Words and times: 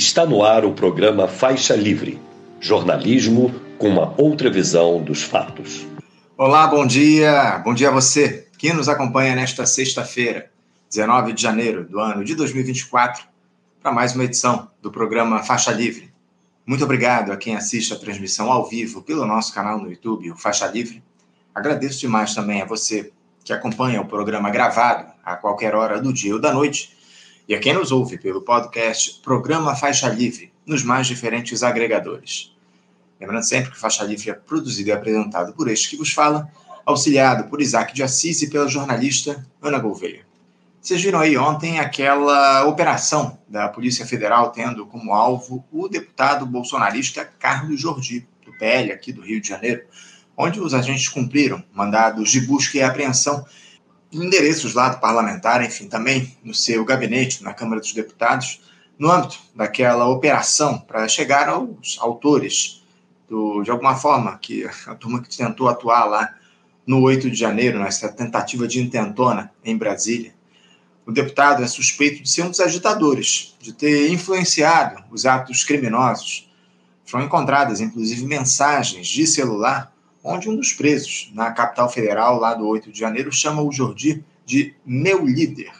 Está 0.00 0.24
no 0.24 0.42
ar 0.42 0.64
o 0.64 0.72
programa 0.72 1.28
Faixa 1.28 1.76
Livre, 1.76 2.18
jornalismo 2.58 3.54
com 3.76 3.90
uma 3.90 4.14
outra 4.18 4.50
visão 4.50 5.02
dos 5.02 5.22
fatos. 5.22 5.86
Olá, 6.38 6.66
bom 6.66 6.86
dia. 6.86 7.58
Bom 7.58 7.74
dia 7.74 7.88
a 7.90 7.92
você 7.92 8.48
que 8.56 8.72
nos 8.72 8.88
acompanha 8.88 9.36
nesta 9.36 9.66
sexta-feira, 9.66 10.50
19 10.88 11.34
de 11.34 11.42
janeiro 11.42 11.84
do 11.84 12.00
ano 12.00 12.24
de 12.24 12.34
2024, 12.34 13.24
para 13.82 13.92
mais 13.92 14.14
uma 14.14 14.24
edição 14.24 14.70
do 14.80 14.90
programa 14.90 15.42
Faixa 15.42 15.70
Livre. 15.70 16.10
Muito 16.64 16.82
obrigado 16.82 17.30
a 17.30 17.36
quem 17.36 17.54
assiste 17.54 17.92
a 17.92 17.98
transmissão 17.98 18.50
ao 18.50 18.66
vivo 18.66 19.02
pelo 19.02 19.26
nosso 19.26 19.52
canal 19.52 19.78
no 19.78 19.90
YouTube, 19.90 20.32
o 20.32 20.36
Faixa 20.36 20.66
Livre. 20.66 21.02
Agradeço 21.54 22.00
demais 22.00 22.34
também 22.34 22.62
a 22.62 22.64
você 22.64 23.12
que 23.44 23.52
acompanha 23.52 24.00
o 24.00 24.08
programa 24.08 24.48
gravado 24.48 25.12
a 25.22 25.36
qualquer 25.36 25.74
hora 25.74 26.00
do 26.00 26.10
dia 26.10 26.32
ou 26.32 26.40
da 26.40 26.54
noite 26.54 26.98
e 27.50 27.54
a 27.56 27.58
quem 27.58 27.74
nos 27.74 27.90
ouve 27.90 28.16
pelo 28.16 28.42
podcast 28.42 29.18
Programa 29.24 29.74
Faixa 29.74 30.08
Livre, 30.08 30.52
nos 30.64 30.84
mais 30.84 31.08
diferentes 31.08 31.64
agregadores. 31.64 32.54
Lembrando 33.20 33.42
sempre 33.42 33.72
que 33.72 33.76
Faixa 33.76 34.04
Livre 34.04 34.30
é 34.30 34.34
produzido 34.34 34.90
e 34.90 34.92
apresentado 34.92 35.52
por 35.52 35.68
este 35.68 35.90
que 35.90 35.96
vos 35.96 36.12
fala, 36.12 36.48
auxiliado 36.86 37.50
por 37.50 37.60
Isaac 37.60 37.92
de 37.92 38.04
Assis 38.04 38.40
e 38.42 38.50
pela 38.50 38.68
jornalista 38.68 39.44
Ana 39.60 39.80
Gouveia. 39.80 40.24
Vocês 40.80 41.02
viram 41.02 41.18
aí 41.18 41.36
ontem 41.36 41.80
aquela 41.80 42.64
operação 42.66 43.36
da 43.48 43.68
Polícia 43.68 44.06
Federal 44.06 44.50
tendo 44.52 44.86
como 44.86 45.12
alvo 45.12 45.64
o 45.72 45.88
deputado 45.88 46.46
bolsonarista 46.46 47.24
Carlos 47.24 47.80
Jordi, 47.80 48.28
do 48.46 48.56
PL 48.58 48.92
aqui 48.92 49.12
do 49.12 49.22
Rio 49.22 49.40
de 49.40 49.48
Janeiro, 49.48 49.82
onde 50.36 50.60
os 50.60 50.72
agentes 50.72 51.08
cumpriram 51.08 51.60
mandados 51.74 52.30
de 52.30 52.42
busca 52.42 52.78
e 52.78 52.82
apreensão 52.84 53.44
endereços 54.12 54.74
lá 54.74 54.88
do 54.88 55.00
parlamentar, 55.00 55.64
enfim, 55.64 55.88
também 55.88 56.36
no 56.42 56.54
seu 56.54 56.84
gabinete, 56.84 57.42
na 57.42 57.54
Câmara 57.54 57.80
dos 57.80 57.92
Deputados, 57.92 58.60
no 58.98 59.10
âmbito 59.10 59.38
daquela 59.54 60.06
operação 60.08 60.78
para 60.78 61.08
chegar 61.08 61.48
aos 61.48 61.96
autores, 62.00 62.82
do, 63.28 63.62
de 63.62 63.70
alguma 63.70 63.94
forma, 63.94 64.36
que 64.38 64.68
a 64.86 64.94
turma 64.94 65.22
que 65.22 65.36
tentou 65.36 65.68
atuar 65.68 66.04
lá 66.04 66.34
no 66.86 67.00
8 67.02 67.30
de 67.30 67.36
janeiro, 67.36 67.78
nessa 67.78 68.08
tentativa 68.08 68.66
de 68.66 68.80
intentona 68.80 69.52
em 69.64 69.76
Brasília. 69.76 70.34
O 71.06 71.12
deputado 71.12 71.62
é 71.62 71.66
suspeito 71.66 72.22
de 72.22 72.30
ser 72.30 72.42
um 72.42 72.50
dos 72.50 72.60
agitadores, 72.60 73.56
de 73.60 73.72
ter 73.72 74.12
influenciado 74.12 75.02
os 75.10 75.24
atos 75.24 75.64
criminosos. 75.64 76.50
Foram 77.04 77.24
encontradas, 77.24 77.80
inclusive, 77.80 78.24
mensagens 78.24 79.06
de 79.06 79.26
celular 79.26 79.92
onde 80.22 80.48
um 80.48 80.56
dos 80.56 80.72
presos 80.72 81.30
na 81.34 81.50
capital 81.50 81.88
federal, 81.90 82.38
lá 82.38 82.54
do 82.54 82.66
8 82.66 82.92
de 82.92 82.98
janeiro, 82.98 83.32
chama 83.32 83.62
o 83.62 83.72
Jordi 83.72 84.24
de 84.44 84.74
meu 84.84 85.24
líder. 85.24 85.70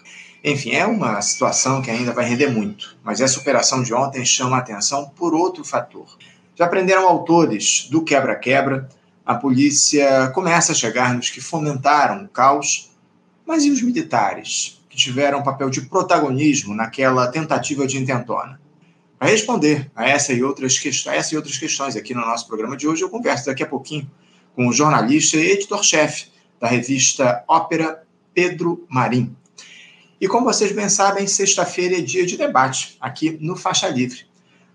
Enfim, 0.42 0.70
é 0.70 0.86
uma 0.86 1.20
situação 1.20 1.82
que 1.82 1.90
ainda 1.90 2.12
vai 2.12 2.24
render 2.24 2.48
muito, 2.48 2.96
mas 3.04 3.20
essa 3.20 3.38
operação 3.38 3.82
de 3.82 3.92
ontem 3.92 4.24
chama 4.24 4.56
a 4.56 4.60
atenção 4.60 5.10
por 5.10 5.34
outro 5.34 5.62
fator. 5.64 6.06
Já 6.54 6.66
prenderam 6.66 7.06
autores 7.06 7.88
do 7.90 8.02
quebra-quebra, 8.02 8.88
a 9.24 9.34
polícia 9.34 10.28
começa 10.28 10.72
a 10.72 10.74
chegar 10.74 11.14
nos 11.14 11.28
que 11.28 11.40
fomentaram 11.40 12.24
o 12.24 12.28
caos, 12.28 12.90
mas 13.44 13.64
e 13.64 13.70
os 13.70 13.82
militares, 13.82 14.82
que 14.88 14.96
tiveram 14.96 15.42
papel 15.42 15.68
de 15.68 15.82
protagonismo 15.82 16.74
naquela 16.74 17.28
tentativa 17.28 17.86
de 17.86 17.98
intentona? 17.98 18.60
Para 19.18 19.28
responder 19.28 19.90
a 19.94 20.08
essa 20.08 20.32
e 20.32 20.42
outras 20.42 20.80
essa 21.06 21.34
e 21.34 21.36
outras 21.36 21.58
questões 21.58 21.96
aqui 21.96 22.14
no 22.14 22.22
nosso 22.22 22.46
programa 22.46 22.76
de 22.76 22.88
hoje, 22.88 23.02
eu 23.02 23.10
converso 23.10 23.46
daqui 23.46 23.62
a 23.62 23.66
pouquinho 23.66 24.10
com 24.54 24.66
o 24.66 24.72
jornalista 24.72 25.36
e 25.36 25.52
editor-chefe 25.52 26.28
da 26.60 26.68
revista 26.68 27.44
Ópera, 27.48 28.02
Pedro 28.34 28.86
Marim. 28.88 29.34
E 30.20 30.28
como 30.28 30.44
vocês 30.44 30.72
bem 30.72 30.88
sabem, 30.88 31.26
sexta-feira 31.26 31.96
é 31.96 32.00
dia 32.00 32.26
de 32.26 32.36
debate 32.36 32.96
aqui 33.00 33.38
no 33.40 33.56
Faixa 33.56 33.88
Livre. 33.88 34.26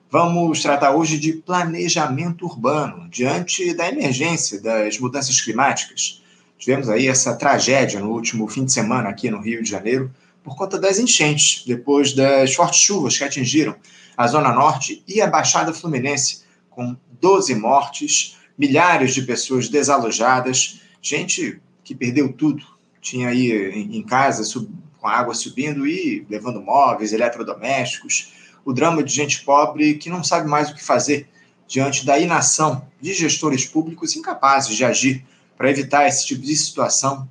Vamos 0.09 0.61
tratar 0.61 0.95
hoje 0.95 1.19
de 1.19 1.33
planejamento 1.33 2.45
urbano 2.45 3.07
diante 3.09 3.73
da 3.73 3.87
emergência 3.89 4.61
das 4.61 4.97
mudanças 4.97 5.39
climáticas. 5.41 6.23
Tivemos 6.57 6.89
aí 6.89 7.07
essa 7.07 7.35
tragédia 7.35 7.99
no 7.99 8.11
último 8.11 8.47
fim 8.47 8.65
de 8.65 8.71
semana 8.71 9.09
aqui 9.09 9.29
no 9.29 9.41
Rio 9.41 9.61
de 9.61 9.69
Janeiro 9.69 10.11
por 10.43 10.55
conta 10.55 10.79
das 10.79 10.99
enchentes, 10.99 11.63
depois 11.65 12.13
das 12.13 12.53
fortes 12.53 12.79
chuvas 12.79 13.17
que 13.17 13.23
atingiram 13.23 13.75
a 14.15 14.27
Zona 14.27 14.53
Norte 14.53 15.03
e 15.07 15.19
a 15.19 15.27
Baixada 15.27 15.73
Fluminense, 15.73 16.43
com 16.69 16.95
12 17.19 17.55
mortes, 17.55 18.37
milhares 18.57 19.13
de 19.13 19.21
pessoas 19.21 19.69
desalojadas, 19.69 20.81
gente 21.01 21.59
que 21.83 21.93
perdeu 21.93 22.31
tudo, 22.33 22.65
tinha 23.01 23.29
aí 23.29 23.51
em 23.51 24.01
casa 24.03 24.43
sub, 24.43 24.69
com 24.97 25.07
a 25.07 25.13
água 25.13 25.35
subindo 25.35 25.85
e 25.85 26.25
levando 26.29 26.61
móveis, 26.61 27.13
eletrodomésticos, 27.13 28.33
o 28.63 28.73
drama 28.73 29.03
de 29.03 29.13
gente 29.13 29.43
pobre 29.43 29.95
que 29.95 30.09
não 30.09 30.23
sabe 30.23 30.49
mais 30.49 30.71
o 30.71 30.75
que 30.75 30.83
fazer 30.83 31.29
diante 31.67 32.05
da 32.05 32.17
inação 32.17 32.87
de 32.99 33.13
gestores 33.13 33.65
públicos 33.65 34.15
incapazes 34.15 34.75
de 34.75 34.83
agir 34.83 35.23
para 35.57 35.69
evitar 35.69 36.07
esse 36.07 36.25
tipo 36.25 36.41
de 36.41 36.55
situação 36.55 37.27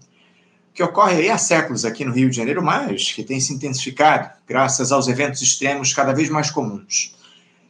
que 0.72 0.82
ocorre 0.82 1.16
aí 1.16 1.30
há 1.30 1.38
séculos 1.38 1.84
aqui 1.84 2.04
no 2.04 2.12
Rio 2.12 2.28
de 2.28 2.36
Janeiro, 2.36 2.62
mas 2.62 3.12
que 3.12 3.22
tem 3.22 3.38
se 3.40 3.52
intensificado 3.52 4.30
graças 4.46 4.90
aos 4.90 5.06
eventos 5.06 5.40
extremos 5.40 5.92
cada 5.92 6.12
vez 6.12 6.28
mais 6.28 6.50
comuns. 6.50 7.14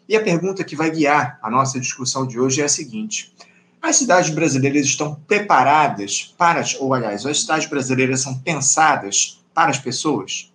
E 0.08 0.16
a 0.16 0.22
pergunta 0.22 0.64
que 0.64 0.76
vai 0.76 0.90
guiar 0.90 1.38
a 1.42 1.50
nossa 1.50 1.80
discussão 1.80 2.26
de 2.26 2.38
hoje 2.38 2.60
é 2.60 2.64
a 2.64 2.68
seguinte: 2.68 3.34
as 3.80 3.96
cidades 3.96 4.30
brasileiras 4.30 4.84
estão 4.84 5.14
preparadas 5.26 6.34
para, 6.36 6.62
ou 6.78 6.92
aliás, 6.92 7.24
as 7.24 7.40
cidades 7.40 7.68
brasileiras 7.68 8.20
são 8.20 8.38
pensadas 8.38 9.42
para 9.54 9.70
as 9.70 9.78
pessoas? 9.78 10.52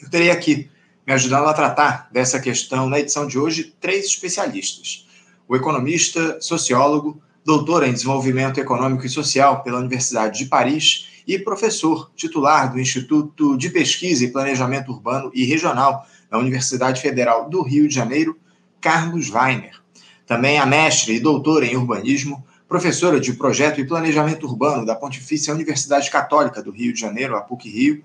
Eu 0.00 0.10
terei 0.10 0.30
aqui, 0.30 0.68
me 1.06 1.12
ajudando 1.12 1.46
a 1.46 1.54
tratar 1.54 2.08
dessa 2.12 2.40
questão 2.40 2.88
na 2.88 3.00
edição 3.00 3.26
de 3.26 3.38
hoje, 3.38 3.74
três 3.80 4.06
especialistas. 4.06 5.08
O 5.48 5.56
economista, 5.56 6.40
sociólogo, 6.40 7.20
doutor 7.44 7.82
em 7.82 7.92
desenvolvimento 7.92 8.58
econômico 8.58 9.04
e 9.04 9.08
social 9.08 9.62
pela 9.62 9.78
Universidade 9.78 10.38
de 10.38 10.46
Paris 10.46 11.08
e 11.26 11.38
professor 11.38 12.10
titular 12.16 12.72
do 12.72 12.80
Instituto 12.80 13.56
de 13.56 13.70
Pesquisa 13.70 14.24
e 14.24 14.32
Planejamento 14.32 14.92
Urbano 14.92 15.30
e 15.34 15.44
Regional 15.44 16.06
da 16.30 16.38
Universidade 16.38 17.00
Federal 17.00 17.48
do 17.48 17.62
Rio 17.62 17.86
de 17.86 17.94
Janeiro, 17.94 18.36
Carlos 18.82 19.30
Weiner. 19.30 19.80
Também 20.26 20.58
a 20.58 20.66
mestre 20.66 21.14
e 21.14 21.20
doutora 21.20 21.64
em 21.64 21.76
urbanismo, 21.76 22.44
professora 22.68 23.20
de 23.20 23.32
projeto 23.32 23.80
e 23.80 23.86
planejamento 23.86 24.44
urbano 24.44 24.84
da 24.84 24.96
Pontifícia 24.96 25.54
Universidade 25.54 26.10
Católica 26.10 26.60
do 26.60 26.72
Rio 26.72 26.92
de 26.92 27.00
Janeiro, 27.00 27.36
a 27.36 27.40
PUC-Rio, 27.40 28.02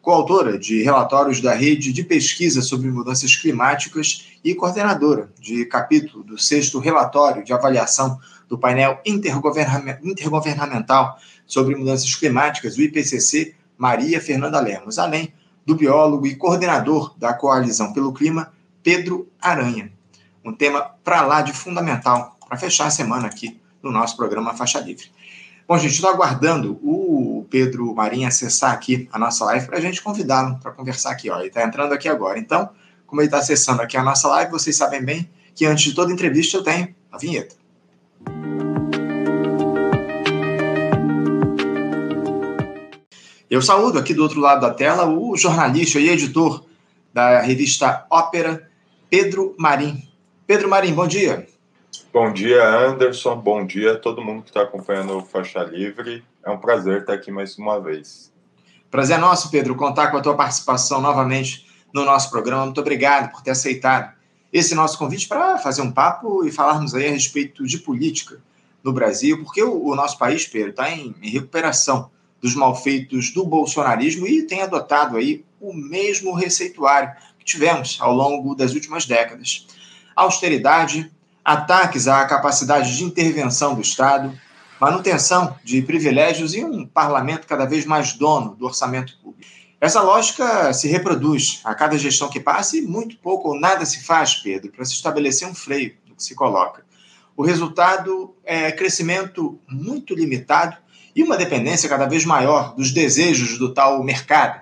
coautora 0.00 0.56
de 0.56 0.82
relatórios 0.82 1.40
da 1.40 1.52
Rede 1.52 1.92
de 1.92 2.04
Pesquisa 2.04 2.62
sobre 2.62 2.88
Mudanças 2.90 3.34
Climáticas 3.34 4.28
e 4.44 4.54
coordenadora 4.54 5.30
de 5.40 5.64
capítulo 5.66 6.22
do 6.22 6.38
sexto 6.38 6.78
relatório 6.78 7.44
de 7.44 7.52
avaliação 7.52 8.18
do 8.48 8.56
painel 8.56 9.00
intergovernamental 9.04 11.18
sobre 11.44 11.74
mudanças 11.74 12.14
climáticas, 12.14 12.76
o 12.76 12.82
IPCC, 12.82 13.54
Maria 13.76 14.20
Fernanda 14.20 14.60
Lemos, 14.60 14.96
além 14.98 15.32
do 15.66 15.74
biólogo 15.74 16.26
e 16.26 16.36
coordenador 16.36 17.14
da 17.18 17.34
Coalizão 17.34 17.92
pelo 17.92 18.12
Clima, 18.12 18.52
Pedro 18.82 19.28
Aranha 19.40 19.92
um 20.44 20.52
tema 20.52 20.82
para 21.04 21.22
lá 21.22 21.42
de 21.42 21.52
fundamental 21.52 22.36
para 22.48 22.58
fechar 22.58 22.86
a 22.86 22.90
semana 22.90 23.28
aqui 23.28 23.60
no 23.82 23.90
nosso 23.90 24.16
programa 24.16 24.54
Faixa 24.54 24.80
Livre. 24.80 25.10
Bom, 25.66 25.78
gente, 25.78 25.94
estou 25.94 26.10
aguardando 26.10 26.80
o 26.82 27.46
Pedro 27.48 27.94
Marinho 27.94 28.26
acessar 28.26 28.72
aqui 28.72 29.08
a 29.12 29.18
nossa 29.18 29.44
live 29.44 29.66
para 29.66 29.78
a 29.78 29.80
gente 29.80 30.02
convidá-lo 30.02 30.58
para 30.58 30.72
conversar 30.72 31.12
aqui. 31.12 31.30
Ó. 31.30 31.38
Ele 31.38 31.46
está 31.46 31.62
entrando 31.62 31.92
aqui 31.92 32.08
agora. 32.08 32.38
Então, 32.38 32.70
como 33.06 33.20
ele 33.20 33.28
está 33.28 33.38
acessando 33.38 33.80
aqui 33.80 33.96
a 33.96 34.02
nossa 34.02 34.26
live, 34.28 34.50
vocês 34.50 34.76
sabem 34.76 35.04
bem 35.04 35.30
que 35.54 35.64
antes 35.66 35.84
de 35.84 35.94
toda 35.94 36.12
entrevista 36.12 36.56
eu 36.56 36.64
tenho 36.64 36.92
a 37.12 37.18
vinheta. 37.18 37.54
Eu 43.48 43.62
saúdo 43.62 43.98
aqui 43.98 44.14
do 44.14 44.22
outro 44.22 44.40
lado 44.40 44.60
da 44.60 44.74
tela 44.74 45.06
o 45.06 45.36
jornalista 45.36 46.00
e 46.00 46.08
editor 46.08 46.64
da 47.12 47.40
revista 47.40 48.06
Ópera, 48.10 48.68
Pedro 49.08 49.54
Marim. 49.58 50.09
Pedro 50.50 50.68
Marim, 50.68 50.92
bom 50.94 51.06
dia. 51.06 51.46
Bom 52.12 52.32
dia, 52.32 52.68
Anderson. 52.68 53.36
Bom 53.36 53.64
dia 53.64 53.92
a 53.92 53.96
todo 53.96 54.20
mundo 54.20 54.42
que 54.42 54.50
está 54.50 54.62
acompanhando 54.62 55.16
o 55.16 55.24
Faixa 55.24 55.62
Livre. 55.62 56.24
É 56.44 56.50
um 56.50 56.58
prazer 56.58 57.02
estar 57.02 57.12
aqui 57.12 57.30
mais 57.30 57.56
uma 57.56 57.78
vez. 57.78 58.32
Prazer 58.90 59.16
é 59.16 59.20
nosso, 59.20 59.48
Pedro, 59.48 59.76
contar 59.76 60.08
com 60.08 60.16
a 60.16 60.20
tua 60.20 60.36
participação 60.36 61.00
novamente 61.00 61.68
no 61.94 62.04
nosso 62.04 62.32
programa. 62.32 62.64
Muito 62.64 62.80
obrigado 62.80 63.30
por 63.30 63.42
ter 63.42 63.52
aceitado 63.52 64.12
esse 64.52 64.74
nosso 64.74 64.98
convite 64.98 65.28
para 65.28 65.56
fazer 65.58 65.82
um 65.82 65.92
papo 65.92 66.44
e 66.44 66.50
falarmos 66.50 66.96
aí 66.96 67.06
a 67.06 67.12
respeito 67.12 67.64
de 67.64 67.78
política 67.78 68.40
no 68.82 68.92
Brasil, 68.92 69.44
porque 69.44 69.62
o, 69.62 69.86
o 69.86 69.94
nosso 69.94 70.18
país, 70.18 70.48
Pedro, 70.48 70.70
está 70.70 70.90
em, 70.90 71.14
em 71.22 71.30
recuperação 71.30 72.10
dos 72.42 72.56
malfeitos 72.56 73.32
do 73.32 73.46
bolsonarismo 73.46 74.26
e 74.26 74.42
tem 74.42 74.62
adotado 74.62 75.16
aí 75.16 75.44
o 75.60 75.72
mesmo 75.72 76.34
receituário 76.34 77.12
que 77.38 77.44
tivemos 77.44 77.98
ao 78.00 78.12
longo 78.12 78.52
das 78.56 78.74
últimas 78.74 79.06
décadas 79.06 79.64
austeridade, 80.14 81.10
ataques 81.44 82.06
à 82.08 82.24
capacidade 82.24 82.96
de 82.96 83.04
intervenção 83.04 83.74
do 83.74 83.80
Estado, 83.80 84.38
manutenção 84.80 85.56
de 85.62 85.82
privilégios 85.82 86.54
e 86.54 86.64
um 86.64 86.86
parlamento 86.86 87.46
cada 87.46 87.66
vez 87.66 87.84
mais 87.84 88.14
dono 88.14 88.54
do 88.54 88.64
orçamento 88.64 89.16
público. 89.22 89.48
Essa 89.80 90.02
lógica 90.02 90.72
se 90.74 90.88
reproduz 90.88 91.60
a 91.64 91.74
cada 91.74 91.98
gestão 91.98 92.28
que 92.28 92.38
passa 92.38 92.76
e 92.76 92.82
muito 92.82 93.16
pouco 93.16 93.48
ou 93.48 93.58
nada 93.58 93.86
se 93.86 94.04
faz, 94.04 94.34
Pedro, 94.34 94.70
para 94.70 94.84
se 94.84 94.92
estabelecer 94.92 95.48
um 95.48 95.54
freio 95.54 95.96
que 96.04 96.22
se 96.22 96.34
coloca. 96.34 96.84
O 97.34 97.42
resultado 97.42 98.34
é 98.44 98.70
crescimento 98.70 99.58
muito 99.66 100.14
limitado 100.14 100.76
e 101.16 101.22
uma 101.22 101.36
dependência 101.36 101.88
cada 101.88 102.06
vez 102.06 102.26
maior 102.26 102.74
dos 102.74 102.92
desejos 102.92 103.58
do 103.58 103.72
tal 103.72 104.02
mercado. 104.04 104.60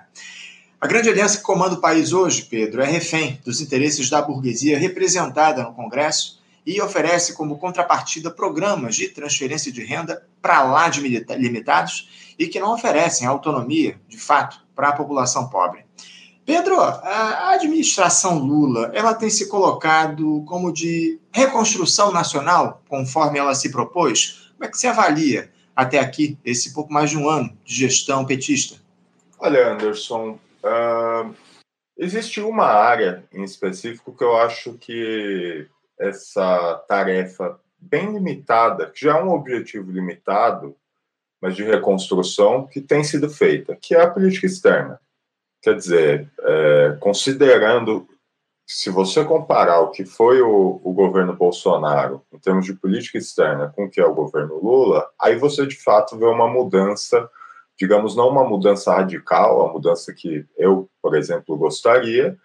A 0.81 0.87
grande 0.87 1.09
aliança 1.09 1.37
que 1.37 1.43
comanda 1.43 1.75
o 1.75 1.81
país 1.81 2.13
hoje, 2.13 2.43
Pedro, 2.43 2.81
é 2.81 2.85
refém 2.85 3.37
dos 3.43 3.59
interesses 3.59 4.09
da 4.09 4.21
burguesia 4.21 4.79
representada 4.79 5.61
no 5.61 5.73
Congresso 5.73 6.39
e 6.65 6.81
oferece 6.81 7.33
como 7.33 7.57
contrapartida 7.57 8.31
programas 8.31 8.95
de 8.95 9.09
transferência 9.09 9.73
de 9.73 9.83
renda 9.83 10.25
para 10.41 10.63
lá 10.63 10.87
de 10.87 11.01
limitados 11.01 12.33
e 12.39 12.47
que 12.47 12.61
não 12.61 12.73
oferecem 12.73 13.27
autonomia, 13.27 13.99
de 14.07 14.17
fato, 14.17 14.61
para 14.73 14.87
a 14.87 14.93
população 14.93 15.49
pobre. 15.49 15.83
Pedro, 16.45 16.79
a 16.79 17.51
administração 17.51 18.39
Lula, 18.39 18.89
ela 18.93 19.13
tem 19.13 19.29
se 19.29 19.49
colocado 19.49 20.45
como 20.47 20.71
de 20.71 21.19
reconstrução 21.29 22.13
nacional, 22.13 22.81
conforme 22.87 23.37
ela 23.37 23.53
se 23.53 23.69
propôs? 23.69 24.49
Como 24.53 24.63
é 24.63 24.71
que 24.71 24.77
se 24.77 24.87
avalia 24.87 25.51
até 25.75 25.99
aqui 25.99 26.37
esse 26.45 26.73
pouco 26.73 26.93
mais 26.93 27.09
de 27.09 27.17
um 27.17 27.27
ano 27.27 27.51
de 27.65 27.75
gestão 27.75 28.25
petista? 28.25 28.77
Olha, 29.37 29.73
Anderson, 29.73 30.39
uh, 30.63 31.35
existe 31.97 32.41
uma 32.41 32.65
área 32.65 33.23
em 33.33 33.43
específico 33.43 34.15
que 34.15 34.23
eu 34.23 34.37
acho 34.37 34.73
que 34.73 35.67
essa 35.99 36.75
tarefa 36.87 37.59
bem 37.77 38.13
limitada, 38.13 38.89
que 38.89 39.05
já 39.05 39.17
é 39.17 39.23
um 39.23 39.31
objetivo 39.31 39.91
limitado, 39.91 40.75
mas 41.41 41.55
de 41.55 41.63
reconstrução, 41.63 42.67
que 42.67 42.81
tem 42.81 43.03
sido 43.03 43.29
feita, 43.29 43.75
que 43.75 43.95
é 43.95 44.01
a 44.01 44.09
política 44.09 44.45
externa. 44.45 44.99
Quer 45.61 45.75
dizer, 45.75 46.31
é, 46.41 46.97
considerando, 46.99 48.07
se 48.67 48.89
você 48.89 49.23
comparar 49.23 49.79
o 49.79 49.91
que 49.91 50.05
foi 50.05 50.41
o, 50.41 50.79
o, 50.83 50.93
governo 50.93 51.35
Bolsonaro 51.35 52.21
em 52.31 52.37
termos 52.37 52.65
de 52.65 52.73
política 52.73 53.17
externa 53.17 53.71
com 53.75 53.85
o 53.85 53.89
que 53.89 53.99
é 53.99 54.05
o 54.05 54.13
governo 54.13 54.59
Lula, 54.59 55.09
aí 55.19 55.35
você 55.35 55.65
de 55.65 55.75
fato 55.75 56.17
vê 56.17 56.25
uma 56.25 56.47
mudança, 56.47 57.29
digamos, 57.79 58.15
não 58.15 58.27
uma 58.27 58.43
mudança 58.43 58.93
radical, 58.93 59.65
a 59.65 59.71
mudança 59.71 60.13
que 60.13 60.45
eu, 60.57 60.89
por 61.01 61.15
exemplo, 61.15 61.57
gostaria, 61.57 62.37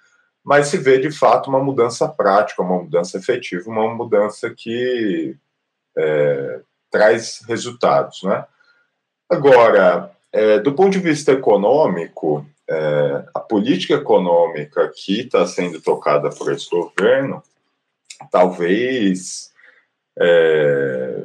mas 0.45 0.69
se 0.69 0.79
vê 0.79 0.99
de 0.99 1.11
fato 1.11 1.49
uma 1.49 1.59
mudança 1.59 2.09
prática, 2.09 2.63
uma 2.63 2.83
mudança 2.83 3.19
efetiva, 3.19 3.69
uma 3.69 3.93
mudança 3.93 4.51
que 4.51 5.37
é, 5.97 6.61
traz 6.91 7.43
resultados, 7.49 8.23
né? 8.23 8.45
Agora, 9.29 10.11
é, 10.31 10.59
do 10.61 10.73
ponto 10.75 10.91
de 10.91 10.99
vista 11.01 11.33
econômico, 11.33 12.47
é, 12.69 13.25
a 13.35 13.41
política 13.41 13.95
econômica 13.95 14.93
que 14.95 15.23
está 15.23 15.47
sendo 15.47 15.81
tocada 15.81 16.31
por 16.31 16.53
esse 16.53 16.69
governo, 16.71 17.43
talvez 18.31 19.51
é, 20.19 21.25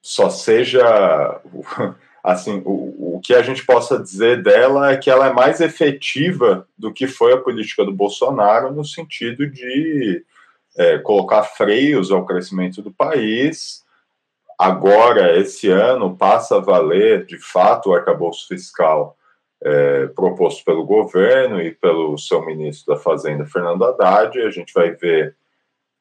só 0.00 0.30
seja 0.30 1.40
assim 2.24 2.62
o, 2.64 3.16
o 3.16 3.20
que 3.20 3.34
a 3.34 3.42
gente 3.42 3.64
possa 3.66 3.98
dizer 3.98 4.42
dela 4.42 4.90
é 4.90 4.96
que 4.96 5.10
ela 5.10 5.26
é 5.26 5.32
mais 5.32 5.60
efetiva 5.60 6.66
do 6.76 6.90
que 6.90 7.06
foi 7.06 7.34
a 7.34 7.40
política 7.40 7.84
do 7.84 7.92
Bolsonaro 7.92 8.72
no 8.72 8.84
sentido 8.84 9.46
de 9.46 10.24
é, 10.76 10.98
colocar 10.98 11.42
freios 11.42 12.10
ao 12.10 12.24
crescimento 12.24 12.80
do 12.80 12.90
país. 12.90 13.84
Agora 14.58 15.38
esse 15.38 15.68
ano 15.68 16.16
passa 16.16 16.56
a 16.56 16.60
valer 16.60 17.26
de 17.26 17.38
fato 17.38 17.90
o 17.90 17.94
arcabouço 17.94 18.48
fiscal 18.48 19.16
é, 19.62 20.06
proposto 20.08 20.64
pelo 20.64 20.84
governo 20.84 21.60
e 21.60 21.72
pelo 21.72 22.16
seu 22.16 22.44
ministro 22.44 22.94
da 22.94 23.00
Fazenda, 23.00 23.46
Fernando 23.46 23.84
Haddad, 23.84 24.38
a 24.40 24.50
gente 24.50 24.72
vai 24.72 24.90
ver 24.92 25.36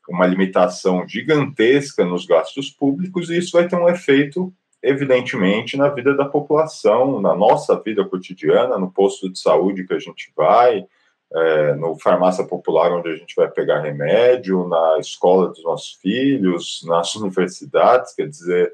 uma 0.10 0.26
limitação 0.26 1.08
gigantesca 1.08 2.04
nos 2.06 2.26
gastos 2.26 2.70
públicos 2.70 3.30
e 3.30 3.38
isso 3.38 3.52
vai 3.54 3.68
ter 3.68 3.78
um 3.78 3.90
efeito, 3.90 4.54
evidentemente, 4.84 5.78
na 5.78 5.88
vida 5.88 6.14
da 6.14 6.26
população, 6.26 7.22
na 7.22 7.34
nossa 7.34 7.80
vida 7.80 8.04
cotidiana, 8.04 8.78
no 8.78 8.92
posto 8.92 9.30
de 9.32 9.40
saúde 9.40 9.88
que 9.88 9.94
a 9.94 10.00
gente 10.00 10.32
vai, 10.36 10.86
é, 11.34 11.74
no 11.74 11.98
farmácia 11.98 12.44
popular 12.44 12.92
onde 12.92 13.10
a 13.10 13.16
gente 13.16 13.34
vai 13.34 13.50
pegar 13.50 13.80
remédio, 13.80 14.68
na 14.68 14.98
escola 15.00 15.48
dos 15.48 15.64
nossos 15.64 15.94
filhos, 15.94 16.84
nas 16.86 17.16
universidades, 17.16 18.14
quer 18.14 18.28
dizer, 18.28 18.74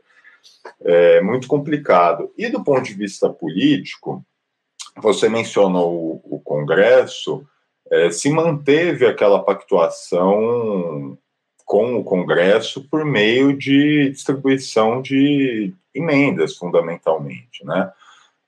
é 0.82 1.22
muito 1.22 1.48
complicado. 1.48 2.34
E 2.36 2.50
do 2.50 2.64
ponto 2.64 2.82
de 2.82 2.96
vista 2.96 3.30
político, 3.30 4.26
você 4.98 5.30
mencionou 5.30 6.22
o, 6.26 6.36
o 6.38 6.40
Congresso, 6.40 7.46
é, 7.92 8.10
se 8.10 8.32
manteve 8.32 9.06
aquela 9.06 9.44
pactuação 9.44 11.18
com 11.66 11.98
o 11.98 12.04
Congresso 12.04 12.84
por 12.90 13.06
meio 13.06 13.56
de 13.56 14.10
distribuição 14.10 15.04
de 15.04 15.72
emendas, 16.00 16.56
fundamentalmente, 16.56 17.66
né? 17.66 17.92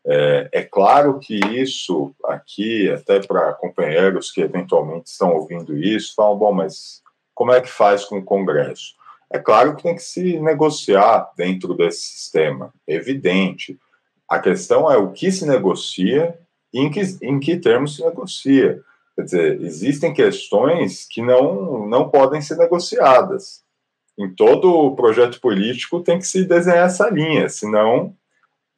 É, 0.06 0.50
é 0.52 0.64
claro 0.64 1.20
que 1.20 1.40
isso 1.56 2.14
aqui, 2.26 2.90
até 2.90 3.20
para 3.20 3.54
companheiros 3.54 4.32
que 4.32 4.42
eventualmente 4.42 5.12
estão 5.12 5.34
ouvindo 5.34 5.78
isso, 5.78 6.16
falam, 6.16 6.38
bom, 6.38 6.52
mas 6.52 7.02
como 7.36 7.52
é 7.52 7.62
que 7.62 7.70
faz 7.70 8.04
com 8.06 8.18
o 8.18 8.24
Congresso? 8.24 8.96
É 9.30 9.40
claro 9.40 9.76
que 9.76 9.84
tem 9.84 9.96
que 9.96 10.02
se 10.02 10.40
negociar 10.40 11.32
dentro 11.38 11.74
desse 11.76 12.02
sistema, 12.02 12.74
evidente. 12.88 13.80
A 14.28 14.40
questão 14.40 14.92
é 14.92 14.98
o 14.98 15.12
que 15.12 15.32
se 15.32 15.46
negocia 15.46 16.38
e 16.74 16.80
em 16.80 16.90
que, 16.90 17.02
em 17.22 17.40
que 17.40 17.58
termos 17.58 17.96
se 17.96 18.04
negocia. 18.04 18.82
Quer 19.16 19.24
dizer, 19.24 19.62
existem 19.62 20.14
questões 20.14 21.06
que 21.10 21.22
não, 21.22 21.88
não 21.88 22.10
podem 22.10 22.42
ser 22.42 22.58
negociadas. 22.58 23.64
Em 24.18 24.30
todo 24.30 24.96
projeto 24.96 25.40
político 25.40 26.02
tem 26.02 26.20
que 26.20 26.28
se 26.28 26.44
desenhar 26.44 26.88
essa 26.88 27.10
linha, 27.10 27.50
senão 27.50 28.14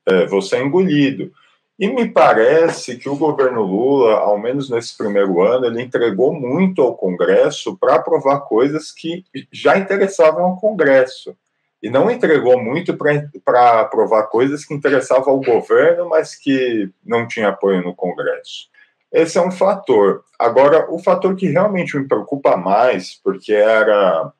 é, 0.06 0.26
você 0.26 0.58
é 0.58 0.64
engolido. 0.64 1.32
E 1.80 1.88
me 1.88 2.08
parece 2.08 2.98
que 2.98 3.10
o 3.10 3.18
governo 3.18 3.64
Lula, 3.64 4.14
ao 4.14 4.38
menos 4.38 4.70
nesse 4.70 4.96
primeiro 4.96 5.42
ano, 5.42 5.66
ele 5.66 5.82
entregou 5.82 6.34
muito 6.34 6.82
ao 6.82 6.96
Congresso 6.96 7.76
para 7.78 7.96
aprovar 7.96 8.42
coisas 8.42 8.92
que 8.92 9.26
já 9.52 9.78
interessavam 9.78 10.44
ao 10.46 10.58
Congresso 10.58 11.36
e 11.82 11.90
não 11.90 12.10
entregou 12.10 12.62
muito 12.62 12.96
para 12.96 13.82
aprovar 13.82 14.28
coisas 14.28 14.64
que 14.64 14.74
interessavam 14.74 15.34
ao 15.34 15.42
governo, 15.42 16.08
mas 16.08 16.36
que 16.36 16.90
não 17.04 17.28
tinha 17.28 17.50
apoio 17.50 17.84
no 17.84 17.94
Congresso. 17.94 18.70
Esse 19.12 19.38
é 19.38 19.42
um 19.42 19.52
fator. 19.52 20.24
Agora, 20.40 20.90
o 20.90 20.98
fator 20.98 21.36
que 21.36 21.48
realmente 21.48 21.98
me 21.98 22.08
preocupa 22.08 22.56
mais, 22.56 23.20
porque 23.22 23.52
era, 23.52 24.32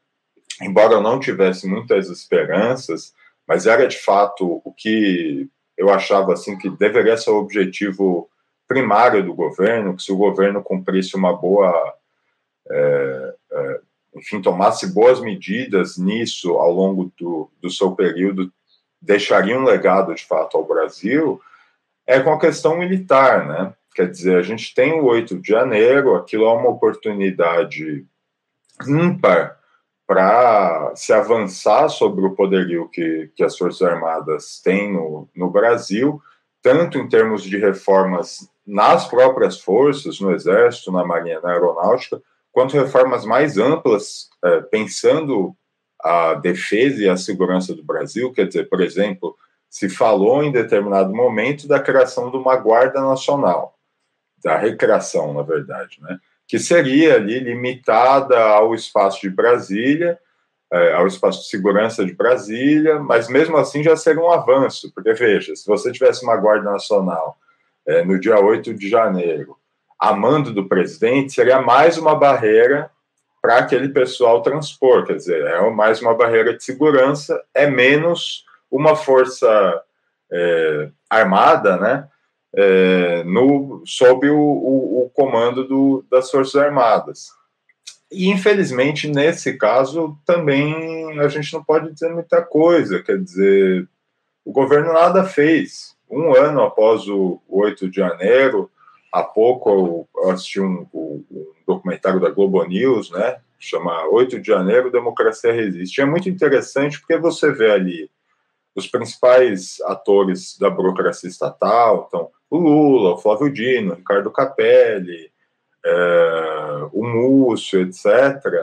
embora 0.62 0.94
eu 0.94 1.02
não 1.02 1.20
tivesse 1.20 1.68
muitas 1.68 2.10
esperanças, 2.10 3.14
mas 3.48 3.66
era 3.66 3.88
de 3.88 3.98
fato 3.98 4.62
o 4.64 4.74
que 4.74 5.50
eu 5.78 5.90
achava 5.90 6.34
assim 6.34 6.58
que 6.58 6.70
deveria 6.70 7.18
ser 7.18 7.32
o 7.32 7.40
objetivo 7.40 8.30
primário 8.68 9.24
do 9.24 9.34
governo, 9.34 9.96
que 9.96 10.04
se 10.04 10.12
o 10.12 10.18
governo 10.18 10.64
cumprisse 10.64 11.16
uma 11.16 11.36
boa 11.36 11.94
é, 12.70 13.36
é, 13.52 13.82
enfim, 14.16 14.42
tomasse 14.42 14.94
boas 14.94 15.20
medidas 15.20 15.98
nisso 15.98 16.54
ao 16.54 16.72
longo 16.72 17.12
do, 17.18 17.50
do 17.62 17.70
seu 17.70 17.92
período, 17.94 18.52
deixaria 19.02 19.58
um 19.58 19.64
legado 19.64 20.14
de 20.14 20.24
fato 20.24 20.56
ao 20.56 20.66
Brasil, 20.66 21.42
é 22.06 22.20
com 22.20 22.32
a 22.32 22.40
questão 22.40 22.78
militar, 22.78 23.46
né? 23.48 23.74
Quer 23.96 24.10
dizer, 24.10 24.38
a 24.38 24.42
gente 24.42 24.74
tem 24.74 24.94
o 24.94 25.06
8 25.06 25.40
de 25.40 25.50
janeiro, 25.50 26.16
aquilo 26.16 26.46
é 26.46 26.54
uma 26.54 26.70
oportunidade 26.70 28.06
ímpar 28.88 29.60
para 30.06 30.92
se 30.96 31.14
avançar 31.14 31.90
sobre 31.90 32.26
o 32.26 32.36
poderio 32.36 32.90
que, 32.90 33.32
que 33.36 33.44
as 33.44 33.58
Forças 33.58 33.82
Armadas 33.82 34.62
têm 34.64 34.92
no, 34.92 35.30
no 35.36 35.50
Brasil, 35.50 36.22
tanto 36.62 36.98
em 36.98 37.08
termos 37.08 37.44
de 37.44 37.58
reformas 37.58 38.50
nas 38.66 39.08
próprias 39.08 39.60
forças, 39.60 40.20
no 40.20 40.32
Exército, 40.32 40.92
na 40.92 41.06
Marinha, 41.06 41.40
na 41.42 41.52
Aeronáutica, 41.52 42.22
quanto 42.52 42.78
reformas 42.78 43.26
mais 43.26 43.58
amplas, 43.58 44.30
é, 44.44 44.62
pensando 44.62 45.56
a 46.02 46.34
defesa 46.36 47.02
e 47.02 47.10
a 47.10 47.18
segurança 47.18 47.74
do 47.74 47.84
Brasil, 47.84 48.32
quer 48.32 48.48
dizer, 48.48 48.70
por 48.70 48.82
exemplo, 48.82 49.36
se 49.70 49.90
falou 49.90 50.44
em 50.44 50.52
determinado 50.52 51.14
momento 51.14 51.68
da 51.68 51.80
criação 51.80 52.30
de 52.30 52.38
uma 52.38 52.56
Guarda 52.58 53.02
Nacional, 53.02 53.76
da 54.44 54.58
recreação, 54.58 55.34
na 55.34 55.42
verdade, 55.42 56.00
né? 56.02 56.20
Que 56.48 56.60
seria 56.60 57.16
ali 57.16 57.40
limitada 57.40 58.40
ao 58.40 58.76
espaço 58.76 59.22
de 59.22 59.30
Brasília, 59.30 60.20
é, 60.72 60.94
ao 60.94 61.06
espaço 61.06 61.42
de 61.42 61.50
segurança 61.50 62.04
de 62.04 62.14
Brasília, 62.14 63.00
mas 63.00 63.28
mesmo 63.30 63.58
assim 63.58 63.84
já 63.84 63.96
seria 63.96 64.22
um 64.22 64.32
avanço, 64.32 64.92
porque 64.94 65.14
veja, 65.14 65.56
se 65.56 65.68
você 65.68 65.92
tivesse 65.92 66.24
uma 66.24 66.36
Guarda 66.36 66.72
Nacional 66.72 67.38
é, 67.86 68.04
no 68.04 68.20
dia 68.20 68.40
8 68.40 68.74
de 68.74 68.90
janeiro, 68.90 69.56
a 70.00 70.14
mando 70.14 70.52
do 70.52 70.68
presidente 70.68 71.32
seria 71.32 71.62
mais 71.62 71.98
uma 71.98 72.16
barreira 72.16 72.90
para 73.42 73.58
aquele 73.58 73.90
pessoal 73.90 74.42
transpor, 74.42 75.06
quer 75.06 75.16
dizer, 75.16 75.46
é 75.46 75.70
mais 75.70 76.02
uma 76.02 76.16
barreira 76.16 76.56
de 76.56 76.64
segurança, 76.64 77.40
é 77.54 77.68
menos 77.68 78.46
uma 78.72 78.96
força 78.96 79.82
é, 80.32 80.90
armada, 81.10 81.78
né, 81.78 82.08
é, 82.56 83.24
no, 83.24 83.82
sob 83.86 84.30
o, 84.30 84.38
o, 84.38 85.06
o 85.06 85.10
comando 85.10 85.68
do, 85.68 86.06
das 86.10 86.30
Forças 86.30 86.56
Armadas. 86.56 87.32
E, 88.12 88.30
infelizmente, 88.30 89.08
nesse 89.08 89.58
caso, 89.58 90.16
também 90.24 91.20
a 91.20 91.28
gente 91.28 91.52
não 91.52 91.64
pode 91.64 91.92
dizer 91.92 92.14
muita 92.14 92.44
coisa. 92.44 93.02
Quer 93.02 93.18
dizer, 93.18 93.88
o 94.46 94.52
governo 94.52 94.94
nada 94.94 95.24
fez. 95.24 95.96
Um 96.10 96.36
ano 96.36 96.62
após 96.62 97.08
o 97.08 97.42
8 97.50 97.90
de 97.90 97.98
janeiro, 97.98 98.70
há 99.12 99.24
pouco 99.24 100.08
eu 100.16 100.30
assisti 100.30 100.62
um, 100.62 100.86
um 100.94 101.24
documentário 101.66 102.20
da 102.20 102.30
Globo 102.30 102.64
News, 102.64 103.10
né? 103.10 103.38
Chama 103.60 104.08
8 104.10 104.40
de 104.40 104.48
janeiro, 104.48 104.92
Democracia 104.92 105.52
Resiste. 105.52 106.02
É 106.02 106.06
muito 106.06 106.30
interessante 106.30 107.00
porque 107.00 107.18
você 107.18 107.52
vê 107.52 107.72
ali 107.72 108.12
os 108.76 108.88
principais 108.88 109.78
atores 109.86 110.58
da 110.60 110.70
burocracia 110.70 111.30
estatal, 111.30 112.06
então 112.08 112.30
o 112.54 112.60
Lula, 112.60 113.16
o 113.16 113.18
Flávio 113.18 113.52
Dino, 113.52 113.94
o 113.94 113.96
Ricardo 113.96 114.30
Capelli, 114.30 115.32
é, 115.84 116.88
o 116.92 117.04
Múcio, 117.04 117.82
etc., 117.82 118.06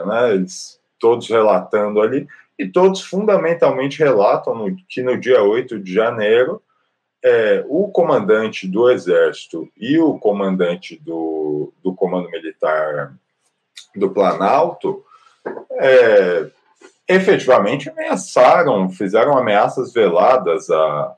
né, 0.05 0.33
eles 0.33 0.79
todos 0.97 1.27
relatando 1.27 1.99
ali, 1.99 2.25
e 2.57 2.67
todos 2.67 3.01
fundamentalmente 3.01 3.99
relatam 3.99 4.55
no, 4.55 4.75
que 4.87 5.01
no 5.03 5.19
dia 5.19 5.43
8 5.43 5.77
de 5.79 5.93
janeiro, 5.93 6.61
é, 7.21 7.65
o 7.67 7.89
comandante 7.89 8.65
do 8.65 8.89
Exército 8.89 9.67
e 9.77 9.99
o 9.99 10.17
comandante 10.17 10.99
do, 11.03 11.73
do 11.83 11.93
Comando 11.93 12.29
Militar 12.29 13.13
do 13.95 14.09
Planalto 14.09 15.03
é, 15.73 16.49
efetivamente 17.07 17.89
ameaçaram, 17.89 18.89
fizeram 18.89 19.37
ameaças 19.37 19.91
veladas 19.91 20.69
a, 20.69 21.15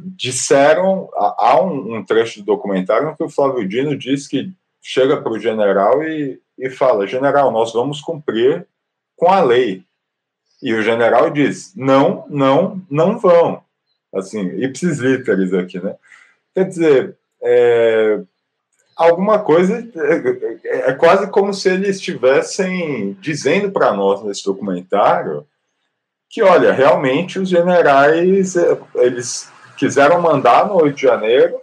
disseram, 0.00 1.08
há 1.14 1.60
um, 1.62 1.96
um, 1.96 2.04
trecho 2.04 2.40
do 2.40 2.46
documentário 2.46 3.10
em 3.10 3.16
que 3.16 3.22
o 3.22 3.28
Flávio 3.28 3.66
Dino 3.66 3.96
diz 3.96 4.28
que 4.28 4.52
chega 4.80 5.20
para 5.20 5.32
o 5.32 5.38
general 5.38 6.02
e, 6.02 6.40
e 6.58 6.68
fala: 6.68 7.06
General, 7.06 7.50
nós 7.50 7.72
vamos 7.72 8.00
cumprir 8.00 8.66
com 9.16 9.30
a 9.30 9.40
lei. 9.40 9.84
E 10.62 10.74
o 10.74 10.82
general 10.82 11.30
diz: 11.30 11.72
Não, 11.74 12.26
não, 12.28 12.82
não 12.90 13.18
vão. 13.18 13.62
Assim, 14.14 14.40
ipsis 14.62 14.98
literis 14.98 15.54
aqui, 15.54 15.80
né? 15.80 15.96
Quer 16.54 16.68
dizer, 16.68 17.16
é, 17.42 18.20
alguma 18.94 19.38
coisa. 19.38 19.88
É, 20.64 20.90
é, 20.90 20.92
quase 20.92 21.30
como 21.30 21.54
se 21.54 21.70
eles 21.70 21.96
estivessem 21.96 23.16
dizendo 23.20 23.70
para 23.70 23.92
nós 23.92 24.22
nesse 24.22 24.44
documentário 24.44 25.46
que, 26.28 26.42
olha, 26.42 26.72
realmente 26.72 27.38
os 27.38 27.48
generais 27.48 28.56
é, 28.56 28.78
eles 28.94 29.51
quiseram 29.76 30.20
mandar 30.20 30.66
no 30.66 30.74
8 30.76 30.94
de 30.94 31.02
janeiro 31.02 31.60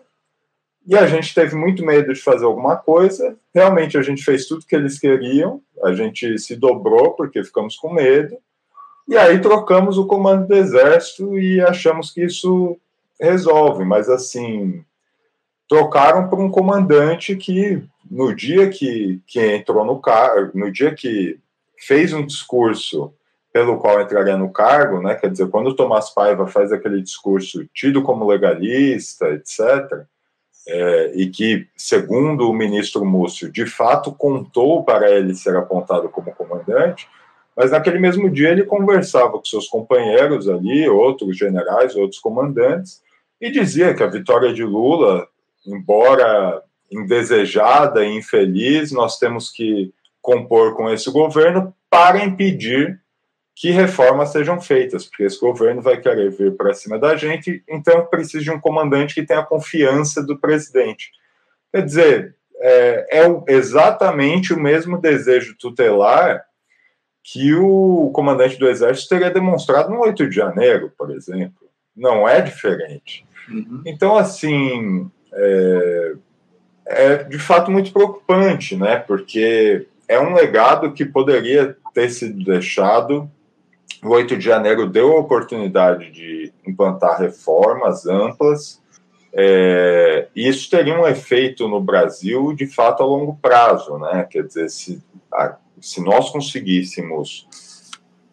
e 0.86 0.98
a 0.98 1.06
gente 1.06 1.34
teve 1.34 1.56
muito 1.56 1.86
medo 1.86 2.14
de 2.14 2.20
fazer 2.20 2.46
alguma 2.46 2.76
coisa. 2.76 3.38
Realmente 3.54 3.98
a 3.98 4.02
gente 4.02 4.24
fez 4.24 4.48
tudo 4.48 4.66
que 4.66 4.76
eles 4.76 5.00
queriam, 5.00 5.62
a 5.84 5.94
gente 5.94 6.38
se 6.40 6.56
dobrou 6.56 7.12
porque 7.14 7.44
ficamos 7.44 7.76
com 7.76 7.94
medo. 7.94 8.38
E 9.08 9.18
aí 9.18 9.40
trocamos 9.40 9.98
o 9.98 10.06
comando 10.06 10.48
do 10.48 10.56
exército 10.56 11.38
e 11.38 11.62
achamos 11.62 12.12
que 12.12 12.24
isso 12.24 12.78
resolve, 13.20 13.84
mas 13.84 14.10
assim, 14.10 14.84
trocaram 15.68 16.28
por 16.30 16.40
um 16.40 16.50
comandante 16.50 17.36
que 17.36 17.84
no 18.10 18.36
dia 18.36 18.70
que, 18.70 19.22
que 19.28 19.40
entrou 19.40 19.86
no 19.86 20.00
cargo, 20.00 20.58
no 20.58 20.72
dia 20.72 20.94
que 20.94 21.40
fez 21.78 22.14
um 22.14 22.26
discurso 22.26 23.14
pelo 23.52 23.78
qual 23.78 24.02
entraria 24.02 24.38
no 24.38 24.52
cargo, 24.52 25.02
né, 25.02 25.16
quer 25.16 25.32
dizer, 25.32 25.50
quando 25.50 25.68
o 25.68 25.76
Tomás 25.76 26.10
Paiva 26.12 26.48
faz 26.48 26.72
aquele 26.72 27.02
discurso 27.02 27.66
tido 27.74 28.02
como 28.04 28.28
legalista, 28.28 29.28
etc., 29.30 30.06
é, 30.68 31.14
e 31.16 31.28
que, 31.30 31.68
segundo 31.76 32.48
o 32.48 32.54
ministro 32.54 33.04
Múcio, 33.04 33.52
de 33.52 33.66
fato 33.66 34.12
contou 34.12 34.84
para 34.84 35.10
ele 35.10 35.34
ser 35.34 35.56
apontado 35.56 36.10
como 36.10 36.32
comandante, 36.36 37.08
mas 37.56 37.72
naquele 37.72 37.98
mesmo 37.98 38.30
dia 38.30 38.50
ele 38.50 38.64
conversava 38.64 39.32
com 39.32 39.44
seus 39.44 39.68
companheiros 39.68 40.48
ali, 40.48 40.88
outros 40.88 41.36
generais, 41.36 41.96
outros 41.96 42.20
comandantes, 42.20 43.02
e 43.42 43.50
dizia 43.50 43.94
que 43.96 44.04
a 44.04 44.08
vitória 44.08 44.54
de 44.54 44.64
Lula, 44.64 45.28
embora 45.66 46.62
indesejada 46.92 48.06
e 48.06 48.18
infeliz, 48.18 48.92
nós 48.92 49.18
temos 49.18 49.50
que 49.50 49.92
compor 50.22 50.76
com 50.76 50.90
esse 50.90 51.10
governo 51.10 51.74
para 51.90 52.24
impedir 52.24 53.00
que 53.60 53.72
reformas 53.72 54.32
sejam 54.32 54.62
feitas, 54.62 55.06
porque 55.06 55.24
esse 55.24 55.38
governo 55.38 55.82
vai 55.82 56.00
querer 56.00 56.32
vir 56.32 56.56
para 56.56 56.74
cima 56.74 56.98
da 56.98 57.18
gente, 57.18 57.62
então 57.68 58.06
precisa 58.06 58.42
de 58.42 58.50
um 58.50 58.58
comandante 58.58 59.14
que 59.14 59.26
tenha 59.26 59.42
a 59.42 59.46
confiança 59.46 60.26
do 60.26 60.40
presidente. 60.40 61.12
Quer 61.70 61.84
dizer, 61.84 62.36
é, 62.62 63.20
é 63.20 63.54
exatamente 63.54 64.54
o 64.54 64.60
mesmo 64.60 64.98
desejo 64.98 65.58
tutelar 65.60 66.42
que 67.22 67.54
o 67.54 68.10
comandante 68.14 68.58
do 68.58 68.66
Exército 68.66 69.10
teria 69.10 69.30
demonstrado 69.30 69.90
no 69.90 70.00
8 70.00 70.30
de 70.30 70.36
janeiro, 70.38 70.94
por 70.98 71.12
exemplo. 71.12 71.68
Não 71.94 72.26
é 72.26 72.40
diferente. 72.40 73.28
Uhum. 73.50 73.82
Então, 73.86 74.16
assim, 74.16 75.12
é, 75.34 76.14
é 76.86 77.24
de 77.26 77.38
fato 77.38 77.70
muito 77.70 77.92
preocupante, 77.92 78.78
né? 78.78 78.96
Porque 79.00 79.86
é 80.08 80.18
um 80.18 80.34
legado 80.34 80.94
que 80.94 81.04
poderia 81.04 81.76
ter 81.94 82.10
sido 82.10 82.42
deixado 82.46 83.30
o 84.04 84.10
8 84.10 84.38
de 84.38 84.46
janeiro 84.46 84.88
deu 84.88 85.12
a 85.12 85.20
oportunidade 85.20 86.10
de 86.12 86.54
implantar 86.66 87.20
reformas 87.20 88.06
amplas, 88.06 88.82
é, 89.34 90.28
e 90.36 90.48
isso 90.48 90.70
teria 90.70 91.00
um 91.00 91.08
efeito 91.08 91.68
no 91.68 91.80
Brasil 91.80 92.54
de 92.54 92.66
fato 92.66 93.04
a 93.04 93.06
longo 93.06 93.38
prazo, 93.42 93.98
né? 94.00 94.28
Quer 94.30 94.44
dizer, 94.44 94.70
se, 94.70 95.04
a, 95.32 95.56
se 95.80 96.04
nós 96.04 96.30
conseguíssemos 96.30 97.48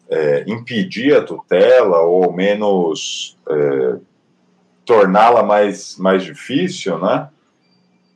é, 0.09 0.43
impedir 0.47 1.15
a 1.15 1.23
tutela, 1.23 2.01
ou 2.01 2.23
ao 2.23 2.33
menos 2.33 3.37
é, 3.47 3.97
torná-la 4.85 5.43
mais, 5.43 5.97
mais 5.97 6.23
difícil, 6.23 6.97
né? 6.97 7.29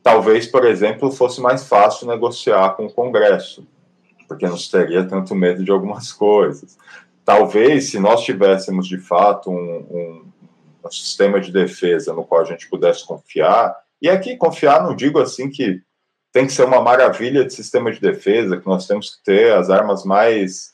Talvez, 0.02 0.48
por 0.48 0.64
exemplo, 0.64 1.12
fosse 1.12 1.40
mais 1.40 1.68
fácil 1.68 2.08
negociar 2.08 2.70
com 2.70 2.86
o 2.86 2.92
Congresso, 2.92 3.64
porque 4.26 4.48
não 4.48 4.56
teria 4.56 5.04
tanto 5.04 5.34
medo 5.34 5.62
de 5.62 5.70
algumas 5.70 6.10
coisas 6.12 6.76
talvez, 7.24 7.90
se 7.90 7.98
nós 7.98 8.24
tivéssemos 8.24 8.86
de 8.86 8.98
fato 8.98 9.50
um, 9.50 9.54
um, 9.54 10.32
um, 10.84 10.90
sistema 10.90 11.40
de 11.40 11.52
defesa 11.52 12.12
no 12.12 12.24
qual 12.24 12.42
a 12.42 12.44
gente 12.44 12.68
pudesse 12.68 13.06
confiar, 13.06 13.76
e 14.00 14.08
aqui 14.08 14.36
confiar 14.36 14.82
não 14.82 14.96
digo 14.96 15.20
assim 15.20 15.48
que 15.48 15.80
tem 16.32 16.46
que 16.46 16.52
ser 16.52 16.64
uma 16.64 16.80
maravilha 16.80 17.44
de 17.44 17.52
sistema 17.52 17.92
de 17.92 18.00
defesa, 18.00 18.56
que 18.56 18.66
nós 18.66 18.86
temos 18.86 19.14
que 19.14 19.22
ter 19.22 19.52
as 19.52 19.68
armas 19.68 20.04
mais 20.04 20.72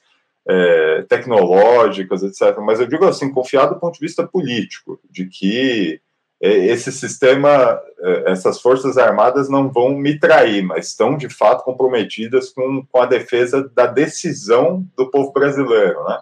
é, 0.48 1.02
tecnológicas, 1.08 2.22
etc. 2.22 2.58
Mas 2.60 2.80
eu 2.80 2.86
digo 2.86 3.04
assim, 3.04 3.30
confiar 3.30 3.66
do 3.66 3.78
ponto 3.78 3.94
de 3.94 4.06
vista 4.06 4.26
político, 4.26 5.00
de 5.10 5.26
que 5.26 6.00
é, 6.40 6.66
esse 6.66 6.92
sistema, 6.92 7.80
é, 7.98 8.30
essas 8.30 8.60
forças 8.60 8.96
armadas 8.96 9.48
não 9.48 9.68
vão 9.68 9.90
me 9.90 10.18
trair, 10.18 10.62
mas 10.62 10.88
estão 10.88 11.16
de 11.16 11.28
fato 11.28 11.64
comprometidas 11.64 12.50
com, 12.50 12.86
com 12.86 13.02
a 13.02 13.06
defesa 13.06 13.68
da 13.74 13.86
decisão 13.86 14.86
do 14.96 15.10
povo 15.10 15.32
brasileiro, 15.32 16.02
né? 16.04 16.18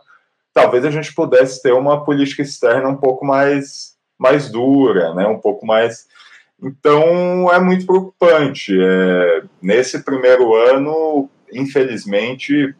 Talvez 0.57 0.87
a 0.87 0.91
gente 0.91 1.15
pudesse 1.15 1.63
ter 1.63 1.75
uma 1.75 2.03
política 2.03 2.41
externa 2.41 2.89
um 2.89 2.97
pouco 2.97 3.27
mais, 3.27 3.95
mais 4.19 4.49
dura, 4.49 5.13
né? 5.13 5.27
um 5.27 5.39
pouco 5.39 5.67
mais. 5.67 6.07
Então 6.63 7.53
é 7.53 7.61
muito 7.61 7.85
preocupante. 7.85 8.75
É, 8.75 9.43
nesse 9.61 10.03
primeiro 10.03 10.55
ano, 10.55 11.29
infelizmente, 11.53 12.75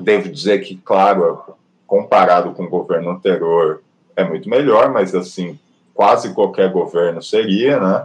devo 0.00 0.28
dizer 0.28 0.58
que, 0.62 0.78
claro, 0.78 1.54
comparado 1.86 2.52
com 2.54 2.64
o 2.64 2.68
governo 2.68 3.10
anterior, 3.10 3.84
é 4.16 4.24
muito 4.24 4.50
melhor, 4.50 4.90
mas 4.90 5.14
assim, 5.14 5.56
quase 5.94 6.34
qualquer 6.34 6.72
governo 6.72 7.22
seria, 7.22 7.78
né? 7.78 8.04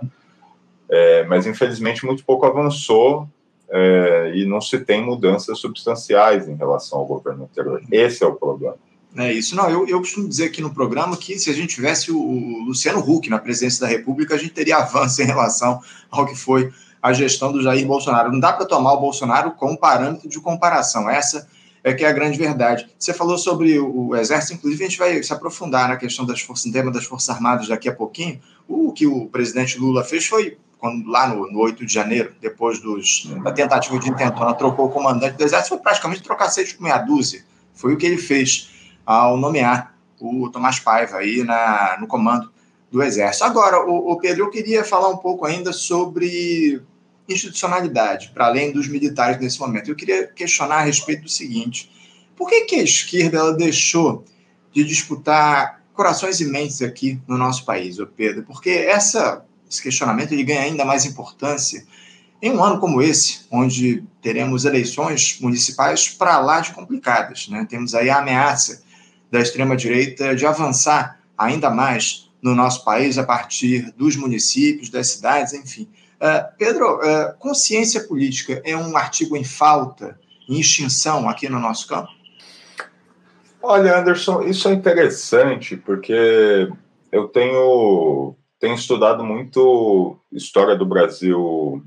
É, 0.87 1.23
mas 1.23 1.47
infelizmente 1.47 2.05
muito 2.05 2.23
pouco 2.23 2.45
avançou 2.45 3.27
é, 3.67 4.33
e 4.35 4.45
não 4.45 4.61
se 4.61 4.77
tem 4.81 5.03
mudanças 5.03 5.57
substanciais 5.57 6.47
em 6.47 6.55
relação 6.55 6.99
ao 6.99 7.05
governo 7.07 7.45
anterior. 7.45 7.81
Esse 7.91 8.23
é 8.23 8.27
o 8.27 8.35
problema. 8.35 8.77
É 9.15 9.31
isso. 9.31 9.55
Não, 9.55 9.69
eu, 9.69 9.87
eu 9.87 9.99
costumo 9.99 10.27
dizer 10.27 10.45
aqui 10.45 10.61
no 10.61 10.73
programa 10.73 11.17
que 11.17 11.37
se 11.37 11.49
a 11.49 11.53
gente 11.53 11.75
tivesse 11.75 12.11
o 12.11 12.63
Luciano 12.63 12.99
Huck 12.99 13.29
na 13.29 13.37
presidência 13.37 13.81
da 13.81 13.87
República, 13.87 14.35
a 14.35 14.37
gente 14.37 14.53
teria 14.53 14.77
avanço 14.83 15.21
em 15.21 15.25
relação 15.25 15.81
ao 16.09 16.25
que 16.25 16.35
foi 16.35 16.71
a 17.01 17.11
gestão 17.11 17.51
do 17.51 17.61
Jair 17.61 17.85
Bolsonaro. 17.85 18.31
Não 18.31 18.39
dá 18.39 18.53
para 18.53 18.65
tomar 18.65 18.93
o 18.93 19.01
Bolsonaro 19.01 19.51
como 19.51 19.77
parâmetro 19.77 20.29
de 20.29 20.39
comparação. 20.39 21.09
Essa 21.09 21.47
é 21.83 21.93
que 21.93 22.05
é 22.05 22.07
a 22.07 22.11
grande 22.11 22.37
verdade. 22.37 22.87
Você 22.97 23.13
falou 23.13 23.37
sobre 23.37 23.79
o 23.79 24.15
Exército, 24.15 24.53
inclusive 24.53 24.83
a 24.83 24.87
gente 24.87 24.99
vai 24.99 25.23
se 25.23 25.33
aprofundar 25.33 25.89
na 25.89 25.97
questão 25.97 26.25
das 26.25 26.39
forças, 26.41 26.71
tema 26.71 26.91
das 26.91 27.05
Forças 27.05 27.29
Armadas 27.29 27.67
daqui 27.67 27.89
a 27.89 27.93
pouquinho. 27.93 28.39
O 28.67 28.91
que 28.93 29.07
o 29.07 29.25
presidente 29.27 29.79
Lula 29.79 30.03
fez 30.03 30.27
foi 30.27 30.57
quando, 30.77 31.07
lá 31.07 31.27
no, 31.27 31.51
no 31.51 31.59
8 31.59 31.85
de 31.85 31.93
janeiro, 31.93 32.33
depois 32.41 32.79
dos, 32.79 33.29
da 33.43 33.51
tentativa 33.51 33.99
de 33.99 34.09
intentona, 34.09 34.53
trocou 34.53 34.87
o 34.87 34.89
comandante 34.89 35.37
do 35.37 35.43
Exército, 35.43 35.69
foi 35.69 35.77
praticamente 35.79 36.23
trocar 36.23 36.49
seis 36.49 36.73
por 36.73 36.83
meia 36.83 36.97
dúzia. 36.97 37.43
Foi 37.73 37.93
o 37.93 37.97
que 37.97 38.05
ele 38.05 38.17
fez 38.17 38.69
ao 39.11 39.37
nomear 39.37 39.95
o 40.19 40.49
Tomás 40.49 40.79
Paiva 40.79 41.17
aí 41.17 41.43
na, 41.43 41.97
no 41.99 42.07
comando 42.07 42.51
do 42.91 43.01
Exército. 43.01 43.43
Agora, 43.43 43.85
o, 43.85 44.11
o 44.11 44.17
Pedro, 44.17 44.45
eu 44.45 44.49
queria 44.49 44.83
falar 44.83 45.09
um 45.09 45.17
pouco 45.17 45.45
ainda 45.45 45.73
sobre 45.73 46.81
institucionalidade, 47.27 48.31
para 48.33 48.45
além 48.45 48.71
dos 48.71 48.87
militares 48.87 49.39
nesse 49.39 49.59
momento. 49.59 49.89
Eu 49.89 49.95
queria 49.95 50.27
questionar 50.27 50.77
a 50.77 50.81
respeito 50.81 51.23
do 51.23 51.29
seguinte: 51.29 51.91
por 52.35 52.49
que, 52.49 52.61
que 52.61 52.75
a 52.75 52.83
esquerda 52.83 53.37
ela 53.37 53.53
deixou 53.53 54.25
de 54.73 54.83
disputar 54.83 55.81
corações 55.93 56.39
e 56.39 56.45
mentes 56.45 56.81
aqui 56.81 57.19
no 57.27 57.37
nosso 57.37 57.65
país, 57.65 57.97
Pedro? 58.15 58.43
Porque 58.43 58.69
essa, 58.69 59.45
esse 59.69 59.81
questionamento 59.81 60.31
ele 60.33 60.43
ganha 60.43 60.61
ainda 60.61 60.85
mais 60.85 61.05
importância 61.05 61.85
em 62.41 62.51
um 62.51 62.63
ano 62.63 62.79
como 62.79 63.01
esse, 63.01 63.41
onde 63.51 64.03
teremos 64.21 64.65
eleições 64.65 65.37
municipais 65.39 66.09
para 66.09 66.39
lá 66.39 66.59
de 66.59 66.73
complicadas. 66.73 67.47
Né? 67.47 67.65
Temos 67.69 67.93
aí 67.93 68.09
a 68.09 68.17
ameaça 68.17 68.81
da 69.31 69.39
extrema-direita 69.39 70.35
de 70.35 70.45
avançar 70.45 71.19
ainda 71.37 71.69
mais 71.69 72.29
no 72.41 72.53
nosso 72.53 72.83
país 72.83 73.17
a 73.17 73.23
partir 73.23 73.91
dos 73.93 74.15
municípios, 74.15 74.89
das 74.89 75.07
cidades, 75.07 75.53
enfim. 75.53 75.87
Uh, 76.17 76.55
Pedro, 76.57 76.97
uh, 76.97 77.33
consciência 77.39 78.03
política 78.07 78.61
é 78.65 78.75
um 78.75 78.95
artigo 78.97 79.37
em 79.37 79.43
falta, 79.43 80.19
em 80.49 80.59
extinção 80.59 81.29
aqui 81.29 81.47
no 81.49 81.59
nosso 81.59 81.87
campo? 81.87 82.09
Olha, 83.61 83.99
Anderson, 83.99 84.41
isso 84.41 84.67
é 84.67 84.73
interessante, 84.73 85.77
porque 85.77 86.67
eu 87.11 87.27
tenho, 87.27 88.35
tenho 88.59 88.75
estudado 88.75 89.23
muito 89.23 90.17
história 90.31 90.75
do 90.75 90.85
Brasil 90.85 91.83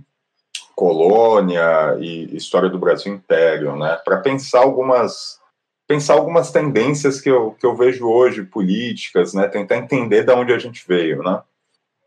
colônia 0.74 1.96
e 2.00 2.36
história 2.36 2.68
do 2.68 2.78
Brasil 2.78 3.14
império, 3.14 3.76
né? 3.76 3.96
Para 4.04 4.18
pensar 4.18 4.60
algumas 4.60 5.38
pensar 5.86 6.14
algumas 6.14 6.50
tendências 6.50 7.20
que 7.20 7.30
eu, 7.30 7.52
que 7.52 7.66
eu 7.66 7.76
vejo 7.76 8.06
hoje 8.06 8.44
políticas, 8.44 9.34
né? 9.34 9.46
Tentar 9.48 9.76
entender 9.76 10.24
de 10.24 10.32
onde 10.32 10.52
a 10.52 10.58
gente 10.58 10.84
veio, 10.86 11.22
né? 11.22 11.42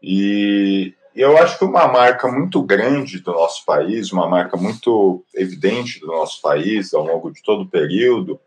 E 0.01 0.93
eu 1.15 1.37
acho 1.37 1.57
que 1.57 1.65
uma 1.65 1.87
marca 1.87 2.27
muito 2.31 2.61
grande 2.61 3.19
do 3.19 3.31
nosso 3.31 3.65
país, 3.65 4.11
uma 4.11 4.27
marca 4.27 4.55
muito 4.55 5.23
evidente 5.33 5.99
do 5.99 6.07
nosso 6.07 6.41
país 6.41 6.93
ao 6.93 7.05
longo 7.05 7.31
de 7.31 7.41
todo 7.41 7.63
o 7.63 7.69
período, 7.69 8.39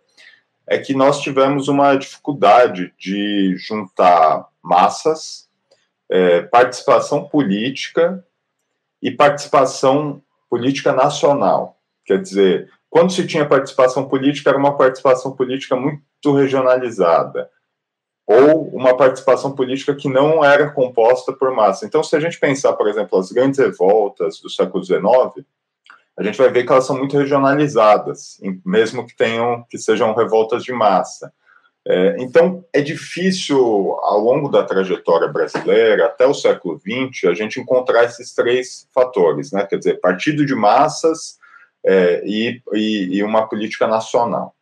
é 0.66 0.78
que 0.78 0.94
nós 0.94 1.20
tivemos 1.20 1.66
uma 1.66 1.96
dificuldade 1.96 2.94
de 2.96 3.56
juntar 3.58 4.46
massas, 4.62 5.48
é, 6.08 6.42
participação 6.42 7.28
política 7.28 8.24
e 9.02 9.10
participação 9.10 10.22
política 10.48 10.92
nacional. 10.92 11.76
Quer 12.04 12.22
dizer, 12.22 12.70
quando 12.90 13.12
se 13.12 13.24
tinha 13.24 13.46
participação 13.46 14.08
política, 14.08 14.50
era 14.50 14.58
uma 14.58 14.76
participação 14.76 15.30
política 15.30 15.76
muito 15.76 16.34
regionalizada, 16.34 17.48
ou 18.26 18.68
uma 18.74 18.96
participação 18.96 19.52
política 19.52 19.94
que 19.94 20.08
não 20.08 20.44
era 20.44 20.70
composta 20.70 21.32
por 21.32 21.52
massa. 21.54 21.86
Então, 21.86 22.02
se 22.02 22.14
a 22.16 22.20
gente 22.20 22.38
pensar, 22.38 22.72
por 22.74 22.88
exemplo, 22.88 23.18
as 23.18 23.30
grandes 23.30 23.58
revoltas 23.58 24.40
do 24.40 24.50
século 24.50 24.84
XIX, 24.84 25.00
a 26.16 26.22
gente 26.22 26.36
vai 26.36 26.50
ver 26.50 26.64
que 26.64 26.72
elas 26.72 26.86
são 26.86 26.98
muito 26.98 27.16
regionalizadas, 27.16 28.40
mesmo 28.64 29.06
que 29.06 29.16
tenham 29.16 29.64
que 29.70 29.78
sejam 29.78 30.14
revoltas 30.14 30.62
de 30.64 30.72
massa. 30.72 31.32
É, 31.86 32.16
então, 32.18 32.64
é 32.72 32.80
difícil, 32.80 33.58
ao 34.02 34.20
longo 34.20 34.48
da 34.48 34.62
trajetória 34.62 35.28
brasileira, 35.28 36.06
até 36.06 36.26
o 36.26 36.34
século 36.34 36.78
XX, 36.78 37.30
a 37.30 37.34
gente 37.34 37.58
encontrar 37.58 38.04
esses 38.04 38.34
três 38.34 38.86
fatores, 38.92 39.50
né? 39.50 39.64
quer 39.64 39.78
dizer, 39.78 40.00
partido 40.00 40.44
de 40.44 40.54
massas 40.54 41.39
é, 41.84 42.22
e, 42.24 42.62
e, 42.72 43.16
e 43.16 43.22
uma 43.22 43.46
política 43.46 43.86
nacional. 43.86 44.54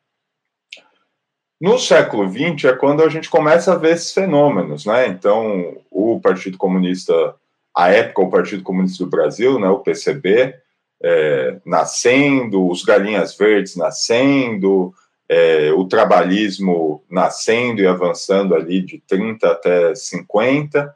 No 1.60 1.78
século 1.78 2.30
XX 2.30 2.66
é 2.66 2.72
quando 2.72 3.02
a 3.02 3.08
gente 3.08 3.28
começa 3.28 3.72
a 3.72 3.76
ver 3.76 3.94
esses 3.94 4.12
fenômenos, 4.12 4.86
né? 4.86 5.08
Então, 5.08 5.76
o 5.90 6.20
Partido 6.20 6.56
Comunista, 6.56 7.34
à 7.74 7.90
época, 7.90 8.22
o 8.22 8.30
Partido 8.30 8.62
Comunista 8.62 9.04
do 9.04 9.10
Brasil, 9.10 9.58
né, 9.58 9.68
o 9.68 9.80
PCB, 9.80 10.54
é, 11.02 11.56
nascendo, 11.66 12.68
os 12.68 12.84
Galinhas 12.84 13.36
Verdes 13.36 13.74
nascendo, 13.74 14.94
é, 15.28 15.72
o 15.72 15.84
trabalhismo 15.84 17.02
nascendo 17.10 17.82
e 17.82 17.86
avançando 17.86 18.54
ali 18.54 18.80
de 18.80 18.98
30 19.06 19.50
até 19.50 19.94
50. 19.94 20.94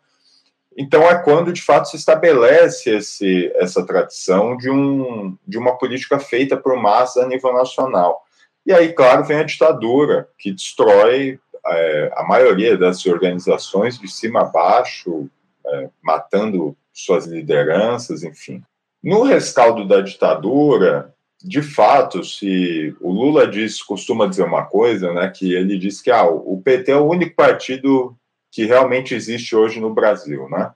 Então 0.77 1.03
é 1.03 1.23
quando 1.23 1.53
de 1.53 1.63
fato 1.63 1.89
se 1.89 1.97
estabelece 1.97 2.91
esse, 2.97 3.53
essa 3.57 3.85
tradição 3.85 4.57
de, 4.57 4.71
um, 4.71 5.37
de 5.47 5.59
uma 5.59 5.77
política 5.77 6.19
feita 6.19 6.57
por 6.57 6.77
massa 6.77 7.23
a 7.23 7.29
nível 7.29 7.53
nacional. 7.53 8.23
E 8.65 8.73
aí, 8.73 8.93
claro, 8.93 9.25
vem 9.25 9.39
a 9.39 9.45
ditadura, 9.45 10.29
que 10.39 10.53
destrói 10.53 11.39
é, 11.67 12.13
a 12.15 12.23
maioria 12.23 12.77
das 12.77 13.05
organizações 13.07 13.99
de 13.99 14.09
cima 14.09 14.43
a 14.43 14.45
baixo, 14.45 15.29
é, 15.67 15.89
matando 16.03 16.77
suas 16.93 17.27
lideranças, 17.27 18.23
enfim. 18.23 18.63
No 19.03 19.25
rescaldo 19.25 19.87
da 19.87 20.01
ditadura, 20.01 21.13
de 21.43 21.61
fato, 21.61 22.23
se 22.23 22.95
o 23.01 23.11
Lula 23.11 23.49
diz, 23.49 23.83
costuma 23.83 24.27
dizer 24.27 24.45
uma 24.45 24.65
coisa, 24.65 25.13
né, 25.13 25.29
que 25.29 25.53
ele 25.53 25.77
diz 25.77 26.01
que 26.01 26.11
ah, 26.11 26.25
o 26.25 26.61
PT 26.65 26.93
é 26.93 26.97
o 26.97 27.09
único 27.09 27.35
partido 27.35 28.17
que 28.53 28.67
realmente 28.67 29.15
existe 29.15 29.57
hoje 29.57 29.81
no 29.81 29.93
Brasil, 29.93 30.49
né? 30.51 30.71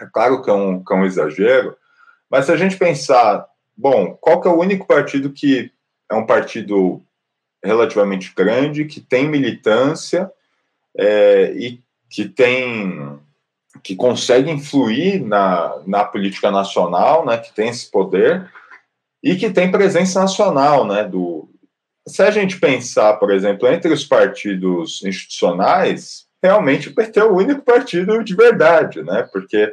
É 0.00 0.06
claro 0.06 0.40
que 0.40 0.48
é 0.48 0.52
um, 0.52 0.82
que 0.82 0.92
é 0.92 0.96
um 0.96 1.04
exagero, 1.04 1.76
mas 2.30 2.46
se 2.46 2.52
a 2.52 2.56
gente 2.56 2.78
pensar, 2.78 3.46
bom, 3.76 4.16
qual 4.20 4.40
que 4.40 4.48
é 4.48 4.50
o 4.50 4.58
único 4.58 4.86
partido 4.86 5.30
que 5.32 5.70
é 6.08 6.14
um 6.14 6.24
partido 6.24 7.02
relativamente 7.62 8.32
grande, 8.34 8.84
que 8.84 9.00
tem 9.00 9.28
militância 9.28 10.30
é, 10.96 11.52
e 11.52 11.82
que 12.08 12.28
tem 12.28 13.18
que 13.82 13.96
consegue 13.96 14.50
influir 14.50 15.20
na, 15.24 15.80
na 15.86 16.04
política 16.04 16.50
nacional, 16.50 17.24
né, 17.24 17.38
que 17.38 17.52
tem 17.54 17.70
esse 17.70 17.90
poder, 17.90 18.50
e 19.22 19.34
que 19.34 19.50
tem 19.50 19.70
presença 19.70 20.20
nacional, 20.20 20.86
né? 20.86 21.04
Do, 21.04 21.48
se 22.06 22.22
a 22.22 22.30
gente 22.30 22.60
pensar, 22.60 23.14
por 23.14 23.30
exemplo, 23.30 23.66
entre 23.68 23.92
os 23.92 24.04
partidos 24.04 25.02
institucionais, 25.04 26.26
realmente 26.42 26.88
o 26.88 26.94
PT 26.94 27.20
é 27.20 27.24
o 27.24 27.36
único 27.36 27.62
partido 27.62 28.22
de 28.24 28.34
verdade, 28.34 29.02
né? 29.02 29.28
Porque 29.32 29.72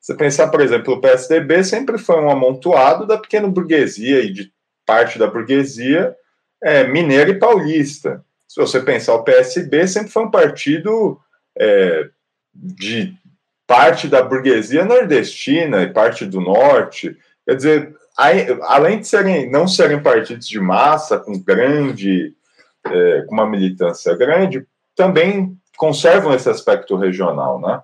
se 0.00 0.14
pensar, 0.14 0.48
por 0.48 0.60
exemplo, 0.60 0.94
o 0.94 1.00
PSDB 1.00 1.64
sempre 1.64 1.98
foi 1.98 2.20
um 2.20 2.30
amontoado 2.30 3.06
da 3.06 3.18
pequena 3.18 3.48
burguesia 3.48 4.20
e 4.20 4.32
de 4.32 4.52
parte 4.86 5.18
da 5.18 5.26
burguesia 5.26 6.14
é, 6.62 6.84
mineira 6.86 7.30
e 7.30 7.38
paulista. 7.38 8.24
Se 8.46 8.60
você 8.60 8.80
pensar 8.80 9.14
o 9.14 9.24
PSB, 9.24 9.88
sempre 9.88 10.10
foi 10.10 10.24
um 10.24 10.30
partido 10.30 11.18
é, 11.58 12.08
de 12.54 13.14
parte 13.66 14.06
da 14.06 14.22
burguesia 14.22 14.84
nordestina 14.84 15.82
e 15.82 15.92
parte 15.92 16.26
do 16.26 16.40
norte. 16.40 17.16
Quer 17.46 17.56
dizer, 17.56 17.96
além 18.16 19.00
de 19.00 19.08
serem, 19.08 19.50
não 19.50 19.66
serem 19.66 20.02
partidos 20.02 20.46
de 20.46 20.60
massa, 20.60 21.18
com 21.18 21.38
grande, 21.38 22.34
é, 22.86 23.22
com 23.22 23.34
uma 23.34 23.48
militância 23.48 24.14
grande, 24.16 24.66
também 24.94 25.58
conservam 25.76 26.34
esse 26.34 26.48
aspecto 26.48 26.96
regional, 26.96 27.60
né? 27.60 27.82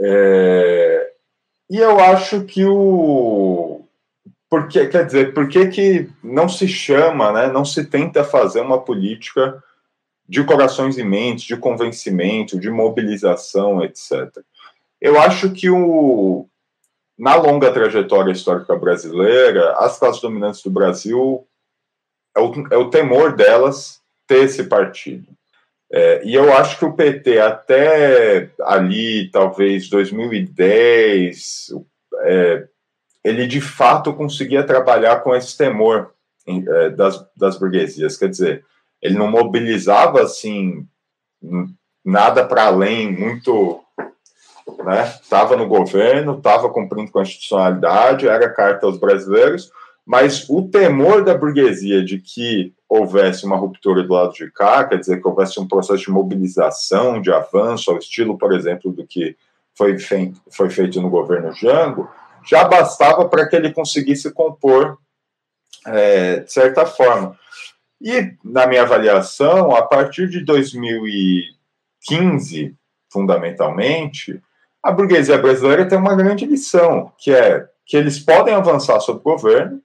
É, 0.00 1.12
e 1.70 1.78
eu 1.78 1.98
acho 1.98 2.44
que 2.44 2.64
o 2.64 3.84
porque 4.50 4.86
quer 4.86 5.04
dizer, 5.04 5.34
por 5.34 5.46
que, 5.46 5.66
que 5.68 6.10
não 6.22 6.48
se 6.48 6.66
chama, 6.66 7.30
né, 7.32 7.52
não 7.52 7.66
se 7.66 7.84
tenta 7.84 8.24
fazer 8.24 8.62
uma 8.62 8.80
política 8.80 9.62
de 10.26 10.42
corações 10.42 10.96
e 10.96 11.04
mentes, 11.04 11.44
de 11.44 11.56
convencimento, 11.56 12.58
de 12.58 12.70
mobilização, 12.70 13.82
etc. 13.84 14.42
Eu 15.00 15.20
acho 15.20 15.50
que 15.52 15.68
o, 15.68 16.48
na 17.18 17.34
longa 17.34 17.72
trajetória 17.72 18.32
histórica 18.32 18.76
brasileira, 18.76 19.72
as 19.78 19.98
classes 19.98 20.20
dominantes 20.20 20.62
do 20.62 20.70
Brasil 20.70 21.46
é 22.36 22.40
o, 22.40 22.52
é 22.70 22.76
o 22.76 22.90
temor 22.90 23.36
delas 23.36 24.00
ter 24.26 24.44
esse 24.44 24.64
partido. 24.64 25.26
É, 25.90 26.22
e 26.24 26.34
eu 26.34 26.52
acho 26.52 26.78
que 26.78 26.84
o 26.84 26.92
PT, 26.92 27.38
até 27.38 28.50
ali, 28.60 29.30
talvez 29.30 29.88
2010, 29.88 31.72
é, 32.20 32.68
ele 33.24 33.46
de 33.46 33.60
fato 33.60 34.12
conseguia 34.12 34.64
trabalhar 34.64 35.20
com 35.20 35.34
esse 35.34 35.56
temor 35.56 36.12
é, 36.46 36.90
das, 36.90 37.26
das 37.36 37.58
burguesias. 37.58 38.16
Quer 38.16 38.28
dizer, 38.28 38.64
ele 39.00 39.16
não 39.16 39.30
mobilizava 39.30 40.22
assim 40.22 40.86
nada 42.04 42.44
para 42.44 42.64
além, 42.64 43.10
muito 43.10 43.82
estava 45.22 45.56
né? 45.56 45.62
no 45.62 45.68
governo, 45.68 46.36
estava 46.36 46.68
cumprindo 46.68 47.10
constitucionalidade, 47.10 48.28
era 48.28 48.52
carta 48.52 48.86
aos 48.86 48.98
brasileiros, 48.98 49.70
mas 50.08 50.48
o 50.48 50.62
temor 50.62 51.22
da 51.22 51.36
burguesia 51.36 52.02
de 52.02 52.18
que 52.18 52.72
houvesse 52.88 53.44
uma 53.44 53.58
ruptura 53.58 54.02
do 54.02 54.14
lado 54.14 54.32
de 54.32 54.50
cá, 54.50 54.82
quer 54.86 54.98
dizer, 54.98 55.20
que 55.20 55.28
houvesse 55.28 55.60
um 55.60 55.68
processo 55.68 56.04
de 56.04 56.10
mobilização, 56.10 57.20
de 57.20 57.30
avanço, 57.30 57.90
ao 57.90 57.98
estilo, 57.98 58.38
por 58.38 58.54
exemplo, 58.54 58.90
do 58.90 59.06
que 59.06 59.36
foi 59.76 59.98
feito, 59.98 60.40
foi 60.50 60.70
feito 60.70 60.98
no 61.02 61.10
governo 61.10 61.52
Jango, 61.52 62.10
já 62.42 62.64
bastava 62.64 63.28
para 63.28 63.46
que 63.46 63.54
ele 63.54 63.70
conseguisse 63.70 64.32
compor 64.32 64.96
é, 65.86 66.40
de 66.40 66.50
certa 66.50 66.86
forma. 66.86 67.38
E, 68.00 68.32
na 68.42 68.66
minha 68.66 68.84
avaliação, 68.84 69.76
a 69.76 69.82
partir 69.82 70.30
de 70.30 70.42
2015, 70.42 72.74
fundamentalmente, 73.12 74.42
a 74.82 74.90
burguesia 74.90 75.36
brasileira 75.36 75.86
tem 75.86 75.98
uma 75.98 76.16
grande 76.16 76.46
lição, 76.46 77.12
que 77.18 77.30
é 77.30 77.68
que 77.84 77.94
eles 77.94 78.18
podem 78.18 78.54
avançar 78.54 79.00
sobre 79.00 79.20
o 79.20 79.24
governo 79.24 79.82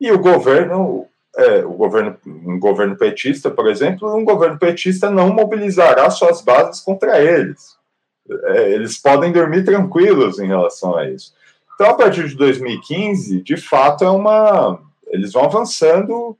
e 0.00 0.10
o 0.12 0.18
governo, 0.18 1.06
é, 1.36 1.64
o 1.64 1.72
governo, 1.72 2.16
um 2.26 2.58
governo 2.58 2.96
petista, 2.96 3.50
por 3.50 3.66
exemplo, 3.68 4.14
um 4.14 4.24
governo 4.24 4.58
petista 4.58 5.10
não 5.10 5.32
mobilizará 5.32 6.10
suas 6.10 6.42
bases 6.42 6.80
contra 6.82 7.20
eles. 7.20 7.76
É, 8.28 8.72
eles 8.72 8.98
podem 8.98 9.32
dormir 9.32 9.64
tranquilos 9.64 10.38
em 10.38 10.46
relação 10.46 10.96
a 10.96 11.08
isso. 11.08 11.32
Então, 11.74 11.90
a 11.90 11.94
partir 11.94 12.28
de 12.28 12.34
2015, 12.34 13.42
de 13.42 13.56
fato, 13.56 14.04
é 14.04 14.10
uma. 14.10 14.80
Eles 15.08 15.32
vão 15.32 15.44
avançando 15.44 16.36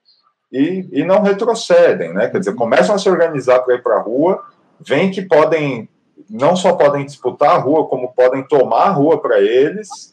e, 0.51 0.89
e 0.91 1.05
não 1.05 1.23
retrocedem, 1.23 2.13
né? 2.13 2.29
Quer 2.29 2.39
dizer, 2.39 2.55
começam 2.55 2.95
a 2.95 2.99
se 2.99 3.09
organizar 3.09 3.61
para 3.61 3.75
ir 3.75 3.83
para 3.83 3.97
a 3.97 4.01
rua, 4.01 4.43
veem 4.81 5.11
que 5.11 5.23
podem, 5.23 5.89
não 6.29 6.57
só 6.57 6.73
podem 6.73 7.05
disputar 7.05 7.51
a 7.51 7.59
rua, 7.59 7.87
como 7.87 8.13
podem 8.15 8.43
tomar 8.43 8.87
a 8.87 8.91
rua 8.91 9.21
para 9.21 9.41
eles. 9.41 10.13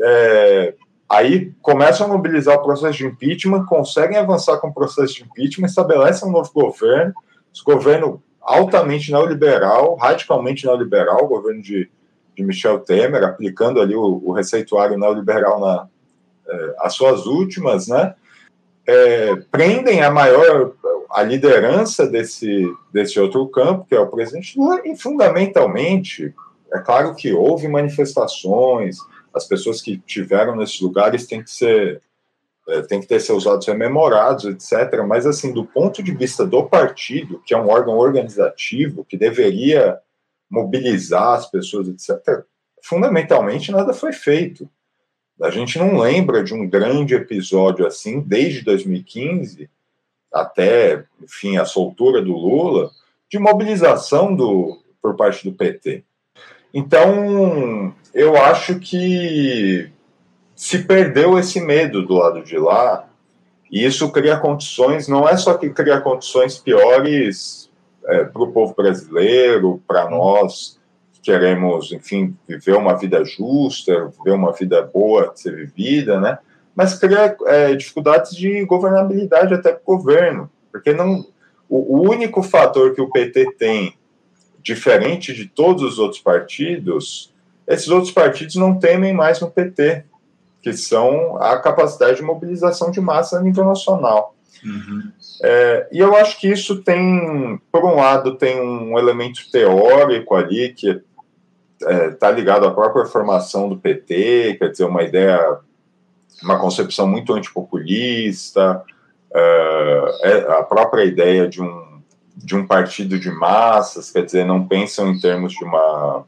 É, 0.00 0.74
aí 1.08 1.52
começam 1.62 2.06
a 2.06 2.10
mobilizar 2.10 2.56
o 2.56 2.62
processo 2.62 2.98
de 2.98 3.06
impeachment, 3.06 3.64
conseguem 3.64 4.18
avançar 4.18 4.58
com 4.58 4.68
o 4.68 4.74
processo 4.74 5.14
de 5.14 5.22
impeachment, 5.24 5.66
estabelecem 5.66 6.28
um 6.28 6.32
novo 6.32 6.50
governo, 6.52 7.14
esse 7.54 7.64
governo 7.64 8.22
altamente 8.40 9.10
neoliberal, 9.10 9.96
radicalmente 9.96 10.66
neoliberal, 10.66 11.24
o 11.24 11.28
governo 11.28 11.62
de, 11.62 11.90
de 12.36 12.44
Michel 12.44 12.80
Temer, 12.80 13.24
aplicando 13.24 13.80
ali 13.80 13.94
o, 13.94 14.22
o 14.24 14.32
receituário 14.32 14.98
neoliberal 14.98 15.60
na, 15.60 15.88
é, 16.48 16.74
as 16.80 16.94
suas 16.94 17.26
últimas, 17.26 17.88
né? 17.88 18.14
é, 18.88 19.36
prendem 19.50 20.02
a 20.02 20.10
maior 20.10 20.72
a 21.10 21.22
liderança 21.22 22.06
desse, 22.06 22.66
desse 22.92 23.20
outro 23.20 23.46
campo, 23.48 23.86
que 23.86 23.94
é 23.94 24.00
o 24.00 24.06
presidente 24.06 24.58
Lula, 24.58 24.80
e 24.84 24.96
fundamentalmente, 24.96 26.34
é 26.72 26.78
claro 26.78 27.14
que 27.14 27.32
houve 27.32 27.68
manifestações, 27.68 28.98
as 29.38 29.46
pessoas 29.46 29.80
que 29.80 29.98
tiveram 29.98 30.54
nesses 30.54 30.80
lugares 30.80 31.26
têm 31.26 31.42
que 31.42 31.50
ser 31.50 32.02
é, 32.68 32.82
tem 32.82 33.00
que 33.00 33.06
ter 33.06 33.18
seus 33.18 33.46
atos 33.46 33.66
rememorados, 33.66 34.44
etc. 34.44 35.02
Mas, 35.06 35.24
assim, 35.26 35.54
do 35.54 35.64
ponto 35.64 36.02
de 36.02 36.12
vista 36.12 36.44
do 36.44 36.64
partido, 36.64 37.42
que 37.44 37.54
é 37.54 37.58
um 37.58 37.68
órgão 37.68 37.96
organizativo, 37.96 39.06
que 39.06 39.16
deveria 39.16 39.98
mobilizar 40.50 41.38
as 41.38 41.50
pessoas, 41.50 41.88
etc., 41.88 42.44
fundamentalmente 42.82 43.72
nada 43.72 43.94
foi 43.94 44.12
feito. 44.12 44.68
A 45.40 45.50
gente 45.50 45.78
não 45.78 45.98
lembra 45.98 46.44
de 46.44 46.52
um 46.52 46.68
grande 46.68 47.14
episódio 47.14 47.86
assim, 47.86 48.20
desde 48.20 48.62
2015 48.62 49.70
até, 50.30 51.06
enfim, 51.22 51.56
a 51.56 51.64
soltura 51.64 52.20
do 52.20 52.32
Lula, 52.32 52.90
de 53.30 53.38
mobilização 53.38 54.34
do, 54.34 54.78
por 55.00 55.16
parte 55.16 55.48
do 55.48 55.56
PT. 55.56 56.04
Então, 56.78 57.92
eu 58.14 58.36
acho 58.36 58.78
que 58.78 59.90
se 60.54 60.84
perdeu 60.84 61.36
esse 61.36 61.60
medo 61.60 62.06
do 62.06 62.14
lado 62.14 62.44
de 62.44 62.56
lá, 62.56 63.08
e 63.68 63.84
isso 63.84 64.08
cria 64.12 64.38
condições, 64.38 65.08
não 65.08 65.28
é 65.28 65.36
só 65.36 65.54
que 65.54 65.70
cria 65.70 66.00
condições 66.00 66.56
piores 66.56 67.68
é, 68.06 68.22
para 68.22 68.42
o 68.42 68.52
povo 68.52 68.76
brasileiro, 68.76 69.82
para 69.88 70.08
nós, 70.08 70.78
queremos, 71.20 71.90
enfim, 71.90 72.36
viver 72.46 72.76
uma 72.76 72.96
vida 72.96 73.24
justa, 73.24 74.12
viver 74.16 74.36
uma 74.36 74.52
vida 74.52 74.80
boa 74.80 75.32
de 75.34 75.40
ser 75.40 75.56
vivida, 75.56 76.20
né? 76.20 76.38
Mas 76.76 76.96
cria 76.96 77.36
é, 77.46 77.74
dificuldades 77.74 78.36
de 78.36 78.64
governabilidade 78.66 79.52
até 79.52 79.72
para 79.72 79.82
o 79.84 79.96
governo, 79.96 80.48
porque 80.70 80.92
não, 80.92 81.26
o, 81.68 81.98
o 81.98 82.08
único 82.08 82.40
fator 82.40 82.94
que 82.94 83.00
o 83.00 83.10
PT 83.10 83.56
tem, 83.58 83.97
diferente 84.68 85.32
de 85.32 85.46
todos 85.46 85.82
os 85.82 85.98
outros 85.98 86.20
partidos, 86.20 87.32
esses 87.66 87.88
outros 87.88 88.12
partidos 88.12 88.54
não 88.56 88.78
temem 88.78 89.14
mais 89.14 89.40
no 89.40 89.50
PT, 89.50 90.04
que 90.60 90.74
são 90.74 91.38
a 91.38 91.58
capacidade 91.58 92.18
de 92.18 92.22
mobilização 92.22 92.90
de 92.90 93.00
massa 93.00 93.38
a 93.38 93.42
nível 93.42 93.64
nacional. 93.64 94.34
Uhum. 94.62 95.10
É, 95.42 95.88
e 95.90 95.98
eu 95.98 96.14
acho 96.14 96.38
que 96.38 96.48
isso 96.48 96.82
tem, 96.82 97.58
por 97.72 97.82
um 97.84 97.96
lado, 97.96 98.36
tem 98.36 98.60
um 98.60 98.98
elemento 98.98 99.50
teórico 99.50 100.34
ali, 100.34 100.74
que 100.74 101.00
está 101.80 101.90
é, 101.90 102.10
tá 102.10 102.30
ligado 102.30 102.66
à 102.66 102.70
própria 102.70 103.06
formação 103.06 103.70
do 103.70 103.78
PT, 103.78 104.56
quer 104.58 104.70
dizer, 104.70 104.84
uma 104.84 105.02
ideia, 105.02 105.58
uma 106.42 106.58
concepção 106.58 107.06
muito 107.06 107.32
antipopulista, 107.32 108.82
é, 109.32 110.46
a 110.58 110.62
própria 110.62 111.04
ideia 111.04 111.48
de 111.48 111.62
um, 111.62 111.87
de 112.44 112.54
um 112.54 112.66
partido 112.66 113.18
de 113.18 113.30
massas, 113.30 114.10
quer 114.10 114.24
dizer, 114.24 114.44
não 114.44 114.66
pensam 114.66 115.10
em 115.10 115.18
termos 115.18 115.52
de 115.52 115.64
uma, 115.64 116.24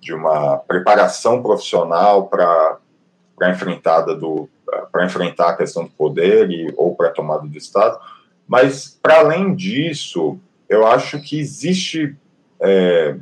de 0.00 0.12
uma 0.12 0.58
preparação 0.58 1.42
profissional 1.42 2.26
para 2.26 2.78
a 3.40 3.50
enfrentada 3.50 4.14
do 4.14 4.48
para 4.90 5.04
enfrentar 5.04 5.50
a 5.50 5.56
questão 5.56 5.84
do 5.84 5.90
poder 5.90 6.50
e, 6.50 6.72
ou 6.76 6.96
para 6.96 7.08
a 7.08 7.12
tomada 7.12 7.46
do 7.46 7.58
Estado, 7.58 7.98
mas 8.46 8.98
para 9.00 9.20
além 9.20 9.54
disso, 9.54 10.38
eu 10.68 10.86
acho 10.86 11.20
que 11.20 11.38
existe 11.38 12.16
é, 12.60 13.16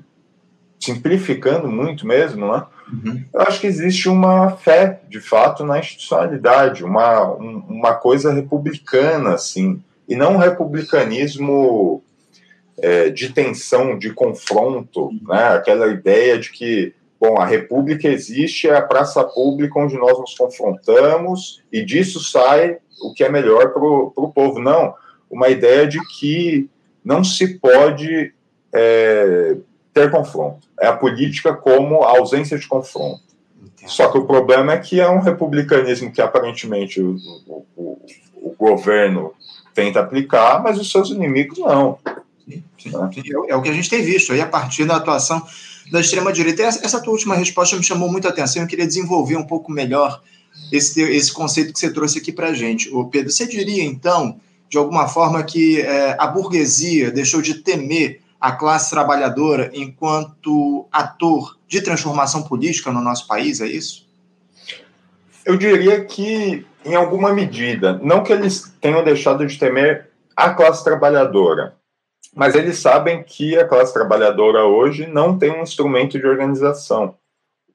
simplificando 0.80 1.68
muito 1.68 2.06
mesmo, 2.06 2.50
né? 2.50 2.64
Uhum. 2.92 3.24
Eu 3.32 3.40
acho 3.42 3.60
que 3.60 3.66
existe 3.66 4.08
uma 4.08 4.50
fé, 4.50 5.00
de 5.08 5.20
fato, 5.20 5.64
na 5.64 5.78
institucionalidade, 5.78 6.84
uma, 6.84 7.32
um, 7.34 7.64
uma 7.68 7.94
coisa 7.94 8.32
republicana, 8.32 9.34
assim, 9.34 9.82
e 10.08 10.14
não 10.14 10.34
um 10.34 10.38
republicanismo 10.38 12.02
é, 12.78 13.10
de 13.10 13.30
tensão, 13.30 13.98
de 13.98 14.12
confronto, 14.12 15.10
né? 15.26 15.54
Aquela 15.54 15.88
ideia 15.88 16.38
de 16.38 16.50
que, 16.50 16.94
bom, 17.20 17.38
a 17.38 17.44
república 17.44 18.08
existe, 18.08 18.68
é 18.68 18.76
a 18.76 18.82
praça 18.82 19.22
pública 19.24 19.78
onde 19.78 19.96
nós 19.96 20.18
nos 20.18 20.34
confrontamos 20.34 21.62
e 21.72 21.84
disso 21.84 22.20
sai 22.20 22.78
o 23.02 23.12
que 23.12 23.24
é 23.24 23.28
melhor 23.28 23.72
para 23.72 23.82
o 23.84 24.32
povo. 24.34 24.60
Não, 24.60 24.94
uma 25.30 25.48
ideia 25.48 25.86
de 25.86 25.98
que 26.18 26.68
não 27.04 27.24
se 27.24 27.58
pode 27.58 28.32
é, 28.72 29.56
ter 29.92 30.10
confronto. 30.10 30.66
É 30.80 30.86
a 30.86 30.96
política 30.96 31.52
como 31.52 32.02
a 32.02 32.10
ausência 32.10 32.58
de 32.58 32.66
confronto. 32.66 33.32
Só 33.86 34.08
que 34.10 34.18
o 34.18 34.26
problema 34.26 34.72
é 34.72 34.78
que 34.78 35.00
é 35.00 35.08
um 35.08 35.20
republicanismo 35.20 36.12
que 36.12 36.22
aparentemente 36.22 37.00
o, 37.00 37.16
o, 37.46 37.66
o, 37.76 38.00
o 38.36 38.54
governo 38.56 39.32
tenta 39.74 40.00
aplicar, 40.00 40.62
mas 40.62 40.78
os 40.78 40.90
seus 40.90 41.10
inimigos 41.10 41.58
não. 41.58 41.98
Sim, 42.48 42.64
sim, 42.78 42.90
né? 42.90 43.10
É, 43.48 43.52
é 43.52 43.56
o 43.56 43.62
que 43.62 43.68
a 43.68 43.72
gente 43.72 43.88
tem 43.88 44.02
visto 44.02 44.32
aí 44.32 44.40
a 44.40 44.46
partir 44.46 44.84
da 44.84 44.96
atuação 44.96 45.44
da 45.90 46.00
extrema-direita. 46.00 46.62
Essa, 46.62 46.84
essa 46.84 47.00
tua 47.00 47.12
última 47.12 47.34
resposta 47.34 47.76
me 47.76 47.84
chamou 47.84 48.10
muita 48.10 48.28
atenção. 48.28 48.62
Eu 48.62 48.68
queria 48.68 48.86
desenvolver 48.86 49.36
um 49.36 49.46
pouco 49.46 49.70
melhor 49.70 50.22
esse, 50.70 51.00
esse 51.02 51.32
conceito 51.32 51.72
que 51.72 51.78
você 51.78 51.92
trouxe 51.92 52.18
aqui 52.18 52.32
para 52.32 52.48
a 52.48 52.54
gente. 52.54 52.88
O 52.90 53.06
Pedro, 53.06 53.30
você 53.30 53.46
diria, 53.46 53.84
então, 53.84 54.40
de 54.68 54.78
alguma 54.78 55.08
forma, 55.08 55.42
que 55.42 55.80
é, 55.80 56.16
a 56.18 56.26
burguesia 56.26 57.10
deixou 57.10 57.40
de 57.42 57.54
temer 57.54 58.20
a 58.40 58.52
classe 58.52 58.90
trabalhadora 58.90 59.70
enquanto 59.72 60.86
ator 60.90 61.56
de 61.68 61.80
transformação 61.80 62.42
política 62.42 62.90
no 62.90 63.00
nosso 63.00 63.26
país, 63.28 63.60
é 63.60 63.66
isso? 63.66 64.08
Eu 65.44 65.56
diria 65.56 66.04
que, 66.04 66.66
em 66.84 66.94
alguma 66.94 67.32
medida, 67.32 68.00
não 68.02 68.22
que 68.22 68.32
eles 68.32 68.72
tenham 68.80 69.04
deixado 69.04 69.46
de 69.46 69.58
temer 69.58 70.10
a 70.36 70.50
classe 70.50 70.82
trabalhadora, 70.82 71.76
mas 72.34 72.54
eles 72.54 72.78
sabem 72.78 73.22
que 73.22 73.56
a 73.56 73.66
classe 73.66 73.92
trabalhadora 73.92 74.64
hoje 74.64 75.06
não 75.06 75.38
tem 75.38 75.50
um 75.50 75.62
instrumento 75.62 76.18
de 76.18 76.26
organização. 76.26 77.16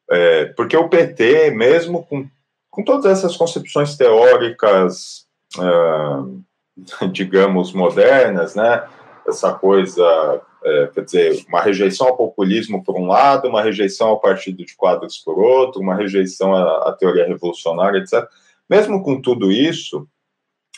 É, 0.10 0.46
porque 0.46 0.76
o 0.76 0.90
PT, 0.90 1.52
mesmo 1.52 2.04
com, 2.04 2.28
com 2.70 2.84
todas 2.84 3.06
essas 3.06 3.36
concepções 3.36 3.96
teóricas, 3.96 5.28
uh, 5.58 6.42
digamos, 7.12 7.74
modernas, 7.74 8.56
né, 8.56 8.88
essa 9.28 9.54
coisa 9.54 10.42
é, 10.64 10.88
quer 10.88 11.04
dizer, 11.04 11.46
uma 11.48 11.62
rejeição 11.62 12.08
ao 12.08 12.18
populismo 12.18 12.84
por 12.84 12.98
um 12.98 13.08
lado, 13.08 13.48
uma 13.48 13.62
rejeição 13.62 14.10
ao 14.10 14.20
partido 14.20 14.66
de 14.66 14.76
quadros 14.76 15.18
por 15.18 15.40
outro, 15.40 15.82
uma 15.82 15.96
rejeição 15.96 16.54
à, 16.54 16.90
à 16.90 16.94
teoria 16.94 17.26
revolucionária, 17.26 18.00
etc. 18.00 18.28
Mesmo 18.70 19.02
com 19.04 19.22
tudo 19.22 19.52
isso, 19.52 20.08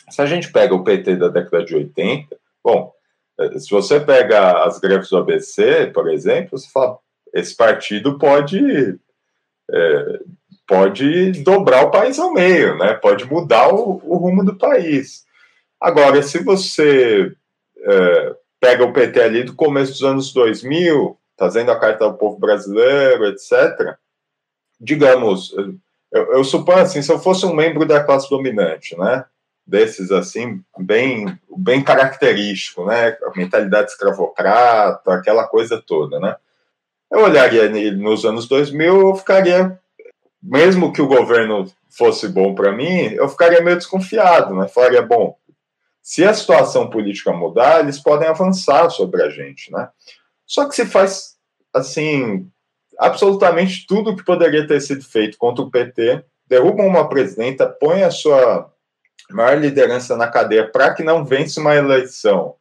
se 0.08 0.20
a 0.22 0.26
gente 0.26 0.52
pega 0.52 0.74
o 0.74 0.84
PT 0.84 1.16
da 1.16 1.28
década 1.28 1.64
de 1.64 1.74
80, 1.74 2.36
bom, 2.62 2.92
é, 2.92 2.99
se 3.58 3.70
você 3.70 4.00
pega 4.00 4.64
as 4.64 4.78
greves 4.78 5.08
do 5.08 5.16
ABC, 5.16 5.90
por 5.94 6.10
exemplo, 6.10 6.58
você 6.58 6.68
fala, 6.70 6.98
esse 7.32 7.56
partido 7.56 8.18
pode 8.18 8.98
é, 9.70 10.20
pode 10.66 11.32
dobrar 11.42 11.84
o 11.84 11.90
país 11.90 12.18
ao 12.18 12.32
meio, 12.32 12.76
né? 12.78 12.94
Pode 12.94 13.24
mudar 13.24 13.74
o, 13.74 14.00
o 14.04 14.16
rumo 14.16 14.44
do 14.44 14.56
país. 14.56 15.24
Agora, 15.80 16.22
se 16.22 16.42
você 16.44 17.32
é, 17.78 18.36
pega 18.60 18.84
o 18.84 18.92
PT 18.92 19.20
ali 19.20 19.42
do 19.42 19.54
começo 19.54 19.92
dos 19.92 20.04
anos 20.04 20.32
2000, 20.32 21.18
trazendo 21.36 21.72
a 21.72 21.78
Carta 21.78 22.08
do 22.08 22.18
Povo 22.18 22.38
Brasileiro, 22.38 23.26
etc., 23.26 23.96
digamos, 24.78 25.54
eu, 26.12 26.32
eu, 26.34 26.44
suponho 26.44 26.80
assim, 26.80 27.02
se 27.02 27.12
eu 27.12 27.18
fosse 27.18 27.46
um 27.46 27.54
membro 27.54 27.86
da 27.86 28.02
classe 28.04 28.28
dominante, 28.28 28.96
né, 28.98 29.24
desses 29.70 30.10
assim, 30.10 30.62
bem, 30.78 31.38
bem 31.56 31.82
característico, 31.82 32.84
né, 32.84 33.16
a 33.22 33.36
mentalidade 33.36 33.90
escravocrata, 33.90 35.14
aquela 35.14 35.46
coisa 35.46 35.80
toda, 35.80 36.18
né, 36.18 36.36
eu 37.10 37.24
olharia 37.24 37.68
nos 37.92 38.24
anos 38.24 38.46
2000, 38.46 39.00
eu 39.00 39.14
ficaria, 39.16 39.78
mesmo 40.40 40.92
que 40.92 41.02
o 41.02 41.08
governo 41.08 41.66
fosse 41.88 42.28
bom 42.28 42.54
para 42.54 42.70
mim, 42.70 43.12
eu 43.12 43.28
ficaria 43.28 43.60
meio 43.60 43.76
desconfiado, 43.76 44.54
né? 44.54 44.68
Falaria, 44.68 45.02
bom, 45.02 45.36
se 46.00 46.24
a 46.24 46.32
situação 46.32 46.88
política 46.88 47.32
mudar, 47.32 47.80
eles 47.80 47.98
podem 47.98 48.28
avançar 48.28 48.88
sobre 48.90 49.22
a 49.22 49.28
gente, 49.28 49.72
né? 49.72 49.88
Só 50.46 50.68
que 50.68 50.74
se 50.74 50.86
faz, 50.86 51.36
assim, 51.74 52.48
absolutamente 52.96 53.86
tudo 53.88 54.16
que 54.16 54.24
poderia 54.24 54.66
ter 54.66 54.80
sido 54.80 55.04
feito 55.04 55.36
contra 55.36 55.64
o 55.64 55.70
PT, 55.70 56.24
derrubam 56.46 56.86
uma 56.86 57.08
presidenta, 57.08 57.68
põe 57.68 58.04
a 58.04 58.10
sua 58.10 58.72
maior 59.34 59.58
liderança 59.58 60.16
na 60.16 60.28
cadeia 60.28 60.66
para 60.66 60.92
que 60.94 61.02
não 61.02 61.24
vence 61.24 61.58
uma 61.60 61.74
eleição 61.74 62.54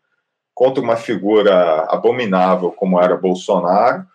contra 0.54 0.84
uma 0.84 0.96
figura 0.96 1.86
abominável 1.90 2.72
como 2.72 3.00
era 3.00 3.16
Bolsonaro, 3.16 4.06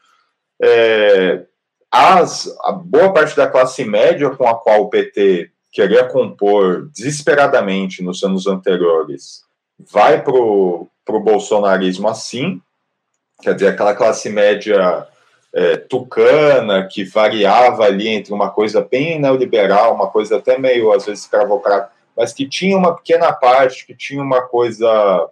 é, 0.63 1.45
as, 1.91 2.55
a 2.63 2.73
boa 2.73 3.13
parte 3.13 3.37
da 3.37 3.47
classe 3.47 3.85
média 3.85 4.29
com 4.31 4.47
a 4.47 4.55
qual 4.55 4.83
o 4.83 4.91
PT 4.91 5.51
queria 5.73 6.05
compor 6.05 6.91
desesperadamente 6.93 8.03
nos 8.03 8.23
anos 8.23 8.47
anteriores 8.47 9.45
vai 9.79 10.23
para 10.23 10.33
o 10.35 10.89
bolsonarismo 11.07 12.09
assim, 12.09 12.61
quer 13.43 13.55
dizer, 13.55 13.69
aquela 13.69 13.95
classe 13.95 14.29
média 14.31 15.07
é, 15.53 15.77
tucana 15.77 16.87
que 16.87 17.05
variava 17.05 17.85
ali 17.85 18.09
entre 18.09 18.33
uma 18.33 18.51
coisa 18.51 18.81
bem 18.81 19.21
neoliberal, 19.21 19.95
uma 19.95 20.09
coisa 20.09 20.37
até 20.37 20.59
meio, 20.59 20.93
às 20.93 21.07
vezes, 21.07 21.25
escravocrata, 21.25 21.91
mas 22.17 22.33
que 22.33 22.49
tinha 22.49 22.77
uma 22.77 22.95
pequena 22.95 23.33
parte, 23.33 23.87
que 23.87 23.95
tinha 23.95 24.23
uma 24.23 24.43
coisa. 24.43 25.29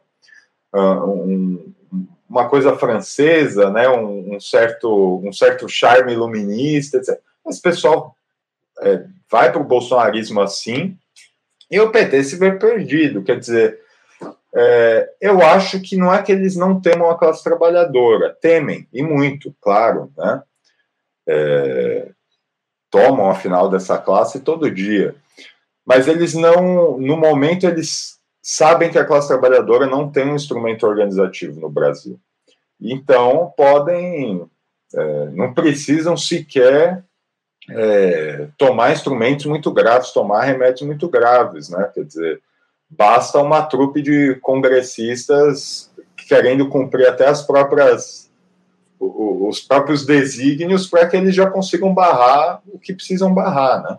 Uh, 0.73 1.05
um, 1.05 1.73
uma 2.29 2.49
coisa 2.49 2.75
francesa, 2.75 3.69
né, 3.69 3.91
um, 3.91 4.37
um, 4.37 4.41
certo, 4.41 5.21
um 5.23 5.31
certo 5.31 5.69
charme 5.69 6.15
iluminista, 6.15 6.97
etc. 6.97 7.21
Esse 7.47 7.61
pessoal 7.61 8.17
é, 8.81 9.05
vai 9.31 9.53
para 9.53 9.61
o 9.61 9.65
bolsonarismo 9.65 10.41
assim, 10.41 10.97
e 11.71 11.79
o 11.79 11.91
PT 11.91 12.25
se 12.25 12.37
vê 12.37 12.53
perdido. 12.53 13.23
Quer 13.23 13.39
dizer, 13.39 13.81
é, 14.55 15.11
eu 15.21 15.43
acho 15.43 15.81
que 15.81 15.97
não 15.97 16.13
é 16.13 16.23
que 16.23 16.33
eles 16.33 16.57
não 16.57 16.81
temam 16.81 17.11
a 17.11 17.19
classe 17.19 17.45
trabalhadora, 17.45 18.37
temem, 18.41 18.89
e 18.93 19.03
muito, 19.03 19.55
claro, 19.61 20.13
né? 20.17 20.43
É, 21.27 22.11
tomam 22.91 23.31
a 23.31 23.35
final 23.35 23.71
dessa 23.71 23.97
classe 23.97 24.41
todo 24.41 24.71
dia. 24.71 25.15
Mas 25.85 26.07
eles 26.07 26.35
não, 26.35 26.99
no 26.99 27.17
momento, 27.17 27.67
eles 27.67 28.19
sabem 28.43 28.91
que 28.91 28.99
a 28.99 29.05
classe 29.05 29.29
trabalhadora 29.29 29.87
não 29.87 30.11
tem 30.11 30.27
um 30.27 30.37
instrumento 30.37 30.87
organizativo 30.87 31.61
no 31.61 31.69
Brasil. 31.69 32.19
Então, 32.81 33.53
podem, 33.57 34.45
é, 34.95 35.27
não 35.27 35.55
precisam 35.55 36.17
sequer 36.17 37.05
é, 37.71 38.49
tomar 38.59 38.93
instrumentos 38.93 39.47
muito 39.47 39.71
graves, 39.73 40.11
tomar 40.11 40.43
remédios 40.43 40.83
muito 40.83 41.09
graves, 41.09 41.69
né? 41.69 41.91
Quer 41.95 42.05
dizer, 42.05 42.43
basta 42.91 43.39
uma 43.41 43.63
trupe 43.63 44.03
de 44.03 44.35
congressistas 44.43 45.91
querendo 46.29 46.69
cumprir 46.69 47.07
até 47.07 47.29
as 47.29 47.43
próprias 47.43 48.31
os 48.99 49.59
próprios 49.59 50.07
desígnios 50.07 50.87
para 50.87 51.09
que 51.09 51.17
eles 51.17 51.35
já 51.35 51.51
consigam 51.51 51.93
barrar 51.93 52.63
o 52.73 52.79
que 52.79 52.95
precisam 52.95 53.35
barrar, 53.35 53.83
né? 53.83 53.99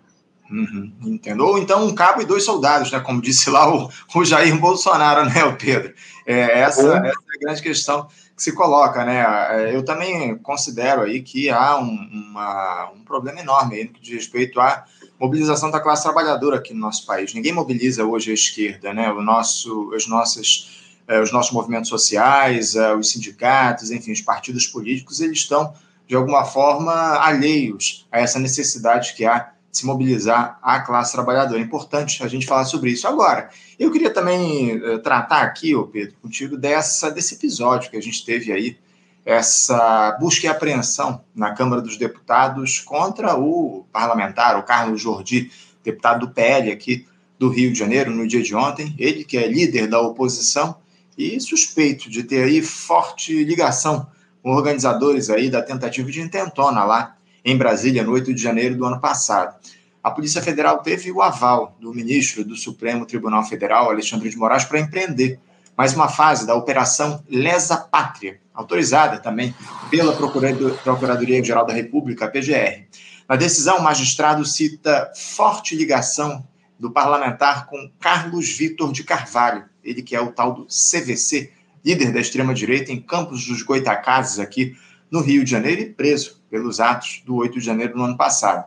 Uhum, 0.54 0.94
entendo. 1.02 1.44
Ou 1.44 1.58
então 1.58 1.84
um 1.84 1.96
cabo 1.96 2.22
e 2.22 2.26
dois 2.26 2.46
soldados, 2.46 2.92
né? 2.92 3.00
Como 3.00 3.20
disse 3.20 3.50
lá 3.50 3.76
o, 3.76 3.90
o 4.14 4.24
Jair 4.24 4.56
Bolsonaro, 4.60 5.26
né, 5.26 5.44
o 5.46 5.58
Pedro? 5.58 5.92
É, 6.28 6.60
essa, 6.60 6.82
essa, 6.82 7.08
é 7.08 7.10
a 7.10 7.40
grande 7.42 7.62
questão 7.62 8.08
que 8.36 8.44
se 8.44 8.52
coloca, 8.52 9.04
né? 9.04 9.26
É, 9.50 9.76
eu 9.76 9.84
também 9.84 10.38
considero 10.38 11.02
aí 11.02 11.24
que 11.24 11.50
há 11.50 11.76
um, 11.78 11.90
uma, 12.12 12.92
um 12.92 13.04
problema 13.04 13.40
enorme 13.40 13.78
aí 13.78 13.84
no 13.86 13.94
que 13.94 14.02
diz 14.02 14.14
respeito 14.14 14.62
à 14.62 14.86
mobilização 15.20 15.72
da 15.72 15.80
classe 15.80 16.04
trabalhadora 16.04 16.58
aqui 16.58 16.72
no 16.72 16.82
nosso 16.82 17.04
país. 17.08 17.34
Ninguém 17.34 17.52
mobiliza 17.52 18.06
hoje 18.06 18.30
a 18.30 18.36
esquerda, 18.36 18.94
né? 18.94 19.12
O 19.12 19.24
nosso, 19.24 19.92
as 19.96 20.06
nossas, 20.06 20.84
é, 21.08 21.20
os 21.20 21.32
nossos 21.32 21.52
movimentos 21.52 21.90
sociais, 21.90 22.76
é, 22.76 22.94
os 22.94 23.10
sindicatos, 23.10 23.90
enfim, 23.90 24.12
os 24.12 24.22
partidos 24.22 24.68
políticos, 24.68 25.20
eles 25.20 25.40
estão 25.40 25.74
de 26.08 26.16
alguma 26.16 26.46
forma 26.46 26.94
alheios 26.94 28.06
a 28.12 28.20
essa 28.20 28.38
necessidade 28.38 29.16
que 29.16 29.26
há 29.26 29.53
se 29.74 29.88
mobilizar 29.88 30.60
a 30.62 30.80
classe 30.80 31.12
trabalhadora. 31.12 31.60
É 31.60 31.64
importante 31.64 32.24
a 32.24 32.28
gente 32.28 32.46
falar 32.46 32.64
sobre 32.66 32.92
isso. 32.92 33.08
Agora, 33.08 33.50
eu 33.80 33.92
queria 33.92 34.12
também 34.12 34.78
uh, 34.78 35.00
tratar 35.00 35.42
aqui, 35.42 35.76
ô 35.76 35.88
Pedro, 35.88 36.16
contigo, 36.22 36.56
dessa, 36.56 37.10
desse 37.10 37.34
episódio 37.34 37.90
que 37.90 37.98
a 37.98 38.02
gente 38.02 38.24
teve 38.24 38.52
aí, 38.52 38.78
essa 39.26 40.16
busca 40.20 40.46
e 40.46 40.50
apreensão 40.50 41.22
na 41.34 41.54
Câmara 41.54 41.82
dos 41.82 41.98
Deputados 41.98 42.80
contra 42.82 43.36
o 43.36 43.86
parlamentar, 43.92 44.60
o 44.60 44.64
Carlos 44.64 45.02
Jordi, 45.02 45.50
deputado 45.84 46.28
do 46.28 46.34
PL 46.34 46.72
aqui 46.72 47.08
do 47.40 47.50
Rio 47.50 47.74
de 47.74 47.80
Janeiro, 47.80 48.12
no 48.12 48.28
dia 48.28 48.44
de 48.44 48.54
ontem. 48.54 48.94
Ele 49.00 49.24
que 49.24 49.38
é 49.38 49.48
líder 49.48 49.88
da 49.88 50.00
oposição 50.00 50.76
e 51.18 51.40
suspeito 51.40 52.10
de 52.10 52.24
ter 52.24 52.44
aí 52.44 52.62
forte 52.62 53.44
ligação 53.44 54.08
com 54.44 54.52
organizadores 54.52 55.30
aí 55.30 55.50
da 55.50 55.64
tentativa 55.64 56.12
de 56.12 56.22
intentona 56.22 56.84
lá 56.84 57.16
em 57.44 57.58
Brasília, 57.58 58.04
no 58.04 58.12
8 58.12 58.34
de 58.34 58.42
janeiro 58.42 58.76
do 58.76 58.86
ano 58.86 59.00
passado. 59.00 59.56
A 60.04 60.12
Polícia 60.12 60.42
Federal 60.42 60.80
teve 60.80 61.12
o 61.12 61.22
aval 61.22 61.78
do 61.80 61.94
ministro 61.94 62.44
do 62.44 62.56
Supremo 62.56 63.06
Tribunal 63.06 63.44
Federal, 63.44 63.90
Alexandre 63.90 64.30
de 64.30 64.38
Moraes, 64.38 64.66
para 64.66 64.80
empreender 64.80 65.40
mais 65.78 65.94
uma 65.94 66.08
fase 66.08 66.46
da 66.46 66.56
Operação 66.56 67.24
Lesa 67.30 67.78
Pátria, 67.78 68.40
autorizada 68.54 69.18
também 69.18 69.56
pela 69.90 70.14
Procuradoria-Geral 70.14 71.66
da 71.66 71.74
República, 71.74 72.28
PGR. 72.28 72.86
Na 73.28 73.36
decisão, 73.36 73.78
o 73.78 73.84
magistrado 73.84 74.46
cita 74.46 75.12
forte 75.16 75.76
ligação 75.76 76.46
do 76.78 76.92
parlamentar 76.92 77.68
com 77.68 77.90
Carlos 78.00 78.50
Vitor 78.50 78.92
de 78.92 79.04
Carvalho, 79.04 79.66
ele 79.84 80.02
que 80.02 80.16
é 80.16 80.22
o 80.22 80.32
tal 80.32 80.54
do 80.54 80.66
CVC, 80.66 81.52
líder 81.84 82.12
da 82.12 82.20
extrema-direita 82.20 82.92
em 82.92 83.02
Campos 83.02 83.48
dos 83.48 83.62
Goitacazes, 83.64 84.40
aqui 84.40 84.76
no 85.10 85.22
Rio 85.22 85.44
de 85.44 85.52
Janeiro, 85.52 85.82
e 85.82 85.90
preso 85.90 86.43
pelos 86.54 86.80
atos 86.80 87.24
do 87.26 87.38
8 87.38 87.58
de 87.58 87.66
janeiro 87.66 87.96
do 87.96 88.04
ano 88.04 88.16
passado. 88.16 88.64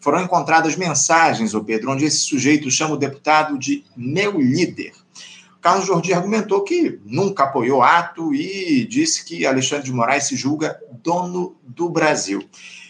Foram 0.00 0.22
encontradas 0.22 0.74
mensagens, 0.74 1.52
o 1.52 1.62
Pedro, 1.62 1.90
onde 1.90 2.06
esse 2.06 2.20
sujeito 2.20 2.70
chama 2.70 2.94
o 2.94 2.96
deputado 2.96 3.58
de 3.58 3.84
meu 3.94 4.40
líder. 4.40 4.92
Carlos 5.60 5.86
Jordi 5.86 6.14
argumentou 6.14 6.62
que 6.62 6.98
nunca 7.04 7.44
apoiou 7.44 7.82
ato 7.82 8.34
e 8.34 8.86
disse 8.86 9.22
que 9.22 9.44
Alexandre 9.44 9.84
de 9.84 9.92
Moraes 9.92 10.24
se 10.24 10.34
julga 10.34 10.80
dono 11.02 11.54
do 11.62 11.90
Brasil. 11.90 12.42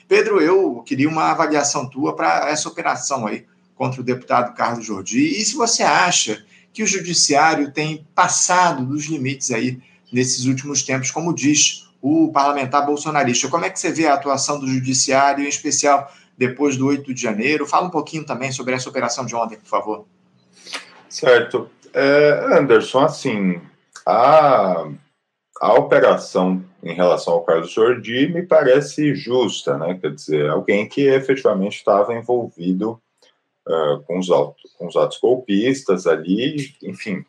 Pedro, 0.06 0.40
eu 0.40 0.80
queria 0.86 1.08
uma 1.08 1.32
avaliação 1.32 1.90
tua 1.90 2.14
para 2.14 2.48
essa 2.48 2.68
operação 2.68 3.26
aí 3.26 3.44
contra 3.74 4.00
o 4.00 4.04
deputado 4.04 4.54
Carlos 4.54 4.86
Jordi. 4.86 5.40
E 5.40 5.44
se 5.44 5.56
você 5.56 5.82
acha 5.82 6.44
que 6.72 6.84
o 6.84 6.86
judiciário 6.86 7.72
tem 7.72 8.06
passado 8.14 8.86
dos 8.86 9.06
limites 9.06 9.50
aí 9.50 9.80
nesses 10.12 10.44
últimos 10.44 10.84
tempos, 10.84 11.10
como 11.10 11.34
diz 11.34 11.85
o 12.08 12.30
parlamentar 12.30 12.86
bolsonarista. 12.86 13.48
Como 13.48 13.64
é 13.64 13.70
que 13.70 13.80
você 13.80 13.90
vê 13.90 14.06
a 14.06 14.14
atuação 14.14 14.60
do 14.60 14.68
judiciário, 14.68 15.44
em 15.44 15.48
especial 15.48 16.08
depois 16.38 16.76
do 16.76 16.86
8 16.86 17.12
de 17.12 17.20
janeiro? 17.20 17.66
Fala 17.66 17.88
um 17.88 17.90
pouquinho 17.90 18.24
também 18.24 18.52
sobre 18.52 18.74
essa 18.74 18.88
operação 18.88 19.26
de 19.26 19.34
ontem, 19.34 19.58
por 19.58 19.66
favor. 19.66 20.06
Certo. 21.08 21.68
É, 21.92 22.58
Anderson, 22.58 23.00
assim, 23.00 23.60
a, 24.06 24.88
a 25.60 25.74
operação 25.74 26.64
em 26.80 26.94
relação 26.94 27.34
ao 27.34 27.44
Carlos 27.44 27.72
Jordi 27.72 28.28
me 28.28 28.44
parece 28.44 29.12
justa, 29.16 29.76
né? 29.76 29.98
Quer 30.00 30.14
dizer, 30.14 30.48
alguém 30.48 30.88
que 30.88 31.08
efetivamente 31.08 31.78
estava 31.78 32.14
envolvido 32.14 33.00
uh, 33.66 34.00
com, 34.06 34.20
os 34.20 34.30
autos, 34.30 34.72
com 34.78 34.86
os 34.86 34.94
atos 34.94 35.18
golpistas 35.18 36.06
ali, 36.06 36.72
enfim, 36.84 37.24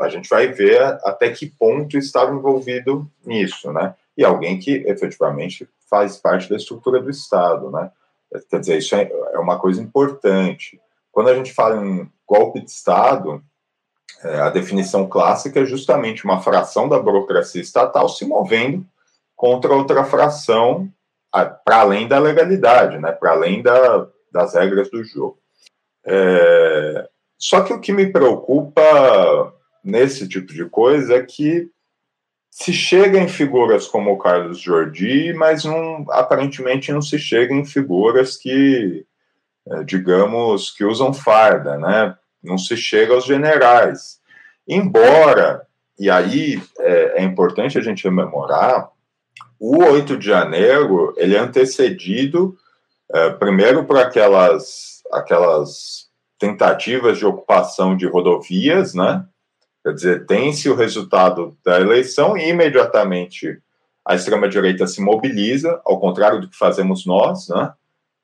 a 0.00 0.08
gente 0.08 0.30
vai 0.30 0.48
ver 0.48 0.80
até 1.04 1.28
que 1.28 1.46
ponto 1.46 1.98
estava 1.98 2.32
envolvido 2.32 3.06
nisso, 3.22 3.70
né? 3.70 3.94
E 4.16 4.24
alguém 4.24 4.58
que 4.58 4.84
efetivamente 4.86 5.68
faz 5.88 6.16
parte 6.16 6.48
da 6.48 6.56
estrutura 6.56 7.00
do 7.00 7.10
Estado, 7.10 7.70
né? 7.70 7.90
Quer 8.50 8.60
dizer, 8.60 8.78
isso 8.78 8.94
é, 8.94 9.10
é 9.32 9.38
uma 9.38 9.58
coisa 9.58 9.80
importante. 9.80 10.80
Quando 11.12 11.28
a 11.28 11.34
gente 11.34 11.52
fala 11.52 11.84
em 11.84 12.10
golpe 12.26 12.60
de 12.60 12.70
Estado, 12.70 13.42
é, 14.22 14.40
a 14.40 14.50
definição 14.50 15.06
clássica 15.08 15.60
é 15.60 15.66
justamente 15.66 16.24
uma 16.24 16.40
fração 16.40 16.88
da 16.88 16.98
burocracia 16.98 17.60
estatal 17.60 18.08
se 18.08 18.24
movendo 18.24 18.84
contra 19.36 19.72
outra 19.72 20.04
fração 20.04 20.88
para 21.64 21.80
além 21.80 22.06
da 22.06 22.18
legalidade, 22.18 22.98
né? 22.98 23.12
Para 23.12 23.32
além 23.32 23.62
da, 23.62 24.08
das 24.32 24.54
regras 24.54 24.90
do 24.90 25.02
jogo. 25.04 25.38
É, 26.04 27.08
só 27.38 27.62
que 27.62 27.72
o 27.72 27.80
que 27.80 27.92
me 27.92 28.10
preocupa 28.10 29.54
nesse 29.82 30.28
tipo 30.28 30.52
de 30.52 30.64
coisa 30.66 31.16
é 31.16 31.22
que 31.22 31.70
se 32.54 32.72
chega 32.72 33.18
em 33.18 33.26
figuras 33.26 33.88
como 33.88 34.12
o 34.12 34.16
Carlos 34.16 34.60
Jordi, 34.60 35.32
mas 35.32 35.64
não, 35.64 36.06
aparentemente 36.10 36.92
não 36.92 37.02
se 37.02 37.18
chega 37.18 37.52
em 37.52 37.64
figuras 37.64 38.36
que, 38.36 39.04
é, 39.68 39.82
digamos, 39.82 40.70
que 40.70 40.84
usam 40.84 41.12
farda, 41.12 41.76
né? 41.76 42.16
Não 42.40 42.56
se 42.56 42.76
chega 42.76 43.12
aos 43.12 43.24
generais. 43.24 44.20
Embora, 44.68 45.66
e 45.98 46.08
aí 46.08 46.62
é, 46.78 47.22
é 47.22 47.24
importante 47.24 47.76
a 47.76 47.80
gente 47.80 48.04
rememorar 48.04 48.88
o 49.58 49.82
8 49.82 50.16
de 50.16 50.26
janeiro 50.26 51.12
ele 51.16 51.34
é 51.34 51.40
antecedido 51.40 52.56
é, 53.12 53.30
primeiro 53.30 53.84
por 53.84 53.98
aquelas, 53.98 55.02
aquelas 55.10 56.08
tentativas 56.38 57.18
de 57.18 57.26
ocupação 57.26 57.96
de 57.96 58.06
rodovias, 58.06 58.94
né? 58.94 59.26
Quer 59.84 59.92
dizer, 59.92 60.26
tem-se 60.26 60.70
o 60.70 60.74
resultado 60.74 61.54
da 61.62 61.78
eleição 61.78 62.38
e 62.38 62.48
imediatamente 62.48 63.60
a 64.02 64.14
extrema-direita 64.14 64.86
se 64.86 65.02
mobiliza, 65.02 65.78
ao 65.84 66.00
contrário 66.00 66.40
do 66.40 66.48
que 66.48 66.56
fazemos 66.56 67.04
nós, 67.04 67.48
né? 67.48 67.72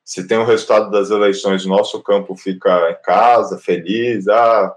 Se 0.02 0.26
tem 0.26 0.38
o 0.38 0.44
resultado 0.44 0.90
das 0.90 1.10
eleições, 1.10 1.66
nosso 1.66 2.02
campo 2.02 2.34
fica 2.34 2.90
em 2.90 3.02
casa, 3.02 3.58
feliz, 3.58 4.26
ah, 4.26 4.74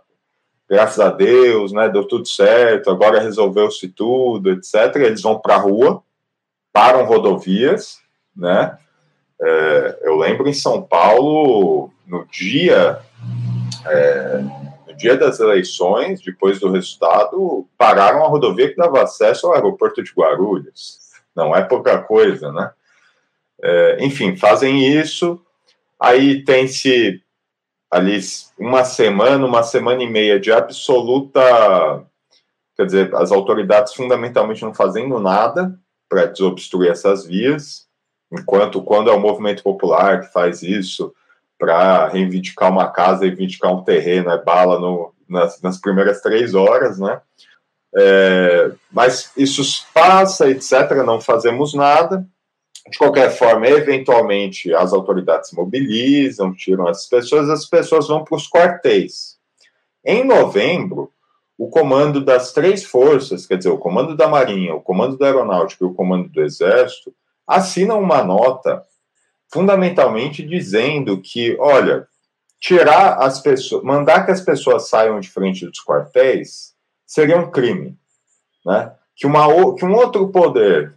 graças 0.70 1.00
a 1.00 1.10
Deus, 1.10 1.72
né, 1.72 1.90
deu 1.90 2.06
tudo 2.06 2.28
certo, 2.28 2.92
agora 2.92 3.22
resolveu-se 3.22 3.88
tudo, 3.88 4.52
etc. 4.52 4.96
Eles 4.98 5.22
vão 5.22 5.40
para 5.40 5.56
a 5.56 5.60
rua, 5.60 6.04
param 6.72 7.06
rodovias, 7.06 8.00
né? 8.36 8.78
É, 9.42 10.00
eu 10.04 10.18
lembro 10.18 10.48
em 10.48 10.54
São 10.54 10.82
Paulo, 10.82 11.92
no 12.06 12.26
dia, 12.28 13.00
é, 13.86 14.44
no 14.94 14.98
dia 14.98 15.18
das 15.18 15.40
eleições, 15.40 16.22
depois 16.22 16.60
do 16.60 16.72
resultado, 16.72 17.68
pararam 17.78 18.24
a 18.24 18.28
rodovia 18.28 18.70
que 18.70 18.78
dava 18.78 19.02
acesso 19.02 19.48
ao 19.48 19.54
aeroporto 19.54 20.04
de 20.04 20.12
Guarulhos. 20.12 21.00
Não 21.36 21.56
é 21.56 21.64
pouca 21.64 21.98
coisa, 22.00 22.52
né? 22.52 22.72
É, 23.62 23.98
enfim, 24.06 24.36
fazem 24.36 24.88
isso. 24.88 25.42
Aí 26.00 26.44
tem-se 26.44 27.22
ali 27.90 28.20
uma 28.60 28.84
semana, 28.84 29.46
uma 29.46 29.64
semana 29.64 30.04
e 30.04 30.10
meia 30.10 30.40
de 30.40 30.52
absoluta. 30.52 32.06
Quer 32.76 32.86
dizer, 32.86 33.16
as 33.16 33.32
autoridades 33.32 33.94
fundamentalmente 33.94 34.64
não 34.64 34.74
fazendo 34.74 35.20
nada, 35.20 35.78
para 36.10 36.26
desobstruir 36.26 36.92
essas 36.92 37.26
vias, 37.26 37.88
enquanto 38.32 38.84
quando 38.84 39.10
é 39.10 39.14
o 39.14 39.20
movimento 39.20 39.64
popular 39.64 40.22
que 40.22 40.32
faz 40.32 40.62
isso 40.62 41.14
para 41.64 42.10
reivindicar 42.10 42.70
uma 42.70 42.92
casa, 42.92 43.24
reivindicar 43.24 43.74
um 43.74 43.86
terreno, 43.86 44.30
é 44.30 44.44
bala 44.44 44.78
no, 44.82 45.14
nas, 45.30 45.62
nas 45.62 45.80
primeiras 45.80 46.20
três 46.20 46.54
horas, 46.54 47.00
né? 47.00 47.22
É, 47.96 48.70
mas 48.92 49.32
isso 49.38 49.64
passa, 49.94 50.50
etc., 50.50 50.92
não 51.06 51.22
fazemos 51.22 51.74
nada. 51.74 52.28
De 52.92 52.98
qualquer 52.98 53.32
forma, 53.32 53.66
eventualmente 53.66 54.74
as 54.74 54.92
autoridades 54.92 55.54
mobilizam, 55.54 56.54
tiram 56.54 56.86
as 56.86 57.08
pessoas, 57.08 57.50
as 57.50 57.66
pessoas 57.66 58.10
vão 58.10 58.26
para 58.26 58.36
os 58.36 58.50
quartéis. 58.50 59.38
Em 60.04 60.22
novembro, 60.26 61.10
o 61.58 61.70
comando 61.70 62.20
das 62.20 62.52
três 62.52 62.84
forças, 62.84 63.46
quer 63.46 63.56
dizer, 63.56 63.70
o 63.70 63.78
comando 63.78 64.18
da 64.18 64.28
Marinha, 64.28 64.76
o 64.76 64.82
comando 64.82 65.18
da 65.18 65.28
Aeronáutica 65.28 65.86
e 65.86 65.88
o 65.88 65.94
comando 65.94 66.28
do 66.28 66.42
Exército, 66.42 67.16
assinam 67.48 68.02
uma 68.02 68.22
nota 68.22 68.84
fundamentalmente 69.54 70.42
dizendo 70.42 71.22
que, 71.22 71.56
olha, 71.60 72.08
tirar 72.60 73.20
as 73.20 73.40
pessoas, 73.40 73.84
mandar 73.84 74.26
que 74.26 74.32
as 74.32 74.42
pessoas 74.42 74.90
saiam 74.90 75.20
de 75.20 75.30
frente 75.30 75.64
dos 75.68 75.80
quartéis 75.80 76.74
seria 77.06 77.38
um 77.38 77.52
crime, 77.52 77.96
né? 78.66 78.92
Que, 79.16 79.28
uma, 79.28 79.46
que 79.76 79.86
um 79.86 79.94
outro 79.94 80.28
poder, 80.30 80.92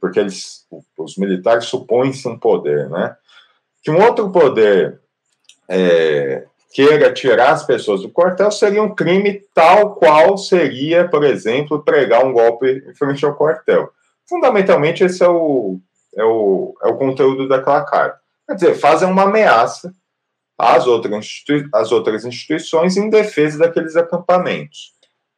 porque 0.00 0.18
eles, 0.18 0.66
os 0.98 1.16
militares 1.16 1.66
supõem-se 1.66 2.26
um 2.26 2.36
poder, 2.36 2.90
né? 2.90 3.16
Que 3.80 3.92
um 3.92 4.02
outro 4.02 4.28
poder 4.30 5.00
é, 5.68 6.46
queira 6.72 7.12
tirar 7.12 7.52
as 7.52 7.64
pessoas 7.64 8.02
do 8.02 8.10
quartel 8.10 8.50
seria 8.50 8.82
um 8.82 8.92
crime 8.92 9.40
tal 9.54 9.94
qual 9.94 10.36
seria, 10.36 11.08
por 11.08 11.22
exemplo, 11.22 11.84
pregar 11.84 12.26
um 12.26 12.32
golpe 12.32 12.82
em 12.88 12.94
frente 12.94 13.24
ao 13.24 13.36
quartel. 13.36 13.92
Fundamentalmente, 14.28 15.04
esse 15.04 15.22
é 15.22 15.28
o, 15.28 15.80
é 16.16 16.24
o, 16.24 16.74
é 16.82 16.88
o 16.88 16.96
conteúdo 16.96 17.48
daquela 17.48 17.84
carta. 17.84 18.20
Quer 18.46 18.54
dizer, 18.54 18.74
fazem 18.74 19.08
uma 19.08 19.24
ameaça 19.24 19.92
às 20.58 20.86
outras, 20.86 21.26
às 21.72 21.92
outras 21.92 22.24
instituições 22.24 22.96
em 22.96 23.08
defesa 23.08 23.58
daqueles 23.58 23.96
acampamentos. 23.96 24.92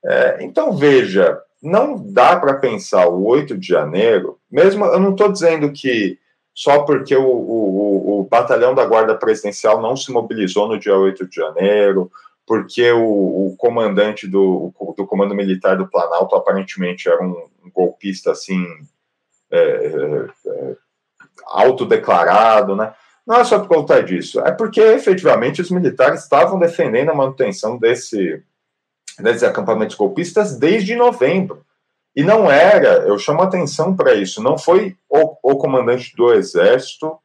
É, 0.04 0.38
então, 0.40 0.76
veja, 0.76 1.40
não 1.62 1.96
dá 1.96 2.36
para 2.36 2.54
pensar 2.54 3.06
o 3.06 3.24
8 3.24 3.56
de 3.56 3.68
janeiro, 3.68 4.38
mesmo 4.50 4.84
eu 4.84 4.98
não 4.98 5.12
estou 5.12 5.30
dizendo 5.30 5.70
que 5.72 6.18
só 6.54 6.82
porque 6.82 7.14
o, 7.16 7.24
o, 7.24 8.20
o, 8.20 8.24
batalhão 8.24 8.74
da 8.74 8.84
Guarda 8.84 9.14
Presidencial 9.14 9.80
não 9.80 9.96
se 9.96 10.12
mobilizou 10.12 10.68
no 10.68 10.78
dia 10.78 10.94
8 10.94 11.26
de 11.28 11.36
janeiro, 11.36 12.10
porque 12.46 12.90
o, 12.90 13.46
o 13.46 13.54
comandante 13.56 14.26
do, 14.26 14.72
do 14.96 15.06
Comando 15.06 15.34
Militar 15.34 15.76
do 15.76 15.88
Planalto 15.88 16.34
aparentemente 16.34 17.08
era 17.08 17.22
um, 17.22 17.46
um 17.64 17.70
golpista 17.72 18.32
assim 18.32 18.66
é, 19.52 19.86
é, 20.46 20.76
autodeclarado, 21.46 22.74
né? 22.74 22.94
Não 23.26 23.36
é 23.36 23.44
só 23.44 23.60
por 23.60 23.68
conta 23.68 24.02
disso, 24.02 24.40
é 24.40 24.50
porque 24.50 24.80
efetivamente 24.80 25.62
os 25.62 25.70
militares 25.70 26.22
estavam 26.22 26.58
defendendo 26.58 27.10
a 27.10 27.14
manutenção 27.14 27.78
desse, 27.78 28.42
desses 29.18 29.44
acampamentos 29.44 29.94
golpistas 29.94 30.58
desde 30.58 30.96
novembro. 30.96 31.64
E 32.16 32.22
não 32.22 32.50
era, 32.50 33.06
eu 33.06 33.16
chamo 33.18 33.40
atenção 33.40 33.94
para 33.94 34.14
isso, 34.14 34.42
não 34.42 34.58
foi 34.58 34.96
o, 35.08 35.36
o, 35.42 35.56
comandante 35.56 36.14
do 36.16 36.32
Exército, 36.32 37.16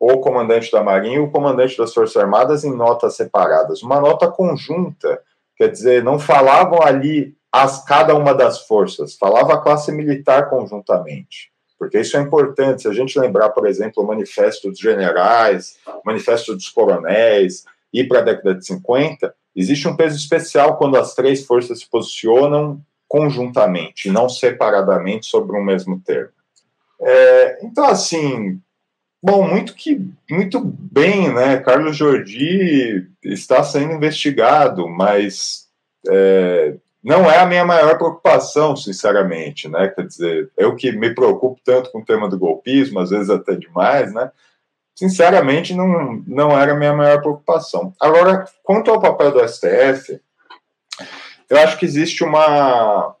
o 0.00 0.18
comandante 0.18 0.72
da 0.72 0.82
Marinha 0.82 1.16
e 1.16 1.20
o 1.20 1.30
comandante 1.30 1.76
das 1.76 1.92
Forças 1.92 2.16
Armadas 2.16 2.64
em 2.64 2.74
notas 2.74 3.14
separadas, 3.14 3.82
uma 3.82 4.00
nota 4.00 4.28
conjunta, 4.28 5.22
quer 5.56 5.68
dizer, 5.68 6.02
não 6.02 6.18
falavam 6.18 6.82
ali 6.82 7.37
as 7.52 7.84
cada 7.84 8.14
uma 8.14 8.34
das 8.34 8.66
forças, 8.66 9.16
falava 9.16 9.54
a 9.54 9.60
classe 9.60 9.90
militar 9.90 10.50
conjuntamente. 10.50 11.50
Porque 11.78 12.00
isso 12.00 12.16
é 12.16 12.20
importante, 12.20 12.82
se 12.82 12.88
a 12.88 12.92
gente 12.92 13.18
lembrar, 13.18 13.50
por 13.50 13.66
exemplo, 13.66 14.02
o 14.02 14.06
manifesto 14.06 14.68
dos 14.68 14.80
generais, 14.80 15.78
o 15.86 16.02
manifesto 16.04 16.54
dos 16.54 16.68
coronéis, 16.68 17.64
e 17.92 18.04
para 18.04 18.18
a 18.18 18.22
década 18.22 18.54
de 18.54 18.66
50, 18.66 19.34
existe 19.54 19.86
um 19.88 19.96
peso 19.96 20.16
especial 20.16 20.76
quando 20.76 20.96
as 20.96 21.14
três 21.14 21.44
forças 21.44 21.80
se 21.80 21.88
posicionam 21.88 22.80
conjuntamente, 23.06 24.10
não 24.10 24.28
separadamente 24.28 25.26
sobre 25.26 25.56
um 25.56 25.64
mesmo 25.64 26.00
termo. 26.00 26.32
É, 27.00 27.64
então, 27.64 27.86
assim, 27.86 28.60
bom, 29.22 29.48
muito 29.48 29.74
que 29.74 30.00
muito 30.30 30.60
bem, 30.60 31.32
né? 31.32 31.58
Carlos 31.58 31.96
Jordi 31.96 33.08
está 33.22 33.62
sendo 33.62 33.94
investigado, 33.94 34.88
mas 34.88 35.68
é, 36.08 36.74
não 37.08 37.30
é 37.30 37.38
a 37.38 37.46
minha 37.46 37.64
maior 37.64 37.96
preocupação, 37.96 38.76
sinceramente, 38.76 39.66
né? 39.66 39.88
Quer 39.88 40.06
dizer, 40.06 40.50
eu 40.58 40.76
que 40.76 40.92
me 40.92 41.14
preocupo 41.14 41.58
tanto 41.64 41.90
com 41.90 42.00
o 42.00 42.04
tema 42.04 42.28
do 42.28 42.38
golpismo, 42.38 43.00
às 43.00 43.08
vezes 43.08 43.30
até 43.30 43.56
demais, 43.56 44.12
né? 44.12 44.30
Sinceramente, 44.94 45.72
não, 45.72 46.22
não 46.26 46.50
era 46.50 46.72
a 46.72 46.76
minha 46.76 46.92
maior 46.92 47.22
preocupação. 47.22 47.94
Agora, 47.98 48.44
quanto 48.62 48.90
ao 48.90 49.00
papel 49.00 49.32
do 49.32 49.48
STF, 49.48 50.20
eu 51.48 51.56
acho 51.56 51.78
que 51.78 51.86
existe 51.86 52.22
uma, 52.22 53.16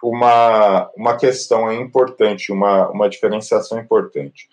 uma, 0.00 0.88
uma 0.96 1.16
questão 1.16 1.72
importante, 1.72 2.52
uma, 2.52 2.88
uma 2.88 3.08
diferenciação 3.08 3.80
importante. 3.80 4.48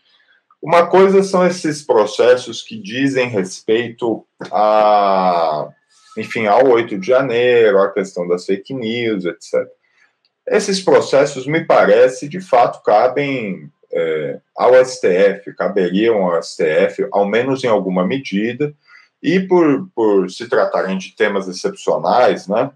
Uma 0.60 0.88
coisa 0.88 1.21
são 1.21 1.45
esses 1.45 1.84
processos 1.84 2.63
que 2.63 2.82
dizem 2.82 3.30
respeito 3.30 4.25
a, 4.51 5.69
enfim, 6.17 6.45
ao 6.47 6.67
8 6.67 6.97
de 6.97 7.08
janeiro, 7.08 7.80
a 7.80 7.91
questão 7.91 8.28
das 8.28 8.45
fake 8.45 8.73
news, 8.73 9.25
etc. 9.25 9.67
Esses 10.47 10.80
processos, 10.80 11.47
me 11.47 11.65
parece, 11.65 12.30
de 12.30 12.39
fato, 12.39 12.84
cabem 12.84 13.69
é, 13.91 14.39
ao 14.56 14.73
STF, 14.86 15.54
caberiam 15.58 16.23
ao 16.23 16.41
STF, 16.41 17.08
ao 17.12 17.25
menos 17.25 17.63
em 17.63 17.67
alguma 17.67 18.06
medida, 18.06 18.73
e 19.21 19.39
por, 19.39 19.88
por 19.95 20.30
se 20.30 20.47
tratarem 20.47 20.97
de 20.97 21.15
temas 21.15 21.47
excepcionais, 21.47 22.47
né, 22.47 22.71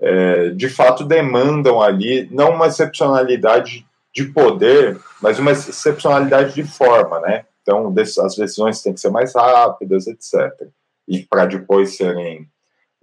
é, 0.00 0.50
de 0.50 0.68
fato 0.68 1.04
demandam 1.04 1.80
ali 1.80 2.28
não 2.30 2.50
uma 2.50 2.66
excepcionalidade 2.66 3.86
de 4.14 4.24
poder, 4.24 4.98
mas 5.20 5.38
uma 5.38 5.52
excepcionalidade 5.52 6.54
de 6.54 6.64
forma, 6.64 7.20
né? 7.20 7.44
Então, 7.62 7.92
as 8.24 8.36
decisões 8.36 8.80
têm 8.80 8.94
que 8.94 9.00
ser 9.00 9.10
mais 9.10 9.34
rápidas, 9.34 10.06
etc. 10.06 10.68
E 11.06 11.20
para 11.20 11.46
depois 11.46 11.96
serem 11.96 12.48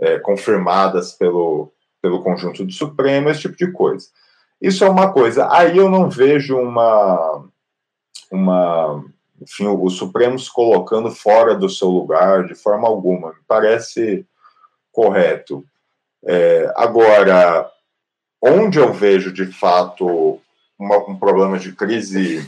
é, 0.04 0.20
confirmadas 0.20 1.14
pelo, 1.14 1.72
pelo 2.02 2.22
conjunto 2.22 2.66
do 2.66 2.74
Supremo, 2.74 3.30
esse 3.30 3.42
tipo 3.42 3.56
de 3.56 3.72
coisa. 3.72 4.08
Isso 4.62 4.84
é 4.84 4.90
uma 4.90 5.14
coisa. 5.14 5.48
Aí 5.50 5.78
eu 5.78 5.90
não 5.90 6.10
vejo 6.10 6.58
uma, 6.58 7.46
uma 8.30 9.06
enfim, 9.42 9.68
o 9.68 9.90
Supremo 9.90 10.38
se 10.38 10.52
colocando 10.52 11.10
fora 11.10 11.56
do 11.56 11.70
seu 11.70 11.88
lugar 11.88 12.46
de 12.46 12.54
forma 12.54 12.86
alguma. 12.86 13.30
Me 13.30 13.40
parece 13.48 14.26
correto. 14.92 15.64
É, 16.26 16.72
agora, 16.76 17.70
onde 18.42 18.80
eu 18.80 18.92
vejo 18.92 19.32
de 19.32 19.46
fato 19.46 20.40
uma, 20.78 20.98
um 21.10 21.18
problema 21.18 21.58
de 21.58 21.72
crise, 21.72 22.46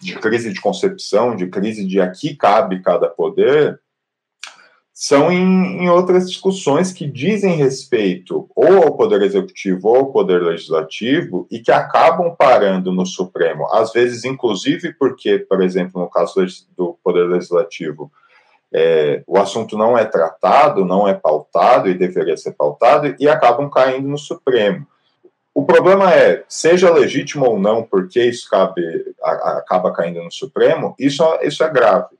de 0.00 0.16
crise 0.16 0.52
de 0.52 0.60
concepção, 0.60 1.36
de 1.36 1.46
crise 1.46 1.86
de 1.86 2.00
aqui 2.00 2.34
cabe 2.34 2.82
cada 2.82 3.08
poder, 3.08 3.80
são 5.00 5.30
em, 5.30 5.84
em, 5.84 5.88
outras 5.88 6.28
discussões 6.28 6.92
que 6.92 7.06
dizem 7.06 7.54
respeito 7.54 8.50
ou 8.52 8.82
ao 8.82 8.96
Poder 8.96 9.22
Executivo 9.22 9.90
ou 9.90 9.96
ao 9.96 10.06
Poder 10.06 10.42
Legislativo 10.42 11.46
e 11.52 11.60
que 11.60 11.70
acabam 11.70 12.34
parando 12.36 12.90
no 12.90 13.06
Supremo. 13.06 13.72
Às 13.72 13.92
vezes, 13.92 14.24
inclusive, 14.24 14.92
porque, 14.94 15.38
por 15.38 15.62
exemplo, 15.62 16.02
no 16.02 16.10
caso 16.10 16.44
do 16.76 16.98
Poder 17.04 17.28
Legislativo, 17.28 18.10
é, 18.74 19.22
o 19.24 19.38
assunto 19.38 19.78
não 19.78 19.96
é 19.96 20.04
tratado, 20.04 20.84
não 20.84 21.06
é 21.06 21.14
pautado 21.14 21.88
e 21.88 21.94
deveria 21.94 22.36
ser 22.36 22.54
pautado, 22.54 23.14
e 23.20 23.28
acabam 23.28 23.70
caindo 23.70 24.08
no 24.08 24.18
Supremo. 24.18 24.84
O 25.54 25.64
problema 25.64 26.12
é, 26.12 26.42
seja 26.48 26.90
legítimo 26.90 27.46
ou 27.46 27.56
não, 27.56 27.84
porque 27.84 28.24
isso 28.24 28.50
cabe, 28.50 28.82
a, 29.22 29.58
acaba 29.58 29.92
caindo 29.92 30.24
no 30.24 30.32
Supremo, 30.32 30.96
isso, 30.98 31.22
isso 31.44 31.62
é 31.62 31.70
grave 31.70 32.17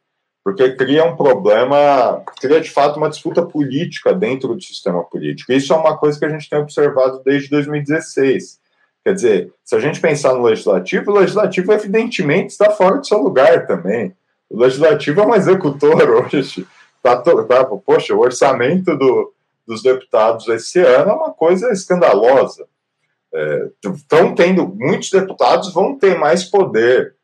porque 0.49 0.73
cria 0.73 1.05
um 1.05 1.15
problema, 1.15 2.23
cria 2.41 2.59
de 2.59 2.71
fato 2.71 2.97
uma 2.97 3.11
disputa 3.11 3.43
política 3.43 4.15
dentro 4.15 4.55
do 4.55 4.63
sistema 4.63 5.05
político. 5.05 5.53
Isso 5.53 5.75
é 5.75 5.77
uma 5.77 5.95
coisa 5.95 6.19
que 6.19 6.25
a 6.25 6.29
gente 6.31 6.49
tem 6.49 6.59
observado 6.59 7.21
desde 7.23 7.51
2016. 7.51 8.59
Quer 9.05 9.13
dizer, 9.13 9.53
se 9.63 9.77
a 9.77 9.79
gente 9.79 10.01
pensar 10.01 10.33
no 10.33 10.45
legislativo, 10.45 11.11
o 11.11 11.19
legislativo 11.19 11.71
evidentemente 11.71 12.53
está 12.53 12.71
fora 12.71 12.97
do 12.97 13.07
seu 13.07 13.19
lugar 13.19 13.67
também. 13.67 14.17
O 14.49 14.59
legislativo 14.59 15.21
é 15.21 15.27
um 15.27 15.35
executor 15.35 16.01
hoje. 16.33 16.67
Tá, 17.03 17.15
tá, 17.15 17.65
poxa, 17.85 18.15
o 18.15 18.21
orçamento 18.21 18.97
do, 18.97 19.31
dos 19.67 19.83
deputados 19.83 20.49
esse 20.49 20.79
ano 20.81 21.11
é 21.11 21.15
uma 21.15 21.31
coisa 21.31 21.71
escandalosa. 21.71 22.67
Estão 23.85 24.29
é, 24.29 24.35
tendo, 24.35 24.67
muitos 24.67 25.11
deputados 25.11 25.75
vão 25.75 25.99
ter 25.99 26.19
mais 26.19 26.43
poder 26.45 27.18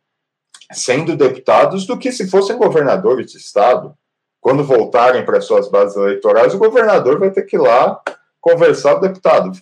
sendo 0.74 1.16
deputados 1.16 1.86
do 1.86 1.98
que 1.98 2.12
se 2.12 2.28
fossem 2.28 2.56
governadores 2.56 3.32
de 3.32 3.38
estado. 3.38 3.94
Quando 4.40 4.64
voltarem 4.64 5.24
para 5.24 5.40
suas 5.40 5.70
bases 5.70 5.96
eleitorais, 5.96 6.54
o 6.54 6.58
governador 6.58 7.18
vai 7.18 7.30
ter 7.30 7.42
que 7.42 7.56
ir 7.56 7.60
lá 7.60 8.00
conversar 8.40 8.94
com 8.94 8.98
o 8.98 9.08
deputado. 9.08 9.50
O 9.50 9.52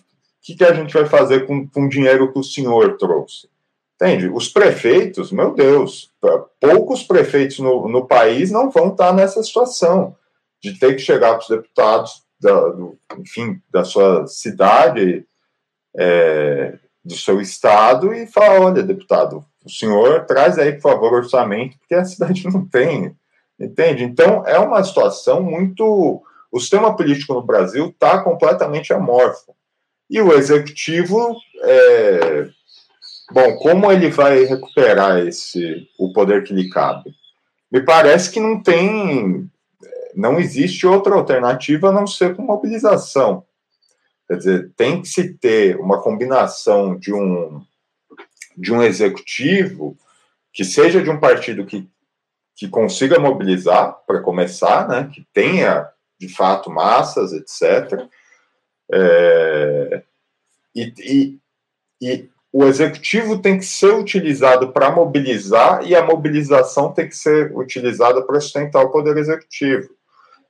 que, 0.41 0.55
que 0.55 0.63
a 0.63 0.73
gente 0.73 0.93
vai 0.93 1.05
fazer 1.05 1.47
com, 1.47 1.67
com 1.67 1.85
o 1.85 1.89
dinheiro 1.89 2.33
que 2.33 2.39
o 2.39 2.43
senhor 2.43 2.97
trouxe? 2.97 3.47
Entende? 3.95 4.27
Os 4.27 4.49
prefeitos, 4.49 5.31
meu 5.31 5.53
Deus, 5.53 6.11
poucos 6.59 7.03
prefeitos 7.03 7.59
no, 7.59 7.87
no 7.87 8.05
país 8.05 8.51
não 8.51 8.69
vão 8.69 8.89
estar 8.89 9.13
nessa 9.13 9.41
situação 9.41 10.15
de 10.61 10.77
ter 10.77 10.95
que 10.95 11.01
chegar 11.01 11.35
para 11.35 11.41
os 11.41 11.47
deputados, 11.47 12.23
da, 12.39 12.69
do, 12.69 12.97
enfim, 13.17 13.61
da 13.71 13.85
sua 13.85 14.27
cidade, 14.27 15.25
é, 15.95 16.77
do 17.03 17.15
seu 17.15 17.39
estado 17.39 18.13
e 18.13 18.27
falar: 18.27 18.59
olha, 18.59 18.83
deputado, 18.83 19.45
o 19.65 19.69
senhor 19.69 20.25
traz 20.25 20.57
aí, 20.57 20.73
por 20.73 20.81
favor, 20.81 21.13
orçamento, 21.13 21.77
porque 21.79 21.95
a 21.95 22.05
cidade 22.05 22.45
não 22.51 22.65
tem, 22.67 23.15
entende? 23.59 24.03
Então, 24.03 24.45
é 24.45 24.59
uma 24.59 24.83
situação 24.83 25.41
muito. 25.41 26.21
O 26.51 26.59
sistema 26.59 26.95
político 26.95 27.33
no 27.33 27.41
Brasil 27.41 27.87
está 27.87 28.23
completamente 28.23 28.93
amorfo. 28.93 29.55
E 30.09 30.21
o 30.21 30.33
executivo, 30.33 31.35
é... 31.63 32.47
bom, 33.31 33.55
como 33.57 33.91
ele 33.91 34.09
vai 34.09 34.43
recuperar 34.43 35.19
esse 35.19 35.87
o 35.97 36.13
poder 36.13 36.43
que 36.43 36.53
lhe 36.53 36.69
cabe? 36.69 37.11
Me 37.71 37.81
parece 37.81 38.29
que 38.29 38.39
não 38.39 38.61
tem, 38.61 39.49
não 40.13 40.39
existe 40.39 40.85
outra 40.85 41.15
alternativa 41.15 41.89
a 41.89 41.91
não 41.91 42.05
ser 42.05 42.35
com 42.35 42.43
mobilização. 42.43 43.43
Quer 44.27 44.37
dizer, 44.37 44.71
tem 44.75 45.01
que 45.01 45.07
se 45.07 45.33
ter 45.33 45.77
uma 45.79 46.01
combinação 46.01 46.97
de 46.97 47.11
um 47.13 47.61
de 48.57 48.73
um 48.73 48.81
executivo 48.81 49.97
que 50.51 50.63
seja 50.63 51.01
de 51.01 51.09
um 51.09 51.19
partido 51.19 51.65
que, 51.65 51.87
que 52.55 52.67
consiga 52.67 53.19
mobilizar, 53.19 53.97
para 54.05 54.21
começar, 54.21 54.87
né, 54.87 55.09
que 55.11 55.25
tenha, 55.33 55.87
de 56.19 56.29
fato, 56.29 56.69
massas, 56.69 57.33
etc. 57.33 58.07
É, 58.91 60.03
e, 60.75 60.93
e, 60.99 61.39
e 62.01 62.29
o 62.51 62.65
executivo 62.65 63.39
tem 63.39 63.57
que 63.57 63.65
ser 63.65 63.95
utilizado 63.95 64.71
para 64.71 64.91
mobilizar 64.91 65.83
e 65.87 65.95
a 65.95 66.05
mobilização 66.05 66.93
tem 66.93 67.09
que 67.09 67.17
ser 67.17 67.51
utilizada 67.57 68.21
para 68.21 68.39
sustentar 68.39 68.83
o 68.83 68.91
poder 68.91 69.17
executivo. 69.17 69.89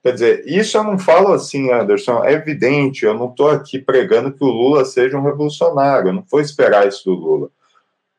Quer 0.04 0.12
dizer, 0.12 0.44
isso 0.46 0.78
eu 0.78 0.84
não 0.84 1.00
falo 1.00 1.32
assim, 1.32 1.72
Anderson, 1.72 2.26
é 2.26 2.34
evidente, 2.34 3.06
eu 3.06 3.14
não 3.14 3.30
estou 3.30 3.50
aqui 3.50 3.80
pregando 3.80 4.34
que 4.34 4.44
o 4.44 4.48
Lula 4.48 4.84
seja 4.84 5.18
um 5.18 5.24
revolucionário, 5.24 6.10
eu 6.10 6.14
não 6.14 6.26
vou 6.30 6.42
esperar 6.42 6.86
isso 6.86 7.06
do 7.06 7.16
Lula. 7.16 7.50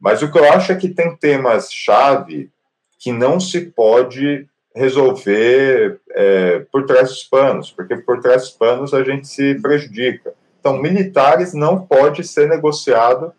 Mas 0.05 0.21
o 0.21 0.31
que 0.31 0.39
eu 0.39 0.45
acho 0.53 0.71
é 0.71 0.75
que 0.75 0.91
tem 0.91 1.17
temas-chave 1.17 2.51
que 2.99 3.11
não 3.11 3.41
se 3.41 3.63
pode 3.63 4.47
resolver 4.77 5.99
é, 6.11 6.59
por 6.71 6.85
trás 6.85 7.09
dos 7.09 7.25
panos, 7.25 7.71
porque 7.71 7.97
por 7.97 8.21
trás 8.21 8.43
dos 8.43 8.51
panos 8.51 8.93
a 8.93 9.03
gente 9.03 9.27
se 9.27 9.55
prejudica. 9.63 10.35
Então, 10.61 10.77
militares 10.77 11.55
não 11.55 11.87
pode 11.87 12.23
ser 12.23 12.51
negociado 12.51 13.33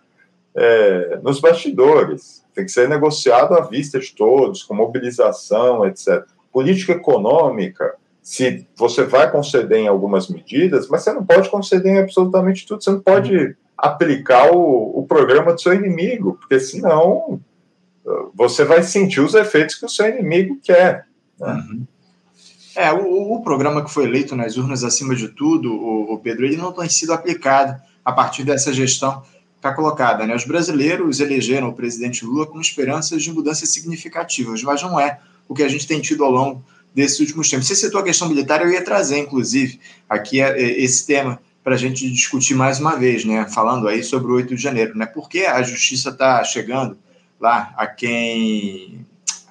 é, 0.56 1.20
nos 1.22 1.40
bastidores, 1.40 2.44
tem 2.56 2.66
que 2.66 2.72
ser 2.72 2.90
negociado 2.90 3.54
à 3.54 3.62
vista 3.62 4.00
de 4.00 4.12
todos, 4.16 4.64
com 4.64 4.74
mobilização, 4.74 5.86
etc. 5.86 6.24
Política 6.52 6.94
econômica, 6.94 7.94
se 8.24 8.68
você 8.76 9.04
vai 9.04 9.30
conceder 9.30 9.82
em 9.82 9.88
algumas 9.88 10.30
medidas, 10.30 10.88
mas 10.88 11.04
você 11.04 11.14
não 11.14 11.24
pode 11.24 11.48
conceder 11.48 11.94
em 11.94 12.00
absolutamente 12.00 12.66
tudo, 12.66 12.84
você 12.84 12.90
não 12.90 13.02
pode 13.02 13.56
aplicar 13.78 14.52
o, 14.52 15.00
o 15.00 15.06
programa 15.08 15.54
do 15.54 15.62
seu 15.62 15.74
inimigo, 15.74 16.38
porque 16.40 16.60
senão 16.60 17.40
você 18.34 18.64
vai 18.64 18.84
sentir 18.84 19.20
os 19.20 19.34
efeitos 19.34 19.76
que 19.76 19.86
o 19.86 19.90
seu 19.90 20.08
inimigo 20.08 20.60
quer. 20.64 21.08
Né? 21.40 21.54
Uhum. 21.54 21.88
É, 22.76 22.92
o, 22.92 23.34
o, 23.34 23.42
programa 23.42 23.84
que 23.84 23.92
foi 23.92 24.04
eleito 24.04 24.36
nas 24.36 24.58
urnas 24.58 24.84
acima 24.84 25.16
de 25.16 25.30
tudo, 25.30 25.74
o, 25.74 26.14
o, 26.14 26.20
Pedro, 26.20 26.46
ele 26.46 26.58
não 26.58 26.72
tem 26.72 26.90
sido 26.90 27.14
aplicado 27.14 27.82
a 28.04 28.12
partir 28.12 28.44
dessa 28.44 28.72
gestão 28.74 29.24
está 29.56 29.74
colocada. 29.74 30.28
Né? 30.28 30.36
Os 30.36 30.46
brasileiros 30.46 31.20
elegeram 31.20 31.70
o 31.70 31.74
presidente 31.74 32.24
Lula 32.24 32.46
com 32.46 32.60
esperanças 32.62 33.24
de 33.24 33.32
mudanças 33.32 33.70
significativas, 33.70 34.62
mas 34.62 34.82
não 34.84 35.00
é 35.00 35.20
o 35.48 35.56
que 35.56 35.64
a 35.64 35.68
gente 35.68 35.88
tem 35.88 36.00
tido 36.00 36.24
ao 36.24 36.30
longo 36.30 36.64
desses 36.94 37.20
últimos 37.20 37.50
tempos. 37.50 37.68
Você 37.68 37.76
citou 37.76 38.00
a 38.00 38.04
questão 38.04 38.30
militar, 38.30 38.62
eu 38.62 38.70
ia 38.70 38.84
trazer, 38.84 39.18
inclusive, 39.18 39.80
aqui 40.08 40.40
é, 40.40 40.60
esse 40.80 41.08
tema 41.08 41.40
para 41.66 41.74
a 41.74 41.78
gente 41.80 42.08
discutir 42.12 42.54
mais 42.54 42.80
uma 42.80 42.96
vez, 42.96 43.26
né? 43.26 43.48
Falando 43.50 43.88
aí 43.88 44.04
sobre 44.04 44.32
o 44.32 44.36
8 44.36 44.56
de 44.56 44.62
janeiro, 44.62 44.96
né? 44.96 45.08
Porque 45.08 45.40
a 45.40 45.64
justiça 45.64 46.12
está 46.12 46.44
chegando 46.44 46.96
lá 47.42 47.74
a 47.76 47.88
quem 47.88 49.04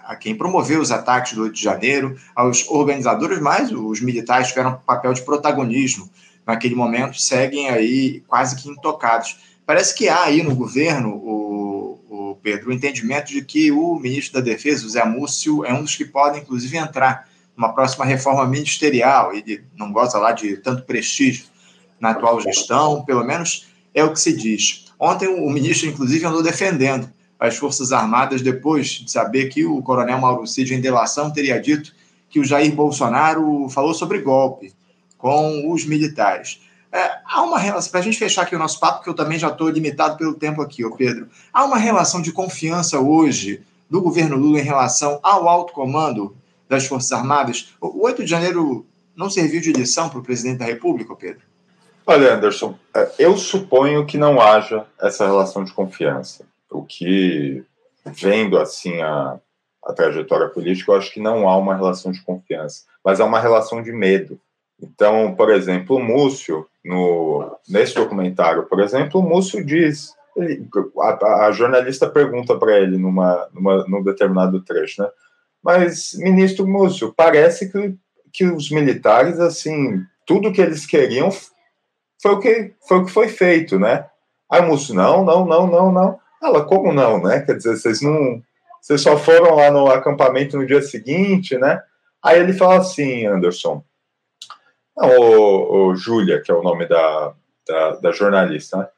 a 0.04 0.14
quem 0.14 0.36
promoveu 0.36 0.80
os 0.80 0.92
ataques 0.92 1.32
do 1.32 1.42
8 1.42 1.54
de 1.54 1.62
janeiro, 1.62 2.16
aos 2.36 2.68
organizadores, 2.68 3.40
mas 3.40 3.72
os 3.72 4.00
militares 4.00 4.48
tiveram 4.48 4.78
papel 4.86 5.12
de 5.12 5.22
protagonismo 5.22 6.08
naquele 6.46 6.76
momento, 6.76 7.20
seguem 7.20 7.68
aí 7.68 8.22
quase 8.28 8.62
que 8.62 8.68
intocados. 8.68 9.36
Parece 9.66 9.92
que 9.92 10.08
há 10.08 10.22
aí 10.22 10.40
no 10.40 10.54
governo, 10.54 11.08
o, 11.08 11.98
o 12.08 12.38
Pedro, 12.40 12.68
o 12.68 12.72
entendimento 12.72 13.32
de 13.32 13.42
que 13.42 13.72
o 13.72 13.98
ministro 13.98 14.34
da 14.34 14.40
Defesa, 14.40 14.86
o 14.86 14.88
Zé 14.88 15.04
Múcio, 15.04 15.64
é 15.64 15.72
um 15.72 15.82
dos 15.82 15.96
que 15.96 16.04
podem, 16.04 16.42
inclusive, 16.42 16.76
entrar 16.76 17.26
numa 17.56 17.72
próxima 17.72 18.04
reforma 18.04 18.46
ministerial. 18.46 19.34
Ele 19.34 19.64
não 19.74 19.90
gosta 19.90 20.18
lá 20.18 20.30
de 20.30 20.58
tanto 20.58 20.82
prestígio 20.82 21.46
na 22.04 22.10
atual 22.10 22.38
gestão, 22.40 23.02
pelo 23.02 23.24
menos 23.24 23.66
é 23.94 24.04
o 24.04 24.12
que 24.12 24.20
se 24.20 24.36
diz. 24.36 24.84
Ontem 25.00 25.26
o 25.26 25.48
ministro, 25.48 25.88
inclusive, 25.88 26.26
andou 26.26 26.42
defendendo 26.42 27.10
as 27.40 27.56
Forças 27.56 27.92
Armadas 27.92 28.42
depois 28.42 28.88
de 28.88 29.10
saber 29.10 29.46
que 29.46 29.64
o 29.64 29.82
coronel 29.82 30.18
Mauro 30.18 30.46
Cid, 30.46 30.74
em 30.74 30.80
delação, 30.80 31.30
teria 31.30 31.60
dito 31.60 31.92
que 32.28 32.38
o 32.38 32.44
Jair 32.44 32.72
Bolsonaro 32.74 33.68
falou 33.70 33.94
sobre 33.94 34.18
golpe 34.18 34.72
com 35.16 35.72
os 35.72 35.86
militares. 35.86 36.60
É, 36.92 37.18
há 37.24 37.42
uma 37.42 37.58
relação, 37.58 37.90
para 37.90 38.00
a 38.00 38.02
gente 38.02 38.18
fechar 38.18 38.42
aqui 38.42 38.54
o 38.54 38.58
nosso 38.58 38.78
papo, 38.78 39.02
que 39.02 39.08
eu 39.08 39.14
também 39.14 39.38
já 39.38 39.48
estou 39.48 39.68
limitado 39.68 40.16
pelo 40.16 40.34
tempo 40.34 40.60
aqui, 40.60 40.84
ô 40.84 40.94
Pedro, 40.94 41.28
há 41.52 41.64
uma 41.64 41.78
relação 41.78 42.20
de 42.20 42.30
confiança 42.30 43.00
hoje 43.00 43.62
do 43.90 44.00
governo 44.00 44.36
Lula 44.36 44.60
em 44.60 44.64
relação 44.64 45.18
ao 45.22 45.48
alto 45.48 45.72
comando 45.72 46.36
das 46.68 46.86
Forças 46.86 47.12
Armadas? 47.12 47.74
O 47.80 48.04
8 48.04 48.24
de 48.24 48.30
janeiro 48.30 48.86
não 49.16 49.30
serviu 49.30 49.60
de 49.60 49.72
lição 49.72 50.08
para 50.08 50.18
o 50.18 50.22
presidente 50.22 50.58
da 50.58 50.66
República, 50.66 51.14
Pedro? 51.16 51.53
Olha, 52.06 52.34
Anderson, 52.34 52.78
é, 52.94 53.10
eu 53.18 53.36
suponho 53.36 54.04
que 54.04 54.18
não 54.18 54.40
haja 54.40 54.84
essa 55.00 55.24
relação 55.24 55.64
de 55.64 55.72
confiança. 55.72 56.44
O 56.70 56.82
que, 56.82 57.64
vendo 58.04 58.58
assim 58.58 59.00
a, 59.00 59.38
a 59.82 59.92
trajetória 59.92 60.48
política, 60.48 60.92
eu 60.92 60.96
acho 60.96 61.12
que 61.12 61.20
não 61.20 61.48
há 61.48 61.56
uma 61.56 61.74
relação 61.74 62.12
de 62.12 62.22
confiança, 62.22 62.82
mas 63.02 63.20
há 63.20 63.24
uma 63.24 63.40
relação 63.40 63.82
de 63.82 63.90
medo. 63.90 64.38
Então, 64.82 65.34
por 65.34 65.50
exemplo, 65.50 65.96
o 65.96 66.02
Múcio, 66.02 66.66
no, 66.84 67.56
nesse 67.66 67.94
documentário, 67.94 68.64
por 68.64 68.80
exemplo, 68.80 69.20
o 69.20 69.22
Múcio 69.22 69.64
diz, 69.64 70.12
ele, 70.36 70.68
a, 71.00 71.46
a, 71.46 71.52
jornalista 71.52 72.08
pergunta 72.08 72.56
para 72.58 72.78
ele 72.78 72.98
numa, 72.98 73.48
numa, 73.52 73.84
num 73.86 74.02
determinado 74.02 74.60
trecho, 74.60 75.02
né? 75.02 75.08
Mas, 75.62 76.12
ministro 76.18 76.66
Múcio, 76.66 77.14
parece 77.16 77.72
que, 77.72 77.94
que 78.30 78.44
os 78.44 78.70
militares, 78.70 79.40
assim, 79.40 80.04
tudo 80.26 80.52
que 80.52 80.60
eles 80.60 80.84
queriam 80.84 81.30
foi 82.24 82.32
o 82.32 82.40
que 82.40 82.74
foi, 82.88 82.98
o 82.98 83.04
que 83.04 83.12
foi 83.12 83.28
feito, 83.28 83.78
né? 83.78 84.06
Aí 84.50 84.62
o 84.62 84.66
Múcio, 84.66 84.94
não, 84.94 85.22
não, 85.22 85.44
não, 85.44 85.66
não, 85.66 85.92
não. 85.92 86.18
Ela, 86.42 86.64
como 86.64 86.90
não, 86.90 87.22
né? 87.22 87.40
Quer 87.40 87.56
dizer, 87.58 87.76
vocês 87.76 88.00
não. 88.00 88.42
Vocês 88.80 89.02
só 89.02 89.18
foram 89.18 89.56
lá 89.56 89.70
no 89.70 89.88
acampamento 89.88 90.56
no 90.56 90.66
dia 90.66 90.80
seguinte, 90.80 91.58
né? 91.58 91.82
Aí 92.22 92.40
ele 92.40 92.54
fala 92.54 92.76
assim, 92.78 93.26
Anderson, 93.26 93.84
Não, 94.96 95.08
o, 95.18 95.88
o 95.88 95.96
Júlia, 95.96 96.40
que 96.40 96.50
é 96.50 96.54
o 96.54 96.62
nome 96.62 96.86
da, 96.86 97.34
da, 97.68 97.90
da 97.96 98.12
jornalista, 98.12 98.78
né? 98.78 98.88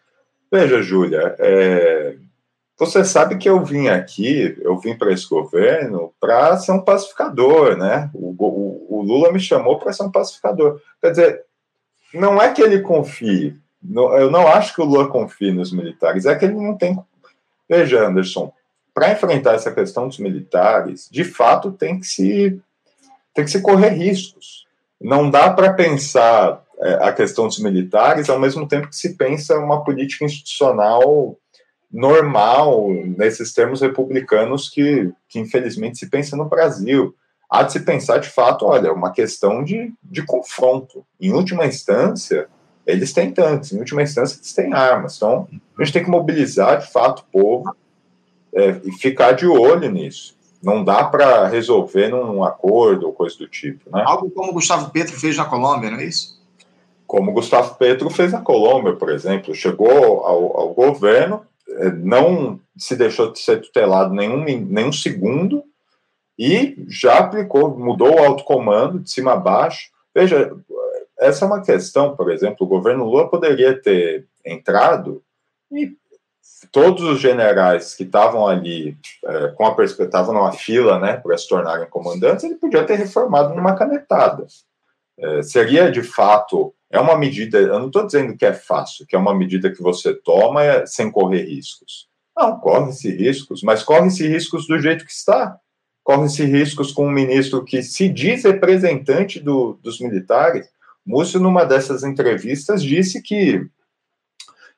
Veja, 0.52 0.80
Júlia, 0.80 1.34
é, 1.40 2.16
você 2.78 3.04
sabe 3.04 3.38
que 3.38 3.48
eu 3.48 3.64
vim 3.64 3.88
aqui, 3.88 4.56
eu 4.60 4.78
vim 4.78 4.96
para 4.96 5.12
esse 5.12 5.28
governo 5.28 6.14
para 6.20 6.56
ser 6.58 6.70
um 6.70 6.80
pacificador, 6.80 7.76
né? 7.76 8.08
O, 8.14 8.36
o, 8.38 8.98
o 9.00 9.02
Lula 9.02 9.32
me 9.32 9.40
chamou 9.40 9.80
para 9.80 9.92
ser 9.92 10.04
um 10.04 10.12
pacificador. 10.12 10.80
Quer 11.00 11.10
dizer, 11.10 11.45
não 12.16 12.40
é 12.40 12.52
que 12.52 12.62
ele 12.62 12.80
confie, 12.80 13.56
eu 13.94 14.30
não 14.30 14.48
acho 14.48 14.74
que 14.74 14.80
o 14.80 14.84
Lula 14.84 15.08
confie 15.08 15.52
nos 15.52 15.72
militares, 15.72 16.26
é 16.26 16.34
que 16.34 16.44
ele 16.44 16.54
não 16.54 16.76
tem. 16.76 16.98
Veja, 17.68 18.06
Anderson, 18.06 18.52
para 18.94 19.12
enfrentar 19.12 19.54
essa 19.54 19.72
questão 19.72 20.08
dos 20.08 20.18
militares, 20.18 21.08
de 21.10 21.24
fato 21.24 21.72
tem 21.72 22.00
que 22.00 22.06
se 22.06 22.60
tem 23.34 23.44
que 23.44 23.50
se 23.50 23.60
correr 23.60 23.90
riscos. 23.90 24.66
Não 24.98 25.30
dá 25.30 25.50
para 25.50 25.74
pensar 25.74 26.64
é, 26.78 26.94
a 27.06 27.12
questão 27.12 27.46
dos 27.46 27.58
militares 27.58 28.30
ao 28.30 28.38
mesmo 28.38 28.66
tempo 28.66 28.88
que 28.88 28.96
se 28.96 29.14
pensa 29.14 29.58
uma 29.58 29.84
política 29.84 30.24
institucional 30.24 31.36
normal 31.92 32.88
nesses 33.16 33.52
termos 33.52 33.82
republicanos 33.82 34.68
que, 34.70 35.12
que 35.28 35.38
infelizmente 35.38 35.98
se 35.98 36.08
pensa 36.08 36.36
no 36.36 36.46
Brasil. 36.46 37.14
Há 37.48 37.62
de 37.62 37.72
se 37.72 37.80
pensar 37.80 38.18
de 38.18 38.28
fato, 38.28 38.66
olha, 38.66 38.92
uma 38.92 39.12
questão 39.12 39.62
de, 39.62 39.92
de 40.02 40.22
confronto. 40.24 41.04
Em 41.20 41.32
última 41.32 41.64
instância, 41.64 42.48
eles 42.86 43.12
têm 43.12 43.30
tanques, 43.30 43.72
em 43.72 43.78
última 43.78 44.02
instância, 44.02 44.36
eles 44.36 44.52
têm 44.52 44.72
armas. 44.72 45.16
Então, 45.16 45.48
a 45.78 45.84
gente 45.84 45.92
tem 45.92 46.04
que 46.04 46.10
mobilizar 46.10 46.78
de 46.78 46.90
fato 46.90 47.20
o 47.20 47.32
povo 47.32 47.76
é, 48.52 48.80
e 48.84 48.92
ficar 48.92 49.32
de 49.32 49.46
olho 49.46 49.90
nisso. 49.90 50.36
Não 50.62 50.82
dá 50.82 51.04
para 51.04 51.46
resolver 51.46 52.08
num 52.08 52.42
acordo 52.42 53.06
ou 53.06 53.12
coisa 53.12 53.36
do 53.38 53.46
tipo. 53.46 53.90
Né? 53.90 54.02
Algo 54.04 54.30
como 54.30 54.50
o 54.50 54.54
Gustavo 54.54 54.90
Petro 54.90 55.18
fez 55.18 55.36
na 55.36 55.44
Colômbia, 55.44 55.90
não 55.90 55.98
é 55.98 56.04
isso? 56.04 56.36
Como 57.06 57.30
o 57.30 57.34
Gustavo 57.34 57.76
Petro 57.76 58.10
fez 58.10 58.32
na 58.32 58.40
Colômbia, 58.40 58.94
por 58.94 59.10
exemplo. 59.10 59.54
Chegou 59.54 60.24
ao, 60.24 60.60
ao 60.60 60.74
governo, 60.74 61.42
é, 61.68 61.90
não 61.90 62.58
se 62.76 62.96
deixou 62.96 63.32
de 63.32 63.38
ser 63.38 63.60
tutelado 63.60 64.12
nenhum, 64.12 64.44
nenhum 64.44 64.92
segundo 64.92 65.62
e 66.38 66.76
já 66.88 67.18
aplicou, 67.18 67.78
mudou 67.78 68.14
o 68.14 68.18
alto 68.18 68.44
comando 68.44 68.98
de 68.98 69.10
cima 69.10 69.32
a 69.32 69.36
baixo. 69.36 69.90
Veja, 70.14 70.52
essa 71.18 71.44
é 71.44 71.48
uma 71.48 71.62
questão, 71.62 72.14
por 72.14 72.30
exemplo, 72.30 72.66
o 72.66 72.68
governo 72.68 73.04
Lula 73.04 73.28
poderia 73.28 73.80
ter 73.80 74.26
entrado 74.44 75.22
e 75.72 75.96
todos 76.70 77.02
os 77.02 77.20
generais 77.20 77.94
que 77.94 78.02
estavam 78.02 78.46
ali 78.46 78.96
é, 79.24 79.48
com 79.48 79.66
a 79.66 79.74
perspectiva, 79.74 80.32
numa 80.32 80.52
fila, 80.52 80.98
né, 80.98 81.16
para 81.16 81.36
se 81.36 81.48
tornarem 81.48 81.88
comandantes, 81.88 82.44
ele 82.44 82.56
podia 82.56 82.84
ter 82.84 82.96
reformado 82.96 83.54
numa 83.54 83.74
canetada. 83.74 84.46
É, 85.18 85.42
seria 85.42 85.90
de 85.90 86.02
fato, 86.02 86.74
é 86.90 87.00
uma 87.00 87.16
medida, 87.16 87.58
eu 87.58 87.78
não 87.78 87.86
estou 87.86 88.06
dizendo 88.06 88.36
que 88.36 88.44
é 88.44 88.52
fácil, 88.52 89.06
que 89.06 89.16
é 89.16 89.18
uma 89.18 89.34
medida 89.34 89.70
que 89.70 89.82
você 89.82 90.14
toma 90.14 90.62
é, 90.62 90.86
sem 90.86 91.10
correr 91.10 91.42
riscos. 91.42 92.08
Não, 92.36 92.58
corre-se 92.60 93.10
riscos, 93.10 93.62
mas 93.62 93.82
corre-se 93.82 94.28
riscos 94.28 94.66
do 94.66 94.78
jeito 94.78 95.06
que 95.06 95.12
está. 95.12 95.58
Corre-se 96.06 96.44
riscos 96.44 96.92
com 96.92 97.08
um 97.08 97.10
ministro 97.10 97.64
que 97.64 97.82
se 97.82 98.08
diz 98.08 98.44
representante 98.44 99.40
do, 99.40 99.76
dos 99.82 99.98
militares. 99.98 100.68
Múcio, 101.04 101.40
numa 101.40 101.64
dessas 101.64 102.04
entrevistas, 102.04 102.80
disse 102.80 103.20
que 103.20 103.60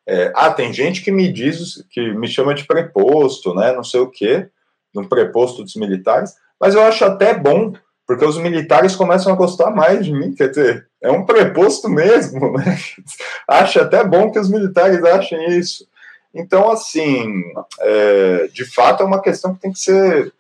é, 0.07 0.33
ah, 0.35 0.51
tem 0.51 0.72
gente 0.72 1.03
que 1.03 1.12
me 1.12 1.31
diz, 1.31 1.85
que 1.91 2.14
me 2.14 2.26
chama 2.26 2.55
de 2.55 2.64
preposto, 2.66 3.55
né? 3.55 3.74
Não 3.74 3.85
sei 3.85 4.01
o 4.01 4.09
quê, 4.09 4.49
no 4.95 5.07
preposto 5.07 5.62
dos 5.62 5.76
militares, 5.76 6.35
mas 6.59 6.74
eu 6.74 6.81
acho 6.81 7.05
até 7.05 7.35
bom, 7.35 7.74
porque 8.07 8.24
os 8.24 8.39
militares 8.39 8.97
começam 8.97 9.31
a 9.31 9.37
gostar 9.37 9.70
mais 9.70 10.07
de 10.07 10.12
mim, 10.14 10.35
quer 10.35 10.49
dizer, 10.49 10.89
é 11.03 11.11
um 11.11 11.26
preposto 11.26 11.91
mesmo, 11.91 12.57
né? 12.57 12.79
Acho 13.47 13.81
até 13.81 14.03
bom 14.03 14.33
que 14.33 14.39
os 14.39 14.49
militares 14.49 15.05
achem 15.05 15.59
isso. 15.59 15.87
Então, 16.35 16.70
assim, 16.70 17.43
é, 17.81 18.49
de 18.51 18.64
fato 18.64 19.03
é 19.03 19.07
uma 19.07 19.20
questão 19.20 19.55
que 19.55 19.61
tem 19.61 19.72
que 19.72 19.79
ser. 19.79 20.33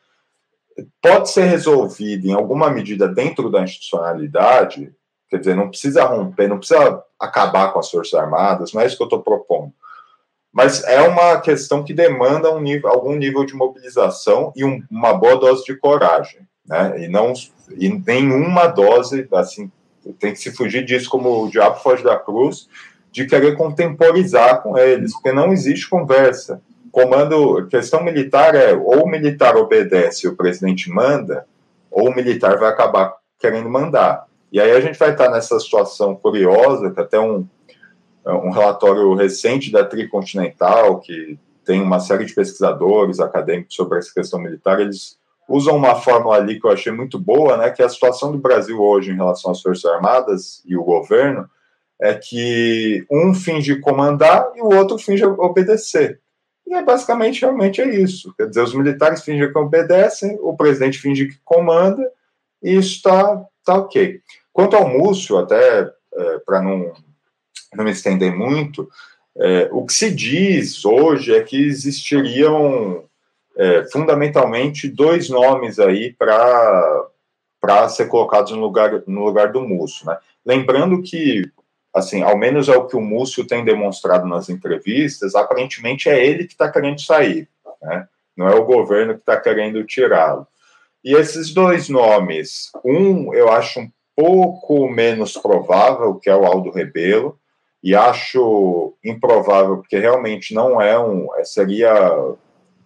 Pode 1.02 1.30
ser 1.30 1.44
resolvida 1.44 2.28
em 2.28 2.32
alguma 2.32 2.70
medida 2.70 3.08
dentro 3.08 3.50
da 3.50 3.62
institucionalidade, 3.62 4.92
quer 5.28 5.38
dizer, 5.38 5.56
não 5.56 5.68
precisa 5.68 6.04
romper, 6.04 6.48
não 6.48 6.58
precisa 6.58 7.02
acabar 7.18 7.72
com 7.72 7.78
as 7.78 7.90
Forças 7.90 8.14
Armadas, 8.14 8.72
não 8.72 8.80
é 8.80 8.86
isso 8.86 8.96
que 8.96 9.02
eu 9.02 9.06
estou 9.06 9.22
propondo. 9.22 9.72
Mas 10.52 10.82
é 10.84 11.00
uma 11.02 11.40
questão 11.40 11.84
que 11.84 11.92
demanda 11.92 12.52
um 12.52 12.60
nível, 12.60 12.88
algum 12.88 13.14
nível 13.14 13.44
de 13.44 13.54
mobilização 13.54 14.52
e 14.56 14.64
um, 14.64 14.82
uma 14.90 15.12
boa 15.12 15.36
dose 15.36 15.64
de 15.64 15.76
coragem, 15.76 16.40
né? 16.66 17.04
E 17.04 17.08
não 17.08 17.32
e 17.76 17.88
nenhuma 17.88 18.66
dose, 18.66 19.28
assim, 19.32 19.70
tem 20.18 20.32
que 20.32 20.38
se 20.38 20.50
fugir 20.52 20.84
disso 20.84 21.10
como 21.10 21.44
o 21.44 21.50
diabo 21.50 21.76
foge 21.80 22.02
da 22.02 22.18
cruz, 22.18 22.68
de 23.12 23.26
querer 23.26 23.56
contemporizar 23.56 24.62
com 24.62 24.76
eles, 24.76 25.12
porque 25.12 25.32
não 25.32 25.52
existe 25.52 25.88
conversa. 25.88 26.62
Comando, 26.98 27.68
questão 27.68 28.02
militar 28.02 28.56
é 28.56 28.74
ou 28.74 29.04
o 29.04 29.08
militar 29.08 29.56
obedece 29.56 30.26
e 30.26 30.28
o 30.28 30.34
presidente 30.34 30.90
manda, 30.90 31.46
ou 31.88 32.08
o 32.08 32.14
militar 32.14 32.58
vai 32.58 32.68
acabar 32.68 33.14
querendo 33.38 33.70
mandar. 33.70 34.26
E 34.50 34.60
aí 34.60 34.72
a 34.72 34.80
gente 34.80 34.98
vai 34.98 35.12
estar 35.12 35.30
nessa 35.30 35.60
situação 35.60 36.16
curiosa, 36.16 36.90
que 36.90 37.00
até 37.00 37.20
um, 37.20 37.46
um 38.26 38.50
relatório 38.50 39.14
recente 39.14 39.70
da 39.70 39.84
Tricontinental, 39.84 40.98
que 40.98 41.38
tem 41.64 41.80
uma 41.80 42.00
série 42.00 42.24
de 42.24 42.34
pesquisadores 42.34 43.20
acadêmicos 43.20 43.76
sobre 43.76 44.00
essa 44.00 44.12
questão 44.12 44.40
militar, 44.40 44.80
eles 44.80 45.16
usam 45.48 45.76
uma 45.76 45.94
fórmula 45.94 46.34
ali 46.34 46.58
que 46.58 46.66
eu 46.66 46.72
achei 46.72 46.90
muito 46.90 47.16
boa, 47.16 47.56
né, 47.56 47.70
que 47.70 47.80
é 47.80 47.84
a 47.84 47.88
situação 47.88 48.32
do 48.32 48.38
Brasil 48.38 48.82
hoje 48.82 49.12
em 49.12 49.16
relação 49.16 49.52
às 49.52 49.62
Forças 49.62 49.84
Armadas 49.84 50.64
e 50.66 50.76
o 50.76 50.82
governo 50.82 51.48
é 52.02 52.14
que 52.14 53.06
um 53.08 53.32
finge 53.32 53.76
comandar 53.76 54.50
e 54.56 54.62
o 54.62 54.76
outro 54.76 54.98
finge 54.98 55.24
obedecer. 55.24 56.20
E 56.68 56.74
é 56.74 56.82
basicamente, 56.82 57.40
realmente 57.40 57.80
é 57.80 57.88
isso. 57.88 58.34
Quer 58.36 58.46
dizer, 58.46 58.62
os 58.62 58.74
militares 58.74 59.22
fingem 59.22 59.50
que 59.50 59.58
obedecem, 59.58 60.38
o 60.42 60.54
presidente 60.54 60.98
finge 60.98 61.26
que 61.26 61.38
comanda, 61.42 62.06
e 62.62 62.76
isso 62.76 62.96
está 62.96 63.42
tá 63.64 63.76
ok. 63.76 64.20
Quanto 64.52 64.76
ao 64.76 64.86
Múcio, 64.86 65.38
até 65.38 65.90
é, 66.14 66.38
para 66.44 66.60
não, 66.60 66.92
não 67.74 67.84
me 67.84 67.90
estender 67.90 68.36
muito, 68.36 68.86
é, 69.38 69.68
o 69.72 69.86
que 69.86 69.94
se 69.94 70.10
diz 70.10 70.84
hoje 70.84 71.34
é 71.34 71.42
que 71.42 71.56
existiriam 71.56 73.04
é, 73.56 73.84
fundamentalmente 73.90 74.88
dois 74.88 75.30
nomes 75.30 75.78
aí 75.78 76.12
para 76.12 77.88
ser 77.88 78.08
colocados 78.08 78.52
no 78.52 78.60
lugar, 78.60 79.02
no 79.06 79.24
lugar 79.24 79.52
do 79.52 79.62
Múcio. 79.62 80.06
Né? 80.06 80.18
Lembrando 80.44 81.00
que, 81.00 81.50
assim, 81.98 82.22
ao 82.22 82.36
menos 82.36 82.68
é 82.68 82.76
o 82.76 82.86
que 82.86 82.96
o 82.96 83.00
Múcio 83.00 83.46
tem 83.46 83.64
demonstrado 83.64 84.26
nas 84.26 84.48
entrevistas, 84.48 85.34
aparentemente 85.34 86.08
é 86.08 86.24
ele 86.24 86.44
que 86.44 86.52
está 86.52 86.70
querendo 86.70 87.00
sair, 87.00 87.48
né? 87.82 88.06
não 88.36 88.48
é 88.48 88.54
o 88.54 88.64
governo 88.64 89.14
que 89.14 89.20
está 89.20 89.38
querendo 89.38 89.84
tirá-lo. 89.84 90.46
E 91.04 91.14
esses 91.14 91.52
dois 91.52 91.88
nomes, 91.88 92.70
um 92.84 93.32
eu 93.32 93.50
acho 93.50 93.80
um 93.80 93.90
pouco 94.16 94.88
menos 94.88 95.34
provável, 95.34 96.14
que 96.16 96.28
é 96.28 96.34
o 96.34 96.44
Aldo 96.44 96.70
Rebelo, 96.70 97.38
e 97.82 97.94
acho 97.94 98.94
improvável, 99.04 99.76
porque 99.76 99.98
realmente 99.98 100.52
não 100.52 100.80
é 100.82 100.98
um. 100.98 101.28
É, 101.36 101.44
seria. 101.44 101.88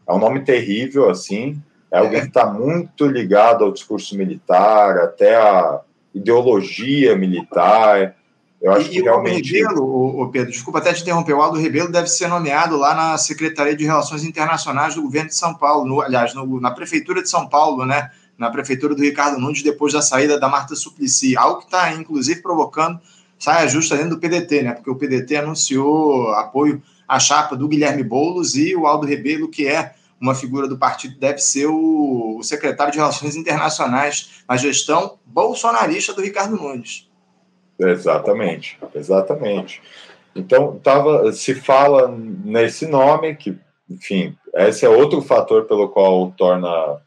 É 0.07 0.13
um 0.13 0.19
nome 0.19 0.41
terrível, 0.45 1.09
assim. 1.09 1.61
É 1.91 1.99
alguém 1.99 2.21
que 2.21 2.29
está 2.29 2.47
muito 2.47 3.07
ligado 3.07 3.65
ao 3.65 3.73
discurso 3.73 4.17
militar, 4.17 4.99
até 4.99 5.37
a 5.37 5.81
ideologia 6.15 7.17
militar. 7.17 8.15
Eu 8.63 8.73
acho 8.73 8.87
e, 8.87 8.91
que 8.91 8.99
e 9.01 9.03
realmente. 9.03 9.53
O 9.53 9.55
Rebelo, 9.55 10.23
o 10.23 10.31
Pedro, 10.31 10.53
desculpa 10.53 10.79
até 10.79 10.93
te 10.93 11.03
interromper, 11.03 11.35
o 11.35 11.43
Aldo 11.43 11.59
Rebelo 11.59 11.91
deve 11.91 12.07
ser 12.07 12.29
nomeado 12.29 12.77
lá 12.77 12.95
na 12.95 13.19
Secretaria 13.19 13.75
de 13.75 13.85
Relações 13.85 14.23
Internacionais 14.23 14.95
do 14.95 15.03
governo 15.03 15.29
de 15.29 15.37
São 15.37 15.53
Paulo, 15.53 15.85
no, 15.85 16.01
aliás, 16.01 16.33
no, 16.33 16.61
na 16.61 16.71
Prefeitura 16.71 17.21
de 17.21 17.29
São 17.29 17.49
Paulo, 17.49 17.85
né? 17.85 18.11
Na 18.39 18.51
Prefeitura 18.51 18.95
do 18.95 19.03
Ricardo 19.03 19.39
Nunes, 19.39 19.63
depois 19.63 19.93
da 19.93 20.01
saída 20.01 20.39
da 20.39 20.49
Marta 20.49 20.77
Suplicy. 20.77 21.37
Algo 21.37 21.59
que 21.59 21.65
está, 21.65 21.93
inclusive, 21.93 22.41
provocando 22.41 23.01
saia 23.39 23.67
justa 23.67 23.97
dentro 23.97 24.11
do 24.11 24.21
PDT, 24.21 24.63
né? 24.63 24.73
Porque 24.75 24.91
o 24.91 24.95
PDT 24.95 25.37
anunciou 25.37 26.31
apoio 26.33 26.81
à 27.09 27.19
chapa 27.19 27.57
do 27.57 27.67
Guilherme 27.67 28.05
Boulos 28.05 28.55
e 28.55 28.77
o 28.77 28.87
Aldo 28.87 29.07
Rebelo, 29.07 29.49
que 29.49 29.67
é 29.67 29.95
uma 30.21 30.37
figura 30.37 30.69
do 30.69 30.79
partido, 30.79 31.19
deve 31.19 31.39
ser 31.39 31.67
o, 31.67 32.39
o 32.39 32.43
secretário 32.45 32.93
de 32.93 32.99
Relações 32.99 33.35
Internacionais 33.35 34.45
na 34.49 34.57
gestão 34.57 35.19
bolsonarista 35.27 36.15
do 36.15 36.23
Ricardo 36.23 36.57
Nunes. 36.57 37.11
Exatamente, 37.79 38.79
exatamente. 38.95 39.83
Então, 40.35 40.79
tava, 40.79 41.33
se 41.33 41.55
fala 41.55 42.09
nesse 42.09 42.87
nome, 42.87 43.35
que, 43.35 43.57
enfim, 43.89 44.35
esse 44.55 44.85
é 44.85 44.89
outro 44.89 45.21
fator 45.21 45.65
pelo 45.65 45.89
qual 45.89 46.31
torna 46.33 47.01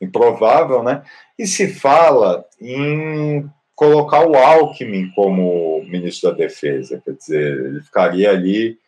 improvável, 0.00 0.82
né? 0.82 1.02
E 1.38 1.46
se 1.46 1.68
fala 1.68 2.44
em 2.60 3.48
colocar 3.74 4.26
o 4.26 4.34
Alckmin 4.34 5.10
como 5.14 5.82
ministro 5.84 6.30
da 6.30 6.36
Defesa, 6.36 7.00
quer 7.04 7.12
dizer, 7.12 7.66
ele 7.66 7.80
ficaria 7.82 8.30
ali 8.30 8.78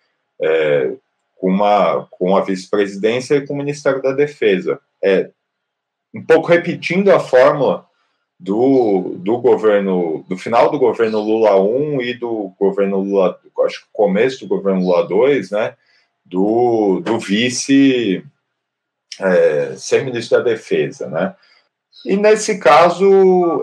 é, 0.41 0.93
com, 1.37 1.49
uma, 1.49 2.07
com 2.11 2.37
a 2.37 2.43
vice-presidência 2.43 3.37
e 3.37 3.47
com 3.47 3.55
o 3.55 3.57
Ministério 3.57 4.03
da 4.03 4.13
Defesa. 4.13 4.81
É, 5.03 5.31
um 6.15 6.25
pouco 6.25 6.49
repetindo 6.49 7.11
a 7.11 7.21
fórmula 7.21 7.88
do, 8.39 9.17
do 9.19 9.39
governo, 9.39 10.25
do 10.29 10.37
final 10.37 10.71
do 10.71 10.79
governo 10.79 11.21
Lula 11.21 11.61
1 11.61 12.03
e 12.03 12.15
do 12.15 12.53
governo 12.59 13.01
Lula, 13.01 13.39
acho 13.67 13.83
que 13.83 13.89
começo 13.93 14.41
do 14.41 14.49
governo 14.49 14.83
Lula 14.83 15.07
2, 15.09 15.51
né, 15.51 15.75
do, 16.25 17.01
do 17.01 17.19
vice 17.19 18.25
é, 19.19 19.75
ser 19.77 20.05
ministro 20.05 20.39
da 20.39 20.45
Defesa, 20.45 21.09
né? 21.09 21.35
E 22.07 22.17
nesse 22.17 22.61
caso 22.61 23.05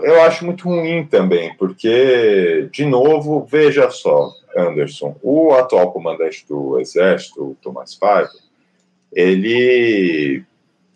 eu 0.02 0.20
acho 0.22 0.44
muito 0.44 0.68
ruim 0.68 1.06
também, 1.06 1.54
porque, 1.56 2.68
de 2.70 2.84
novo, 2.84 3.46
veja 3.46 3.88
só, 3.90 4.30
Anderson, 4.54 5.16
o 5.22 5.52
atual 5.54 5.90
comandante 5.90 6.44
do 6.46 6.78
Exército, 6.78 7.42
o 7.42 7.56
Tomás 7.62 7.94
Paiva, 7.94 8.28
ele 9.10 10.44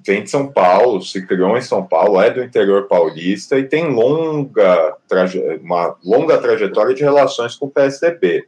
vem 0.04 0.22
de 0.22 0.30
São 0.30 0.46
Paulo, 0.46 1.02
se 1.02 1.26
criou 1.26 1.56
em 1.56 1.62
São 1.62 1.84
Paulo, 1.84 2.20
é 2.20 2.30
do 2.30 2.42
interior 2.42 2.88
paulista 2.88 3.58
e 3.58 3.64
tem 3.64 3.92
longa 3.92 4.96
uma 5.60 5.96
longa 6.04 6.38
trajetória 6.38 6.94
de 6.94 7.02
relações 7.02 7.54
com 7.54 7.66
o 7.66 7.70
PSDB. 7.70 8.44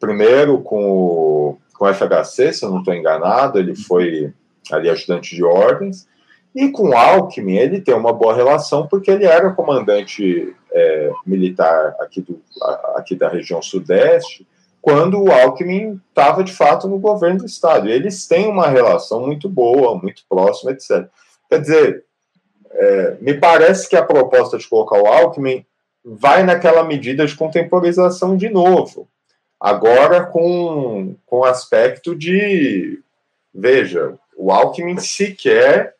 Primeiro 0.00 0.60
com 0.60 0.90
o, 0.90 1.58
com 1.74 1.84
o 1.84 1.94
FHC, 1.94 2.52
se 2.52 2.64
eu 2.64 2.70
não 2.70 2.78
estou 2.78 2.94
enganado, 2.94 3.58
ele 3.58 3.74
foi 3.74 4.32
ali 4.70 4.90
ajudante 4.90 5.34
de 5.34 5.44
ordens, 5.44 6.08
e 6.54 6.70
com 6.70 6.96
Alckmin 6.96 7.56
ele 7.56 7.80
tem 7.80 7.94
uma 7.94 8.12
boa 8.12 8.34
relação 8.34 8.86
porque 8.86 9.10
ele 9.10 9.24
era 9.24 9.52
comandante 9.52 10.54
é, 10.72 11.10
militar 11.26 11.94
aqui, 12.00 12.20
do, 12.20 12.40
aqui 12.94 13.14
da 13.14 13.28
região 13.28 13.60
sudeste, 13.60 14.46
quando 14.86 15.20
o 15.20 15.32
Alckmin 15.32 16.00
estava 16.10 16.44
de 16.44 16.52
fato 16.52 16.86
no 16.86 16.96
governo 16.96 17.40
do 17.40 17.46
estado. 17.46 17.88
Eles 17.88 18.28
têm 18.28 18.46
uma 18.46 18.68
relação 18.68 19.26
muito 19.26 19.48
boa, 19.48 19.98
muito 20.00 20.22
próxima, 20.28 20.70
etc. 20.70 21.08
Quer 21.50 21.60
dizer, 21.60 22.04
é, 22.70 23.16
me 23.20 23.34
parece 23.34 23.88
que 23.88 23.96
a 23.96 24.04
proposta 24.04 24.56
de 24.56 24.68
colocar 24.68 25.02
o 25.02 25.08
Alckmin 25.08 25.66
vai 26.04 26.44
naquela 26.44 26.84
medida 26.84 27.26
de 27.26 27.34
contemporização 27.34 28.36
de 28.36 28.48
novo. 28.48 29.08
Agora 29.58 30.24
com, 30.24 31.16
com 31.26 31.42
aspecto 31.42 32.14
de. 32.14 33.02
Veja, 33.52 34.14
o 34.36 34.52
Alckmin 34.52 34.98
sequer 34.98 35.96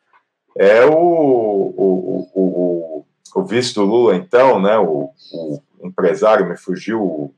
é 0.56 0.84
o, 0.84 0.92
o, 0.92 2.28
o, 2.32 2.40
o, 2.40 3.04
o 3.34 3.44
vice 3.44 3.74
do 3.74 3.82
Lula, 3.82 4.14
então, 4.14 4.62
né? 4.62 4.78
O, 4.78 5.10
o 5.32 5.60
empresário, 5.82 6.46
me 6.46 6.56
fugiu 6.56 7.34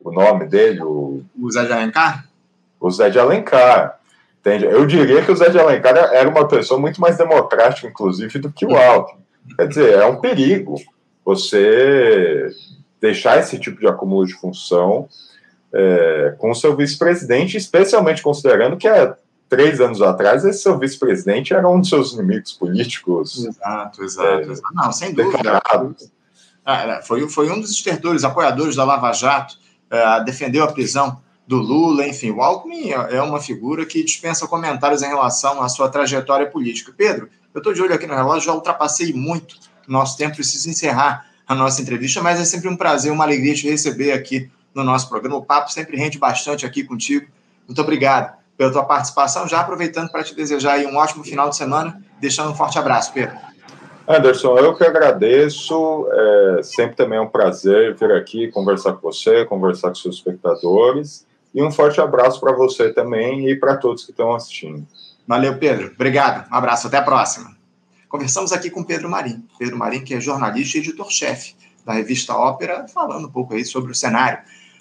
o 0.00 0.12
nome 0.12 0.46
dele? 0.46 0.82
O, 0.82 1.22
o 1.40 1.50
Zé 1.50 1.64
de 1.64 1.72
Alencar? 1.72 2.28
O 2.80 2.90
Zé 2.90 3.10
de 3.10 3.18
Alencar. 3.18 3.98
Entende? 4.40 4.64
Eu 4.64 4.86
diria 4.86 5.22
que 5.22 5.30
o 5.30 5.36
Zé 5.36 5.50
de 5.50 5.58
Alencar 5.58 5.96
era 5.96 6.28
uma 6.28 6.46
pessoa 6.46 6.78
muito 6.78 7.00
mais 7.00 7.18
democrática, 7.18 7.88
inclusive, 7.88 8.38
do 8.38 8.52
que 8.52 8.64
o 8.64 8.76
Alckmin. 8.76 9.22
Quer 9.56 9.68
dizer, 9.68 9.94
é 9.94 10.06
um 10.06 10.20
perigo 10.20 10.76
você 11.24 12.48
deixar 13.00 13.38
esse 13.38 13.58
tipo 13.58 13.80
de 13.80 13.86
acúmulo 13.86 14.26
de 14.26 14.34
função 14.34 15.08
é, 15.72 16.34
com 16.38 16.50
o 16.50 16.54
seu 16.54 16.74
vice-presidente, 16.76 17.56
especialmente 17.56 18.22
considerando 18.22 18.76
que 18.76 18.88
há 18.88 19.16
três 19.48 19.80
anos 19.80 20.02
atrás 20.02 20.44
esse 20.44 20.62
seu 20.62 20.78
vice-presidente 20.78 21.54
era 21.54 21.68
um 21.68 21.80
dos 21.80 21.88
seus 21.88 22.12
inimigos 22.12 22.52
políticos. 22.52 23.44
Exato, 23.44 24.04
exato. 24.04 24.52
É, 24.52 24.56
Não, 24.74 24.92
sem 24.92 25.12
dúvida. 25.12 25.60
Ah, 26.64 27.00
foi, 27.02 27.28
foi 27.28 27.50
um 27.50 27.60
dos 27.60 27.70
estertores, 27.70 28.24
apoiadores 28.24 28.76
da 28.76 28.84
Lava 28.84 29.12
Jato, 29.12 29.56
uh, 29.92 30.24
defendeu 30.24 30.64
a 30.64 30.72
prisão 30.72 31.20
do 31.46 31.56
Lula, 31.56 32.06
enfim, 32.06 32.30
o 32.30 32.42
Alckmin 32.42 32.90
é, 32.90 33.16
é 33.16 33.22
uma 33.22 33.40
figura 33.40 33.86
que 33.86 34.04
dispensa 34.04 34.46
comentários 34.46 35.02
em 35.02 35.08
relação 35.08 35.62
à 35.62 35.68
sua 35.68 35.88
trajetória 35.88 36.46
política. 36.46 36.92
Pedro, 36.94 37.30
eu 37.54 37.58
estou 37.58 37.72
de 37.72 37.80
olho 37.80 37.94
aqui 37.94 38.06
no 38.06 38.14
relógio, 38.14 38.46
já 38.46 38.52
ultrapassei 38.52 39.14
muito 39.14 39.56
nosso 39.86 40.18
tempo, 40.18 40.36
preciso 40.36 40.68
encerrar 40.68 41.26
a 41.46 41.54
nossa 41.54 41.80
entrevista, 41.80 42.20
mas 42.20 42.38
é 42.38 42.44
sempre 42.44 42.68
um 42.68 42.76
prazer, 42.76 43.10
uma 43.10 43.24
alegria 43.24 43.54
te 43.54 43.68
receber 43.68 44.12
aqui 44.12 44.50
no 44.74 44.84
nosso 44.84 45.08
programa. 45.08 45.36
O 45.36 45.44
papo 45.44 45.72
sempre 45.72 45.96
rende 45.96 46.18
bastante 46.18 46.66
aqui 46.66 46.84
contigo. 46.84 47.26
Muito 47.66 47.80
obrigado 47.80 48.36
pela 48.56 48.70
tua 48.70 48.84
participação. 48.84 49.48
Já 49.48 49.60
aproveitando 49.60 50.10
para 50.10 50.22
te 50.22 50.34
desejar 50.34 50.78
um 50.80 50.96
ótimo 50.96 51.24
final 51.24 51.48
de 51.48 51.56
semana, 51.56 52.02
deixando 52.20 52.50
um 52.50 52.54
forte 52.54 52.78
abraço, 52.78 53.12
Pedro. 53.14 53.47
Anderson, 54.08 54.56
eu 54.56 54.74
que 54.74 54.84
agradeço. 54.84 56.08
É, 56.10 56.62
sempre 56.62 56.96
também 56.96 57.18
é 57.18 57.20
um 57.20 57.28
prazer 57.28 57.94
vir 57.94 58.10
aqui 58.12 58.48
conversar 58.48 58.94
com 58.94 59.02
você, 59.02 59.44
conversar 59.44 59.88
com 59.88 59.96
seus 59.96 60.16
espectadores. 60.16 61.26
E 61.54 61.62
um 61.62 61.70
forte 61.70 62.00
abraço 62.00 62.40
para 62.40 62.52
você 62.52 62.90
também 62.90 63.50
e 63.50 63.54
para 63.54 63.76
todos 63.76 64.04
que 64.04 64.10
estão 64.10 64.34
assistindo. 64.34 64.86
Valeu, 65.26 65.58
Pedro. 65.58 65.92
Obrigado. 65.94 66.50
Um 66.50 66.54
abraço. 66.54 66.86
Até 66.86 66.96
a 66.96 67.02
próxima. 67.02 67.54
Conversamos 68.08 68.50
aqui 68.50 68.70
com 68.70 68.82
Pedro 68.82 69.10
Marim. 69.10 69.44
Pedro 69.58 69.76
Marim, 69.76 70.02
que 70.02 70.14
é 70.14 70.20
jornalista 70.20 70.78
e 70.78 70.80
editor-chefe 70.80 71.54
da 71.84 71.92
revista 71.92 72.34
Ópera, 72.34 72.86
falando 72.88 73.28
um 73.28 73.30
pouco 73.30 73.54
aí 73.54 73.64
sobre 73.64 73.92
o 73.92 73.94
cenário 73.94 74.38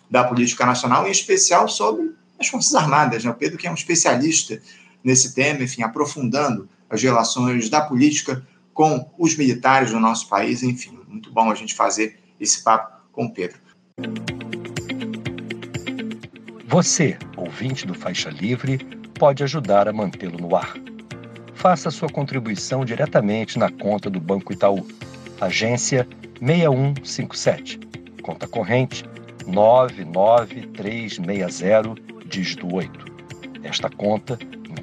da 0.10 0.24
política 0.24 0.66
nacional, 0.66 1.06
em 1.06 1.12
especial 1.12 1.68
sobre 1.68 2.14
as 2.40 2.48
Forças 2.48 2.74
Armadas. 2.74 3.26
Né? 3.26 3.32
O 3.32 3.34
Pedro, 3.34 3.58
que 3.58 3.68
é 3.68 3.72
um 3.72 3.74
especialista 3.74 4.62
nesse 5.04 5.36
tema, 5.36 5.64
enfim, 5.64 5.84
aprofundando 5.84 6.70
as 6.90 7.04
relações 7.04 7.70
da 7.70 7.82
política 7.82 8.42
com 8.78 9.10
os 9.18 9.36
militares 9.36 9.90
do 9.90 10.00
nosso 10.00 10.30
país. 10.30 10.62
Enfim, 10.62 11.00
muito 11.08 11.32
bom 11.32 11.50
a 11.50 11.56
gente 11.56 11.74
fazer 11.74 12.20
esse 12.40 12.64
papo 12.64 12.96
com 13.12 13.26
o 13.26 13.34
Pedro. 13.34 13.58
Você, 16.68 17.18
ouvinte 17.36 17.88
do 17.88 17.96
Faixa 17.96 18.30
Livre, 18.30 18.78
pode 19.18 19.44
ajudar 19.44 19.88
a 19.88 19.94
mantê-lo 19.94 20.38
no 20.38 20.56
ar. 20.56 20.76
Faça 21.56 21.90
sua 21.90 22.08
contribuição 22.08 22.86
diretamente 22.86 23.58
na 23.58 23.72
conta 23.72 24.12
do 24.12 24.20
Banco 24.20 24.54
Itaú, 24.54 24.86
agência 25.42 26.08
6157, 26.40 27.80
conta 28.22 28.48
corrente 28.48 29.04
99360, 29.48 31.96
dígito 32.28 32.72
8. 32.72 33.18
Esta 33.64 33.90
conta 33.90 34.38